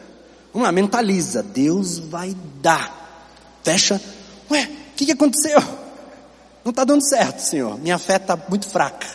Vamos 0.52 0.66
lá, 0.66 0.72
mentaliza, 0.72 1.42
Deus 1.42 1.98
vai 2.00 2.36
dar. 2.62 3.00
Fecha, 3.64 4.02
ué, 4.52 4.64
o 4.64 4.96
que, 4.96 5.06
que 5.06 5.12
aconteceu? 5.12 5.60
Não 6.64 6.72
está 6.72 6.84
dando 6.84 7.08
certo, 7.08 7.40
Senhor. 7.40 7.80
Minha 7.80 7.98
fé 7.98 8.18
está 8.18 8.38
muito 8.50 8.68
fraca. 8.68 9.08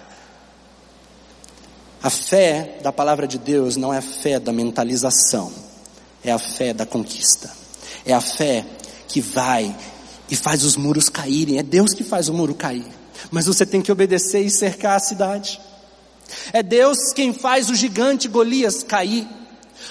A 2.02 2.10
fé 2.10 2.78
da 2.82 2.92
palavra 2.92 3.26
de 3.26 3.38
Deus 3.38 3.76
não 3.76 3.92
é 3.92 3.96
a 3.96 4.02
fé 4.02 4.38
da 4.38 4.52
mentalização, 4.52 5.50
é 6.22 6.30
a 6.30 6.38
fé 6.38 6.74
da 6.74 6.84
conquista. 6.84 7.50
É 8.04 8.12
a 8.12 8.20
fé 8.20 8.66
que 9.14 9.20
vai 9.20 9.72
e 10.28 10.34
faz 10.34 10.64
os 10.64 10.76
muros 10.76 11.08
caírem. 11.08 11.56
É 11.56 11.62
Deus 11.62 11.94
que 11.94 12.02
faz 12.02 12.28
o 12.28 12.34
muro 12.34 12.52
cair. 12.52 12.84
Mas 13.30 13.46
você 13.46 13.64
tem 13.64 13.80
que 13.80 13.92
obedecer 13.92 14.44
e 14.44 14.50
cercar 14.50 14.96
a 14.96 14.98
cidade. 14.98 15.60
É 16.52 16.64
Deus 16.64 17.12
quem 17.14 17.32
faz 17.32 17.70
o 17.70 17.76
gigante 17.76 18.26
Golias 18.26 18.82
cair. 18.82 19.24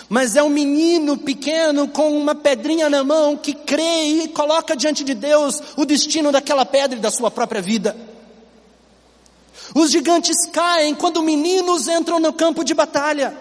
Mas 0.09 0.35
é 0.35 0.43
um 0.43 0.49
menino 0.49 1.15
pequeno 1.15 1.87
com 1.87 2.17
uma 2.17 2.35
pedrinha 2.35 2.89
na 2.89 3.01
mão 3.01 3.37
que 3.37 3.53
crê 3.53 4.23
e 4.23 4.27
coloca 4.27 4.75
diante 4.75 5.05
de 5.05 5.13
Deus 5.13 5.63
o 5.77 5.85
destino 5.85 6.29
daquela 6.29 6.65
pedra 6.65 6.97
e 6.97 7.01
da 7.01 7.09
sua 7.09 7.31
própria 7.31 7.61
vida. 7.61 7.95
Os 9.73 9.89
gigantes 9.89 10.35
caem 10.51 10.93
quando 10.93 11.23
meninos 11.23 11.87
entram 11.87 12.19
no 12.19 12.33
campo 12.33 12.61
de 12.61 12.73
batalha. 12.73 13.33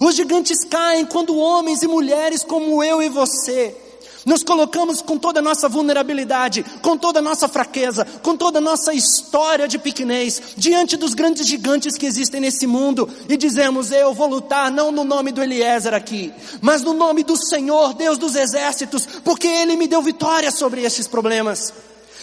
Os 0.00 0.14
gigantes 0.14 0.64
caem 0.64 1.04
quando 1.04 1.36
homens 1.36 1.82
e 1.82 1.88
mulheres 1.88 2.42
como 2.42 2.82
eu 2.82 3.02
e 3.02 3.08
você. 3.08 3.76
Nos 4.24 4.42
colocamos 4.42 5.00
com 5.00 5.16
toda 5.16 5.40
a 5.40 5.42
nossa 5.42 5.68
vulnerabilidade, 5.68 6.64
com 6.82 6.96
toda 6.96 7.20
a 7.20 7.22
nossa 7.22 7.48
fraqueza, 7.48 8.04
com 8.22 8.36
toda 8.36 8.58
a 8.58 8.60
nossa 8.60 8.92
história 8.92 9.66
de 9.66 9.78
pequenez, 9.78 10.42
diante 10.56 10.96
dos 10.96 11.14
grandes 11.14 11.46
gigantes 11.46 11.96
que 11.96 12.04
existem 12.04 12.40
nesse 12.40 12.66
mundo 12.66 13.08
e 13.28 13.36
dizemos: 13.36 13.90
Eu 13.90 14.12
vou 14.12 14.28
lutar 14.28 14.70
não 14.70 14.92
no 14.92 15.04
nome 15.04 15.32
do 15.32 15.42
Eliezer 15.42 15.94
aqui, 15.94 16.32
mas 16.60 16.82
no 16.82 16.92
nome 16.92 17.24
do 17.24 17.36
Senhor, 17.36 17.94
Deus 17.94 18.18
dos 18.18 18.36
exércitos, 18.36 19.06
porque 19.24 19.46
Ele 19.46 19.76
me 19.76 19.88
deu 19.88 20.02
vitória 20.02 20.50
sobre 20.50 20.82
esses 20.82 21.06
problemas. 21.06 21.72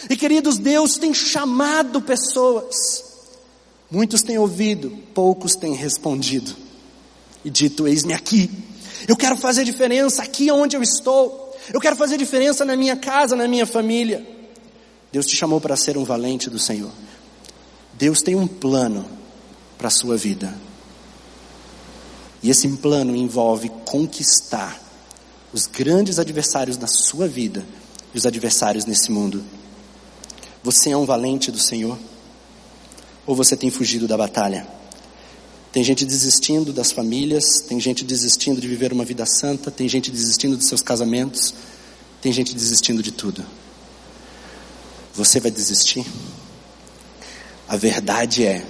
E 0.08 0.16
queridos, 0.16 0.56
Deus 0.56 0.96
tem 0.96 1.12
chamado 1.12 2.00
pessoas, 2.00 3.04
muitos 3.90 4.22
têm 4.22 4.38
ouvido, 4.38 4.90
poucos 5.12 5.56
têm 5.56 5.74
respondido 5.74 6.67
e 7.48 7.50
dito: 7.50 7.88
Eis-me 7.88 8.12
aqui, 8.12 8.50
eu 9.08 9.16
quero 9.16 9.34
fazer 9.36 9.64
diferença 9.64 10.22
aqui 10.22 10.50
onde 10.50 10.76
eu 10.76 10.82
estou. 10.82 11.56
Eu 11.72 11.80
quero 11.80 11.96
fazer 11.96 12.18
diferença 12.18 12.64
na 12.64 12.76
minha 12.76 12.94
casa, 12.94 13.34
na 13.34 13.48
minha 13.48 13.66
família. 13.66 14.24
Deus 15.10 15.26
te 15.26 15.34
chamou 15.34 15.58
para 15.60 15.74
ser 15.74 15.96
um 15.96 16.04
valente 16.04 16.50
do 16.50 16.58
Senhor. 16.58 16.90
Deus 17.94 18.20
tem 18.20 18.36
um 18.36 18.46
plano 18.46 19.06
para 19.78 19.88
a 19.88 19.90
sua 19.90 20.16
vida. 20.16 20.54
E 22.42 22.50
esse 22.50 22.68
plano 22.68 23.16
envolve 23.16 23.70
conquistar 23.86 24.78
os 25.52 25.66
grandes 25.66 26.18
adversários 26.18 26.76
da 26.76 26.86
sua 26.86 27.26
vida 27.26 27.64
e 28.14 28.18
os 28.18 28.26
adversários 28.26 28.84
nesse 28.84 29.10
mundo. 29.10 29.42
Você 30.62 30.90
é 30.90 30.96
um 30.96 31.06
valente 31.06 31.50
do 31.50 31.58
Senhor? 31.58 31.98
Ou 33.26 33.34
você 33.34 33.56
tem 33.56 33.70
fugido 33.70 34.06
da 34.06 34.16
batalha? 34.16 34.77
Tem 35.78 35.84
gente 35.84 36.04
desistindo 36.04 36.72
das 36.72 36.90
famílias, 36.90 37.60
tem 37.68 37.78
gente 37.78 38.04
desistindo 38.04 38.60
de 38.60 38.66
viver 38.66 38.92
uma 38.92 39.04
vida 39.04 39.24
santa, 39.24 39.70
tem 39.70 39.88
gente 39.88 40.10
desistindo 40.10 40.56
dos 40.56 40.66
seus 40.66 40.82
casamentos, 40.82 41.54
tem 42.20 42.32
gente 42.32 42.52
desistindo 42.52 43.00
de 43.00 43.12
tudo. 43.12 43.46
Você 45.14 45.38
vai 45.38 45.52
desistir? 45.52 46.04
A 47.68 47.76
verdade 47.76 48.44
é 48.44 48.66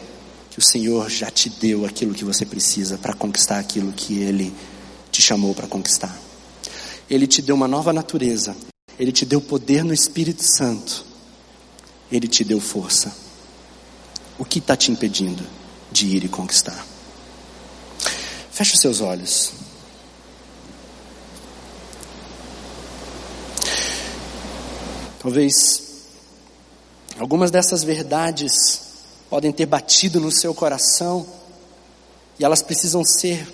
que 0.51 0.59
o 0.59 0.63
Senhor 0.63 1.09
já 1.09 1.31
te 1.31 1.49
deu 1.49 1.87
aquilo 1.87 2.13
que 2.13 2.27
você 2.27 2.45
precisa 2.45 2.99
para 2.99 3.15
conquistar 3.15 3.59
aquilo 3.59 3.91
que 3.91 4.19
Ele 4.19 4.53
te 5.11 5.23
chamou 5.23 5.55
para 5.55 5.67
conquistar. 5.67 6.15
Ele 7.09 7.27
te 7.27 7.41
deu 7.41 7.55
uma 7.55 7.67
nova 7.67 7.91
natureza, 7.91 8.55
Ele 8.99 9.13
te 9.13 9.25
deu 9.25 9.41
poder 9.41 9.83
no 9.83 9.95
Espírito 9.95 10.45
Santo, 10.45 11.07
Ele 12.13 12.29
te 12.29 12.45
deu 12.45 12.61
força. 12.61 13.17
O 14.39 14.45
que 14.45 14.59
está 14.59 14.77
te 14.77 14.93
impedindo 14.93 15.43
de 15.91 16.07
ir 16.09 16.25
e 16.25 16.29
conquistar? 16.29 16.98
Feche 18.59 18.77
seus 18.77 19.01
olhos. 19.01 19.53
Talvez 25.21 26.09
algumas 27.21 27.53
dessas 27.53 27.85
verdades 27.85 28.81
podem 29.31 29.53
ter 29.53 29.65
batido 29.65 30.19
no 30.19 30.33
seu 30.33 30.53
coração 30.53 31.25
e 32.37 32.45
elas 32.45 32.61
precisam 32.61 33.05
ser 33.05 33.47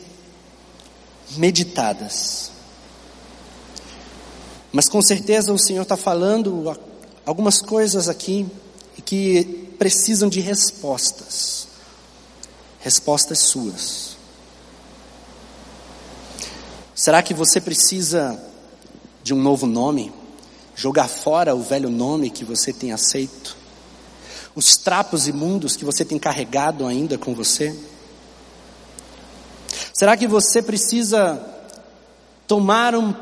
meditadas. 1.37 2.51
Mas 4.73 4.89
com 4.89 5.03
certeza 5.03 5.53
o 5.53 5.59
Senhor 5.59 5.83
está 5.83 5.99
falando 5.99 6.75
algumas 7.27 7.61
coisas 7.61 8.09
aqui 8.09 8.47
que 9.05 9.69
precisam 9.79 10.31
de 10.31 10.41
respostas, 10.41 11.69
respostas 12.81 13.41
suas. 13.41 14.14
Será 16.95 17.23
que 17.23 17.35
você 17.35 17.61
precisa 17.61 18.41
de 19.23 19.35
um 19.35 19.43
novo 19.43 19.67
nome? 19.67 20.13
Jogar 20.77 21.09
fora 21.09 21.55
o 21.55 21.63
velho 21.63 21.91
nome 21.91 22.31
que 22.31 22.45
você 22.45 22.73
tem 22.73 22.93
aceito? 22.93 23.57
Os 24.55 24.77
trapos 24.77 25.27
imundos 25.27 25.75
que 25.75 25.85
você 25.85 26.05
tem 26.05 26.19
carregado 26.19 26.87
ainda 26.87 27.19
com 27.19 27.35
você? 27.35 27.77
Será 29.93 30.17
que 30.17 30.29
você 30.29 30.63
precisa 30.63 31.41
tomar 32.47 32.95
um 32.95 33.13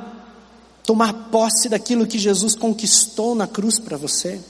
tomar 0.82 1.12
posse 1.30 1.68
daquilo 1.68 2.06
que 2.06 2.18
Jesus 2.18 2.54
conquistou 2.54 3.34
na 3.34 3.46
cruz 3.46 3.78
para 3.78 3.96
você? 3.96 4.40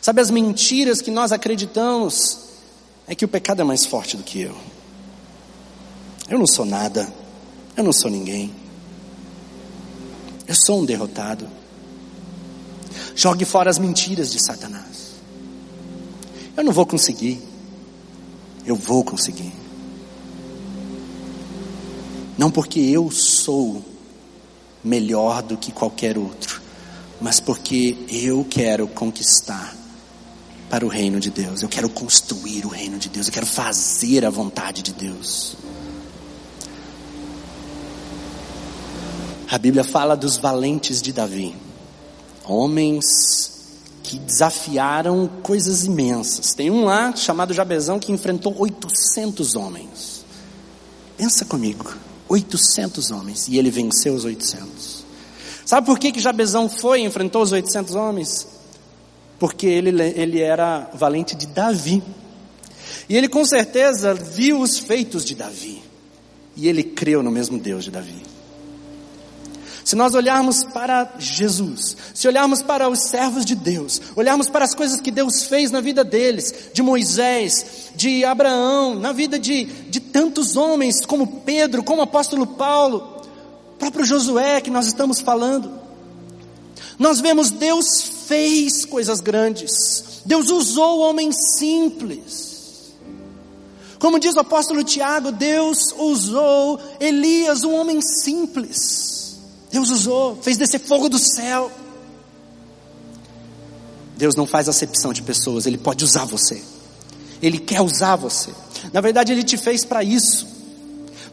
Sabe 0.00 0.20
as 0.20 0.30
mentiras 0.30 1.00
que 1.00 1.10
nós 1.10 1.30
acreditamos 1.30 2.38
é 3.06 3.14
que 3.14 3.24
o 3.24 3.28
pecado 3.28 3.60
é 3.60 3.64
mais 3.64 3.84
forte 3.84 4.16
do 4.16 4.22
que 4.22 4.40
eu. 4.40 4.56
Eu 6.28 6.38
não 6.38 6.46
sou 6.46 6.64
nada. 6.64 7.19
Eu 7.80 7.84
não 7.84 7.94
sou 7.94 8.10
ninguém. 8.10 8.52
Eu 10.46 10.54
sou 10.54 10.82
um 10.82 10.84
derrotado. 10.84 11.48
Jogue 13.16 13.46
fora 13.46 13.70
as 13.70 13.78
mentiras 13.78 14.30
de 14.30 14.38
Satanás. 14.38 15.14
Eu 16.54 16.62
não 16.62 16.74
vou 16.74 16.84
conseguir. 16.84 17.40
Eu 18.66 18.76
vou 18.76 19.02
conseguir. 19.02 19.50
Não 22.36 22.50
porque 22.50 22.80
eu 22.80 23.10
sou 23.10 23.82
melhor 24.84 25.42
do 25.42 25.56
que 25.56 25.72
qualquer 25.72 26.18
outro, 26.18 26.60
mas 27.18 27.40
porque 27.40 27.96
eu 28.10 28.44
quero 28.44 28.86
conquistar 28.88 29.74
para 30.68 30.84
o 30.84 30.88
reino 30.90 31.18
de 31.18 31.30
Deus. 31.30 31.62
Eu 31.62 31.68
quero 31.70 31.88
construir 31.88 32.66
o 32.66 32.68
reino 32.68 32.98
de 32.98 33.08
Deus. 33.08 33.28
Eu 33.28 33.32
quero 33.32 33.46
fazer 33.46 34.26
a 34.26 34.30
vontade 34.30 34.82
de 34.82 34.92
Deus. 34.92 35.56
A 39.50 39.58
Bíblia 39.58 39.82
fala 39.82 40.16
dos 40.16 40.36
valentes 40.36 41.02
de 41.02 41.12
Davi, 41.12 41.56
homens 42.44 43.58
que 44.00 44.16
desafiaram 44.16 45.28
coisas 45.42 45.84
imensas. 45.84 46.54
Tem 46.54 46.70
um 46.70 46.84
lá 46.84 47.16
chamado 47.16 47.52
Jabezão 47.52 47.98
que 47.98 48.12
enfrentou 48.12 48.54
800 48.56 49.56
homens. 49.56 50.24
Pensa 51.16 51.44
comigo, 51.44 51.92
800 52.28 53.10
homens 53.10 53.48
e 53.48 53.58
ele 53.58 53.72
venceu 53.72 54.14
os 54.14 54.24
800. 54.24 55.04
Sabe 55.66 55.84
por 55.84 55.98
que 55.98 56.12
que 56.12 56.20
Jabezão 56.20 56.68
foi 56.68 57.00
e 57.00 57.04
enfrentou 57.04 57.42
os 57.42 57.50
800 57.50 57.96
homens? 57.96 58.46
Porque 59.36 59.66
ele, 59.66 60.00
ele 60.00 60.40
era 60.40 60.88
valente 60.94 61.34
de 61.34 61.48
Davi. 61.48 62.00
E 63.08 63.16
ele 63.16 63.28
com 63.28 63.44
certeza 63.44 64.14
viu 64.14 64.60
os 64.60 64.78
feitos 64.78 65.24
de 65.24 65.34
Davi. 65.34 65.82
E 66.54 66.68
ele 66.68 66.84
creu 66.84 67.20
no 67.20 67.32
mesmo 67.32 67.58
Deus 67.58 67.82
de 67.82 67.90
Davi. 67.90 68.29
Se 69.90 69.96
nós 69.96 70.14
olharmos 70.14 70.62
para 70.62 71.14
Jesus, 71.18 71.96
se 72.14 72.28
olharmos 72.28 72.62
para 72.62 72.88
os 72.88 73.08
servos 73.08 73.44
de 73.44 73.56
Deus, 73.56 74.00
olharmos 74.14 74.48
para 74.48 74.64
as 74.64 74.72
coisas 74.72 75.00
que 75.00 75.10
Deus 75.10 75.42
fez 75.42 75.72
na 75.72 75.80
vida 75.80 76.04
deles, 76.04 76.70
de 76.72 76.80
Moisés, 76.80 77.90
de 77.96 78.24
Abraão, 78.24 78.94
na 78.94 79.10
vida 79.10 79.36
de, 79.36 79.64
de 79.64 79.98
tantos 79.98 80.56
homens, 80.56 81.04
como 81.04 81.40
Pedro, 81.40 81.82
como 81.82 82.02
apóstolo 82.02 82.46
Paulo, 82.46 83.20
próprio 83.80 84.04
Josué 84.04 84.60
que 84.60 84.70
nós 84.70 84.86
estamos 84.86 85.20
falando, 85.20 85.72
nós 86.96 87.20
vemos 87.20 87.50
Deus 87.50 87.86
fez 88.28 88.84
coisas 88.84 89.20
grandes, 89.20 90.22
Deus 90.24 90.50
usou 90.50 91.00
homens 91.00 91.34
simples. 91.58 92.94
Como 93.98 94.20
diz 94.20 94.36
o 94.36 94.40
apóstolo 94.40 94.84
Tiago, 94.84 95.32
Deus 95.32 95.92
usou 95.98 96.78
Elias, 97.00 97.64
um 97.64 97.74
homem 97.74 98.00
simples. 98.00 99.19
Deus 99.70 99.90
usou, 99.90 100.36
fez 100.42 100.56
descer 100.56 100.80
fogo 100.80 101.08
do 101.08 101.18
céu. 101.18 101.70
Deus 104.16 104.34
não 104.34 104.46
faz 104.46 104.68
acepção 104.68 105.12
de 105.12 105.22
pessoas, 105.22 105.66
Ele 105.66 105.78
pode 105.78 106.04
usar 106.04 106.24
você. 106.24 106.62
Ele 107.40 107.58
quer 107.58 107.80
usar 107.80 108.16
você. 108.16 108.50
Na 108.92 109.00
verdade, 109.00 109.32
Ele 109.32 109.42
te 109.42 109.56
fez 109.56 109.84
para 109.84 110.02
isso, 110.02 110.46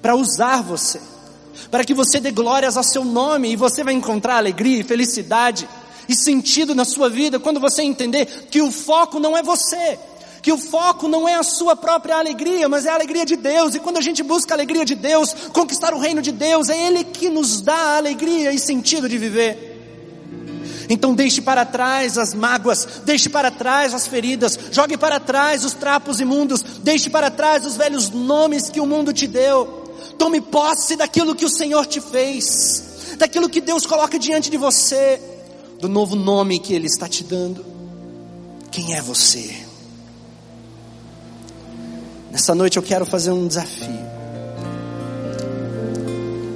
para 0.01 0.15
usar 0.15 0.61
você, 0.61 1.01
para 1.69 1.83
que 1.83 1.93
você 1.93 2.19
dê 2.19 2.31
glórias 2.31 2.77
ao 2.77 2.83
seu 2.83 3.03
nome 3.03 3.51
e 3.51 3.55
você 3.55 3.83
vai 3.83 3.93
encontrar 3.93 4.37
alegria 4.37 4.79
e 4.79 4.83
felicidade 4.83 5.67
e 6.07 6.15
sentido 6.15 6.73
na 6.73 6.85
sua 6.85 7.09
vida 7.09 7.39
quando 7.39 7.59
você 7.59 7.81
entender 7.81 8.25
que 8.49 8.61
o 8.61 8.71
foco 8.71 9.19
não 9.19 9.37
é 9.37 9.43
você, 9.43 9.99
que 10.47 10.51
o 10.53 10.57
foco 10.57 11.09
não 11.09 11.27
é 11.27 11.35
a 11.35 11.43
sua 11.43 11.75
própria 11.75 12.15
alegria, 12.15 12.69
mas 12.69 12.85
é 12.85 12.89
a 12.89 12.93
alegria 12.93 13.25
de 13.25 13.35
Deus. 13.35 13.75
E 13.75 13.81
quando 13.81 13.97
a 13.97 14.01
gente 14.01 14.23
busca 14.23 14.53
a 14.53 14.55
alegria 14.55 14.85
de 14.85 14.95
Deus, 14.95 15.35
conquistar 15.51 15.93
o 15.93 15.99
reino 15.99 16.21
de 16.21 16.31
Deus, 16.31 16.69
é 16.69 16.87
Ele 16.87 17.03
que 17.03 17.29
nos 17.29 17.59
dá 17.59 17.97
alegria 17.97 18.53
e 18.53 18.57
sentido 18.57 19.09
de 19.09 19.17
viver. 19.17 20.85
Então 20.89 21.13
deixe 21.13 21.41
para 21.41 21.65
trás 21.65 22.17
as 22.17 22.33
mágoas, 22.33 23.01
deixe 23.03 23.27
para 23.27 23.51
trás 23.51 23.93
as 23.93 24.07
feridas, 24.07 24.57
jogue 24.71 24.95
para 24.95 25.19
trás 25.19 25.65
os 25.65 25.73
trapos 25.73 26.21
imundos, 26.21 26.63
deixe 26.81 27.09
para 27.09 27.29
trás 27.29 27.65
os 27.65 27.75
velhos 27.75 28.09
nomes 28.09 28.69
que 28.69 28.79
o 28.79 28.85
mundo 28.85 29.11
te 29.11 29.27
deu. 29.27 29.65
Tome 30.17 30.39
posse 30.39 30.95
daquilo 30.95 31.35
que 31.35 31.43
o 31.43 31.49
Senhor 31.49 31.85
te 31.85 31.99
fez, 31.99 33.17
daquilo 33.17 33.49
que 33.49 33.59
Deus 33.59 33.85
coloca 33.85 34.17
diante 34.17 34.49
de 34.49 34.55
você, 34.55 35.21
do 35.81 35.89
novo 35.89 36.15
nome 36.15 36.57
que 36.57 36.73
Ele 36.73 36.87
está 36.87 37.05
te 37.05 37.25
dando. 37.25 37.65
Quem 38.71 38.95
é 38.95 39.01
você? 39.01 39.66
Nessa 42.37 42.53
noite 42.53 42.77
eu 42.77 42.83
quero 42.83 43.03
fazer 43.03 43.31
um 43.31 43.47
desafio. 43.47 43.99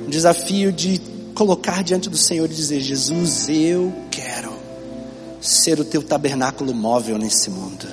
Um 0.06 0.10
desafio 0.12 0.72
de 0.72 1.02
colocar 1.34 1.84
diante 1.84 2.08
do 2.08 2.16
Senhor 2.16 2.46
e 2.46 2.54
dizer: 2.54 2.82
Jesus, 2.82 3.50
eu 3.50 3.92
quero 4.12 4.54
ser 5.42 5.80
o 5.80 5.84
teu 5.84 6.04
tabernáculo 6.04 6.72
móvel 6.72 7.18
nesse 7.18 7.50
mundo. 7.50 7.88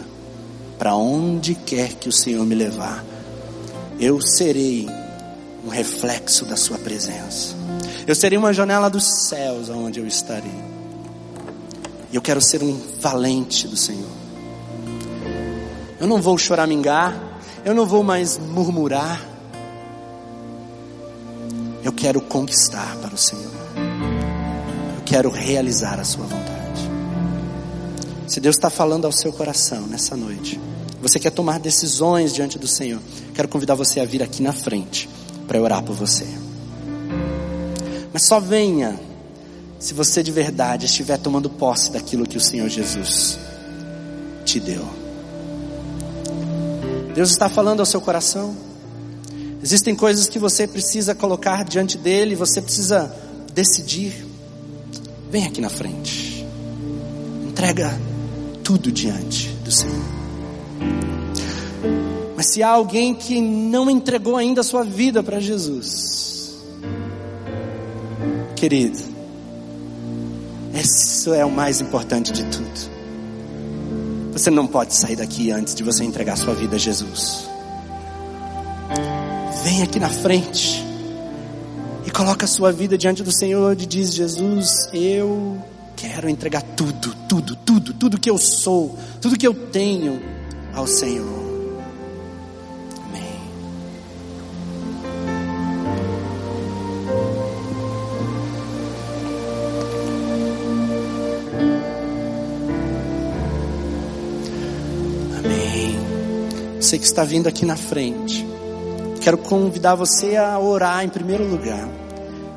Para 0.78 0.94
onde 0.96 1.54
quer 1.54 1.94
que 1.94 2.10
o 2.10 2.12
Senhor 2.12 2.44
me 2.44 2.54
levar, 2.54 3.02
eu 3.98 4.20
serei 4.20 4.86
um 5.64 5.70
reflexo 5.70 6.44
da 6.44 6.56
Sua 6.56 6.76
presença. 6.76 7.54
Eu 8.06 8.14
serei 8.14 8.36
uma 8.36 8.52
janela 8.52 8.90
dos 8.90 9.28
céus 9.28 9.70
aonde 9.70 9.98
eu 9.98 10.06
estarei. 10.06 10.52
E 12.12 12.16
eu 12.16 12.20
quero 12.20 12.42
ser 12.42 12.62
um 12.62 12.78
valente 13.00 13.66
do 13.66 13.78
Senhor. 13.78 14.10
Eu 15.98 16.06
não 16.06 16.20
vou 16.20 16.36
choramingar, 16.36 17.27
eu 17.64 17.74
não 17.74 17.86
vou 17.86 18.02
mais 18.02 18.38
murmurar. 18.38 19.20
Eu 21.82 21.92
quero 21.92 22.20
conquistar 22.20 22.96
para 22.96 23.14
o 23.14 23.18
Senhor. 23.18 23.52
Eu 24.96 25.02
quero 25.04 25.30
realizar 25.30 25.98
a 25.98 26.04
Sua 26.04 26.26
vontade. 26.26 26.58
Se 28.26 28.40
Deus 28.40 28.56
está 28.56 28.68
falando 28.68 29.06
ao 29.06 29.12
seu 29.12 29.32
coração 29.32 29.86
nessa 29.86 30.14
noite, 30.16 30.60
você 31.00 31.18
quer 31.18 31.30
tomar 31.30 31.58
decisões 31.58 32.34
diante 32.34 32.58
do 32.58 32.68
Senhor, 32.68 33.00
quero 33.34 33.48
convidar 33.48 33.74
você 33.74 34.00
a 34.00 34.04
vir 34.04 34.22
aqui 34.22 34.42
na 34.42 34.52
frente 34.52 35.08
para 35.46 35.60
orar 35.60 35.82
por 35.82 35.94
você. 35.94 36.26
Mas 38.12 38.26
só 38.26 38.38
venha 38.38 38.98
se 39.78 39.94
você 39.94 40.22
de 40.22 40.32
verdade 40.32 40.86
estiver 40.86 41.16
tomando 41.18 41.48
posse 41.48 41.90
daquilo 41.90 42.26
que 42.26 42.36
o 42.36 42.40
Senhor 42.40 42.68
Jesus 42.68 43.38
te 44.44 44.58
deu. 44.58 45.07
Deus 47.18 47.30
está 47.30 47.48
falando 47.48 47.80
ao 47.80 47.86
seu 47.86 48.00
coração. 48.00 48.54
Existem 49.60 49.92
coisas 49.92 50.28
que 50.28 50.38
você 50.38 50.68
precisa 50.68 51.16
colocar 51.16 51.64
diante 51.64 51.98
dele, 51.98 52.36
você 52.36 52.62
precisa 52.62 53.12
decidir. 53.52 54.24
Vem 55.28 55.44
aqui 55.44 55.60
na 55.60 55.68
frente. 55.68 56.46
Entrega 57.48 58.00
tudo 58.62 58.92
diante 58.92 59.48
do 59.64 59.72
Senhor. 59.72 59.96
Mas 62.36 62.52
se 62.52 62.62
há 62.62 62.68
alguém 62.68 63.12
que 63.12 63.40
não 63.40 63.90
entregou 63.90 64.36
ainda 64.36 64.60
a 64.60 64.64
sua 64.64 64.84
vida 64.84 65.20
para 65.20 65.40
Jesus, 65.40 66.56
querido, 68.54 69.02
isso 70.72 71.34
é 71.34 71.44
o 71.44 71.50
mais 71.50 71.80
importante 71.80 72.30
de 72.30 72.44
tudo. 72.44 72.97
Você 74.38 74.50
não 74.50 74.66
pode 74.66 74.94
sair 74.94 75.16
daqui 75.16 75.50
antes 75.50 75.74
de 75.74 75.82
você 75.82 76.04
entregar 76.04 76.36
sua 76.36 76.54
vida 76.54 76.76
a 76.76 76.78
Jesus. 76.78 77.48
Vem 79.64 79.82
aqui 79.82 79.98
na 79.98 80.08
frente 80.08 80.84
e 82.06 82.10
coloca 82.10 82.44
a 82.44 82.48
sua 82.48 82.70
vida 82.70 82.96
diante 82.96 83.22
do 83.22 83.32
Senhor 83.32 83.72
e 83.72 83.84
diz: 83.84 84.14
Jesus, 84.14 84.88
eu 84.92 85.58
Quero 85.98 86.28
entregar 86.28 86.62
tudo, 86.62 87.12
tudo, 87.28 87.56
tudo, 87.56 87.92
tudo 87.92 88.20
que 88.20 88.30
eu 88.30 88.38
sou, 88.38 88.96
tudo 89.20 89.36
que 89.36 89.46
eu 89.46 89.52
tenho 89.52 90.22
ao 90.72 90.86
Senhor. 90.86 91.47
Você 106.88 106.98
que 106.98 107.04
está 107.04 107.22
vindo 107.22 107.46
aqui 107.46 107.66
na 107.66 107.76
frente, 107.76 108.46
quero 109.20 109.36
convidar 109.36 109.94
você 109.94 110.36
a 110.36 110.58
orar 110.58 111.04
em 111.04 111.10
primeiro 111.10 111.46
lugar. 111.46 111.86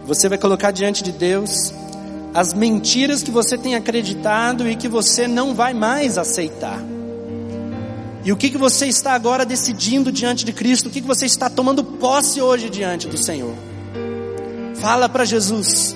Você 0.06 0.30
vai 0.30 0.38
colocar 0.38 0.72
diante 0.72 1.04
de 1.04 1.12
Deus 1.12 1.74
as 2.34 2.54
mentiras 2.54 3.22
que 3.22 3.30
você 3.30 3.58
tem 3.58 3.76
acreditado 3.76 4.70
e 4.70 4.78
que 4.78 4.88
você 4.88 5.28
não 5.28 5.54
vai 5.54 5.74
mais 5.74 6.18
aceitar. 6.18 6.82
E 8.24 8.32
o 8.32 8.38
que, 8.38 8.50
que 8.50 8.58
você 8.58 8.86
está 8.86 9.12
agora 9.12 9.46
decidindo 9.46 10.14
diante 10.14 10.46
de 10.46 10.54
Cristo? 10.54 10.88
O 10.88 10.90
que, 10.90 11.02
que 11.02 11.08
você 11.08 11.26
está 11.26 11.50
tomando 11.50 11.84
posse 11.84 12.40
hoje 12.40 12.70
diante 12.70 13.10
do 13.10 13.18
Senhor? 13.18 13.54
Fala 14.76 15.10
para 15.10 15.26
Jesus. 15.26 15.94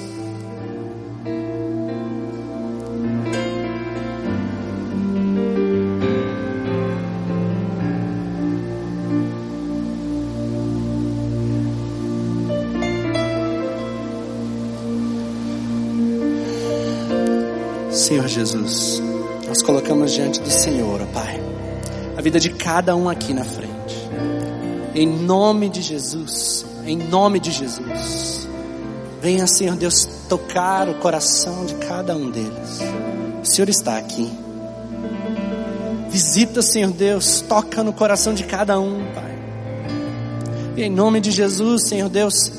Jesus, 18.35 19.01
nós 19.47 19.61
colocamos 19.61 20.11
diante 20.11 20.41
do 20.41 20.49
Senhor, 20.51 21.01
ó 21.01 21.05
Pai, 21.05 21.39
a 22.17 22.21
vida 22.21 22.37
de 22.37 22.49
cada 22.49 22.93
um 22.93 23.07
aqui 23.07 23.33
na 23.33 23.45
frente. 23.45 23.95
Em 24.93 25.07
nome 25.07 25.69
de 25.69 25.81
Jesus, 25.81 26.65
em 26.85 26.97
nome 26.97 27.39
de 27.39 27.51
Jesus. 27.51 28.45
Venha, 29.21 29.47
Senhor 29.47 29.77
Deus, 29.77 30.05
tocar 30.27 30.89
o 30.89 30.95
coração 30.95 31.65
de 31.65 31.75
cada 31.75 32.13
um 32.17 32.29
deles. 32.29 32.81
O 33.41 33.45
Senhor 33.45 33.69
está 33.69 33.97
aqui. 33.97 34.29
Visita, 36.09 36.61
Senhor 36.61 36.91
Deus, 36.91 37.39
toca 37.39 37.83
no 37.83 37.93
coração 37.93 38.33
de 38.33 38.43
cada 38.43 38.77
um, 38.77 38.99
Pai. 39.13 39.39
E 40.75 40.83
em 40.83 40.89
nome 40.89 41.21
de 41.21 41.31
Jesus, 41.31 41.87
Senhor 41.87 42.09
Deus, 42.09 42.51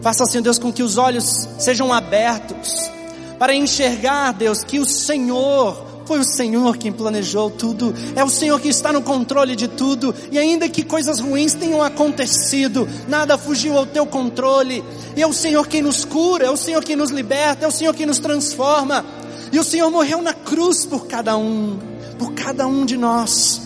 faça, 0.00 0.24
Senhor 0.24 0.42
Deus, 0.42 0.58
com 0.58 0.72
que 0.72 0.82
os 0.82 0.96
olhos 0.96 1.46
sejam 1.58 1.92
abertos 1.92 2.95
para 3.38 3.54
enxergar, 3.54 4.32
Deus, 4.32 4.64
que 4.64 4.78
o 4.78 4.86
Senhor 4.86 5.86
foi 6.06 6.20
o 6.20 6.24
Senhor 6.24 6.76
quem 6.76 6.92
planejou 6.92 7.50
tudo, 7.50 7.92
é 8.14 8.24
o 8.24 8.30
Senhor 8.30 8.60
que 8.60 8.68
está 8.68 8.92
no 8.92 9.02
controle 9.02 9.56
de 9.56 9.66
tudo, 9.66 10.14
e 10.30 10.38
ainda 10.38 10.68
que 10.68 10.84
coisas 10.84 11.18
ruins 11.18 11.52
tenham 11.52 11.82
acontecido, 11.82 12.88
nada 13.08 13.36
fugiu 13.36 13.76
ao 13.76 13.84
teu 13.84 14.06
controle, 14.06 14.84
e 15.16 15.22
é 15.22 15.26
o 15.26 15.32
Senhor 15.32 15.66
quem 15.66 15.82
nos 15.82 16.04
cura, 16.04 16.46
é 16.46 16.50
o 16.50 16.56
Senhor 16.56 16.82
quem 16.84 16.94
nos 16.94 17.10
liberta, 17.10 17.64
é 17.64 17.68
o 17.68 17.72
Senhor 17.72 17.92
quem 17.92 18.06
nos 18.06 18.20
transforma, 18.20 19.04
e 19.52 19.58
o 19.58 19.64
Senhor 19.64 19.90
morreu 19.90 20.22
na 20.22 20.32
cruz 20.32 20.86
por 20.86 21.06
cada 21.08 21.36
um, 21.36 21.76
por 22.18 22.32
cada 22.34 22.66
um 22.66 22.86
de 22.86 22.96
nós. 22.96 23.60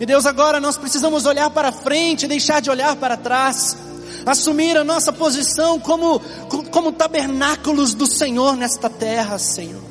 E 0.00 0.06
Deus, 0.06 0.26
agora 0.26 0.58
nós 0.58 0.76
precisamos 0.76 1.26
olhar 1.26 1.50
para 1.50 1.70
frente, 1.70 2.26
deixar 2.26 2.60
de 2.60 2.70
olhar 2.70 2.96
para 2.96 3.16
trás 3.16 3.76
assumir 4.24 4.76
a 4.76 4.84
nossa 4.84 5.12
posição 5.12 5.78
como, 5.78 6.20
como 6.70 6.92
tabernáculos 6.92 7.94
do 7.94 8.06
Senhor 8.06 8.56
nesta 8.56 8.88
terra, 8.88 9.38
Senhor. 9.38 9.82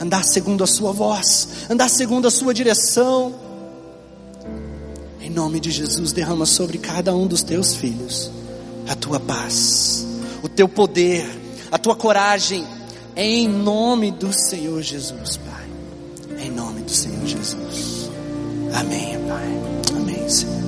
Andar 0.00 0.24
segundo 0.24 0.62
a 0.62 0.66
Sua 0.66 0.92
voz, 0.92 1.48
andar 1.68 1.88
segundo 1.88 2.28
a 2.28 2.30
Sua 2.30 2.54
direção. 2.54 3.34
Em 5.20 5.30
nome 5.30 5.60
de 5.60 5.70
Jesus, 5.70 6.12
derrama 6.12 6.46
sobre 6.46 6.78
cada 6.78 7.14
um 7.14 7.26
dos 7.26 7.42
teus 7.42 7.74
filhos 7.74 8.30
a 8.88 8.94
tua 8.94 9.20
paz, 9.20 10.06
o 10.42 10.48
teu 10.48 10.68
poder, 10.68 11.28
a 11.70 11.78
tua 11.78 11.94
coragem, 11.94 12.66
em 13.14 13.46
nome 13.46 14.10
do 14.10 14.32
Senhor 14.32 14.80
Jesus, 14.80 15.36
Pai. 15.36 16.38
Em 16.40 16.50
nome 16.50 16.80
do 16.82 16.90
Senhor 16.90 17.26
Jesus. 17.26 18.08
Amém, 18.72 19.18
Pai. 19.28 19.96
Amém, 19.96 20.28
Senhor. 20.28 20.67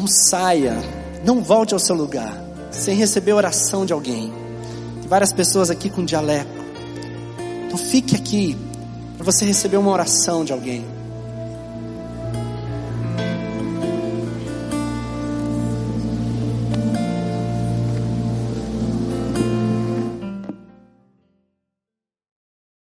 Não 0.00 0.06
saia, 0.06 0.78
não 1.22 1.42
volte 1.42 1.74
ao 1.74 1.78
seu 1.78 1.94
lugar 1.94 2.32
sem 2.70 2.96
receber 2.96 3.34
oração 3.34 3.84
de 3.84 3.92
alguém. 3.92 4.32
Tem 4.98 5.06
várias 5.06 5.30
pessoas 5.30 5.68
aqui 5.68 5.90
com 5.90 6.02
dialeco. 6.02 6.48
Então 7.66 7.76
fique 7.76 8.16
aqui 8.16 8.56
para 9.18 9.26
você 9.26 9.44
receber 9.44 9.76
uma 9.76 9.90
oração 9.90 10.42
de 10.42 10.54
alguém. 10.54 10.86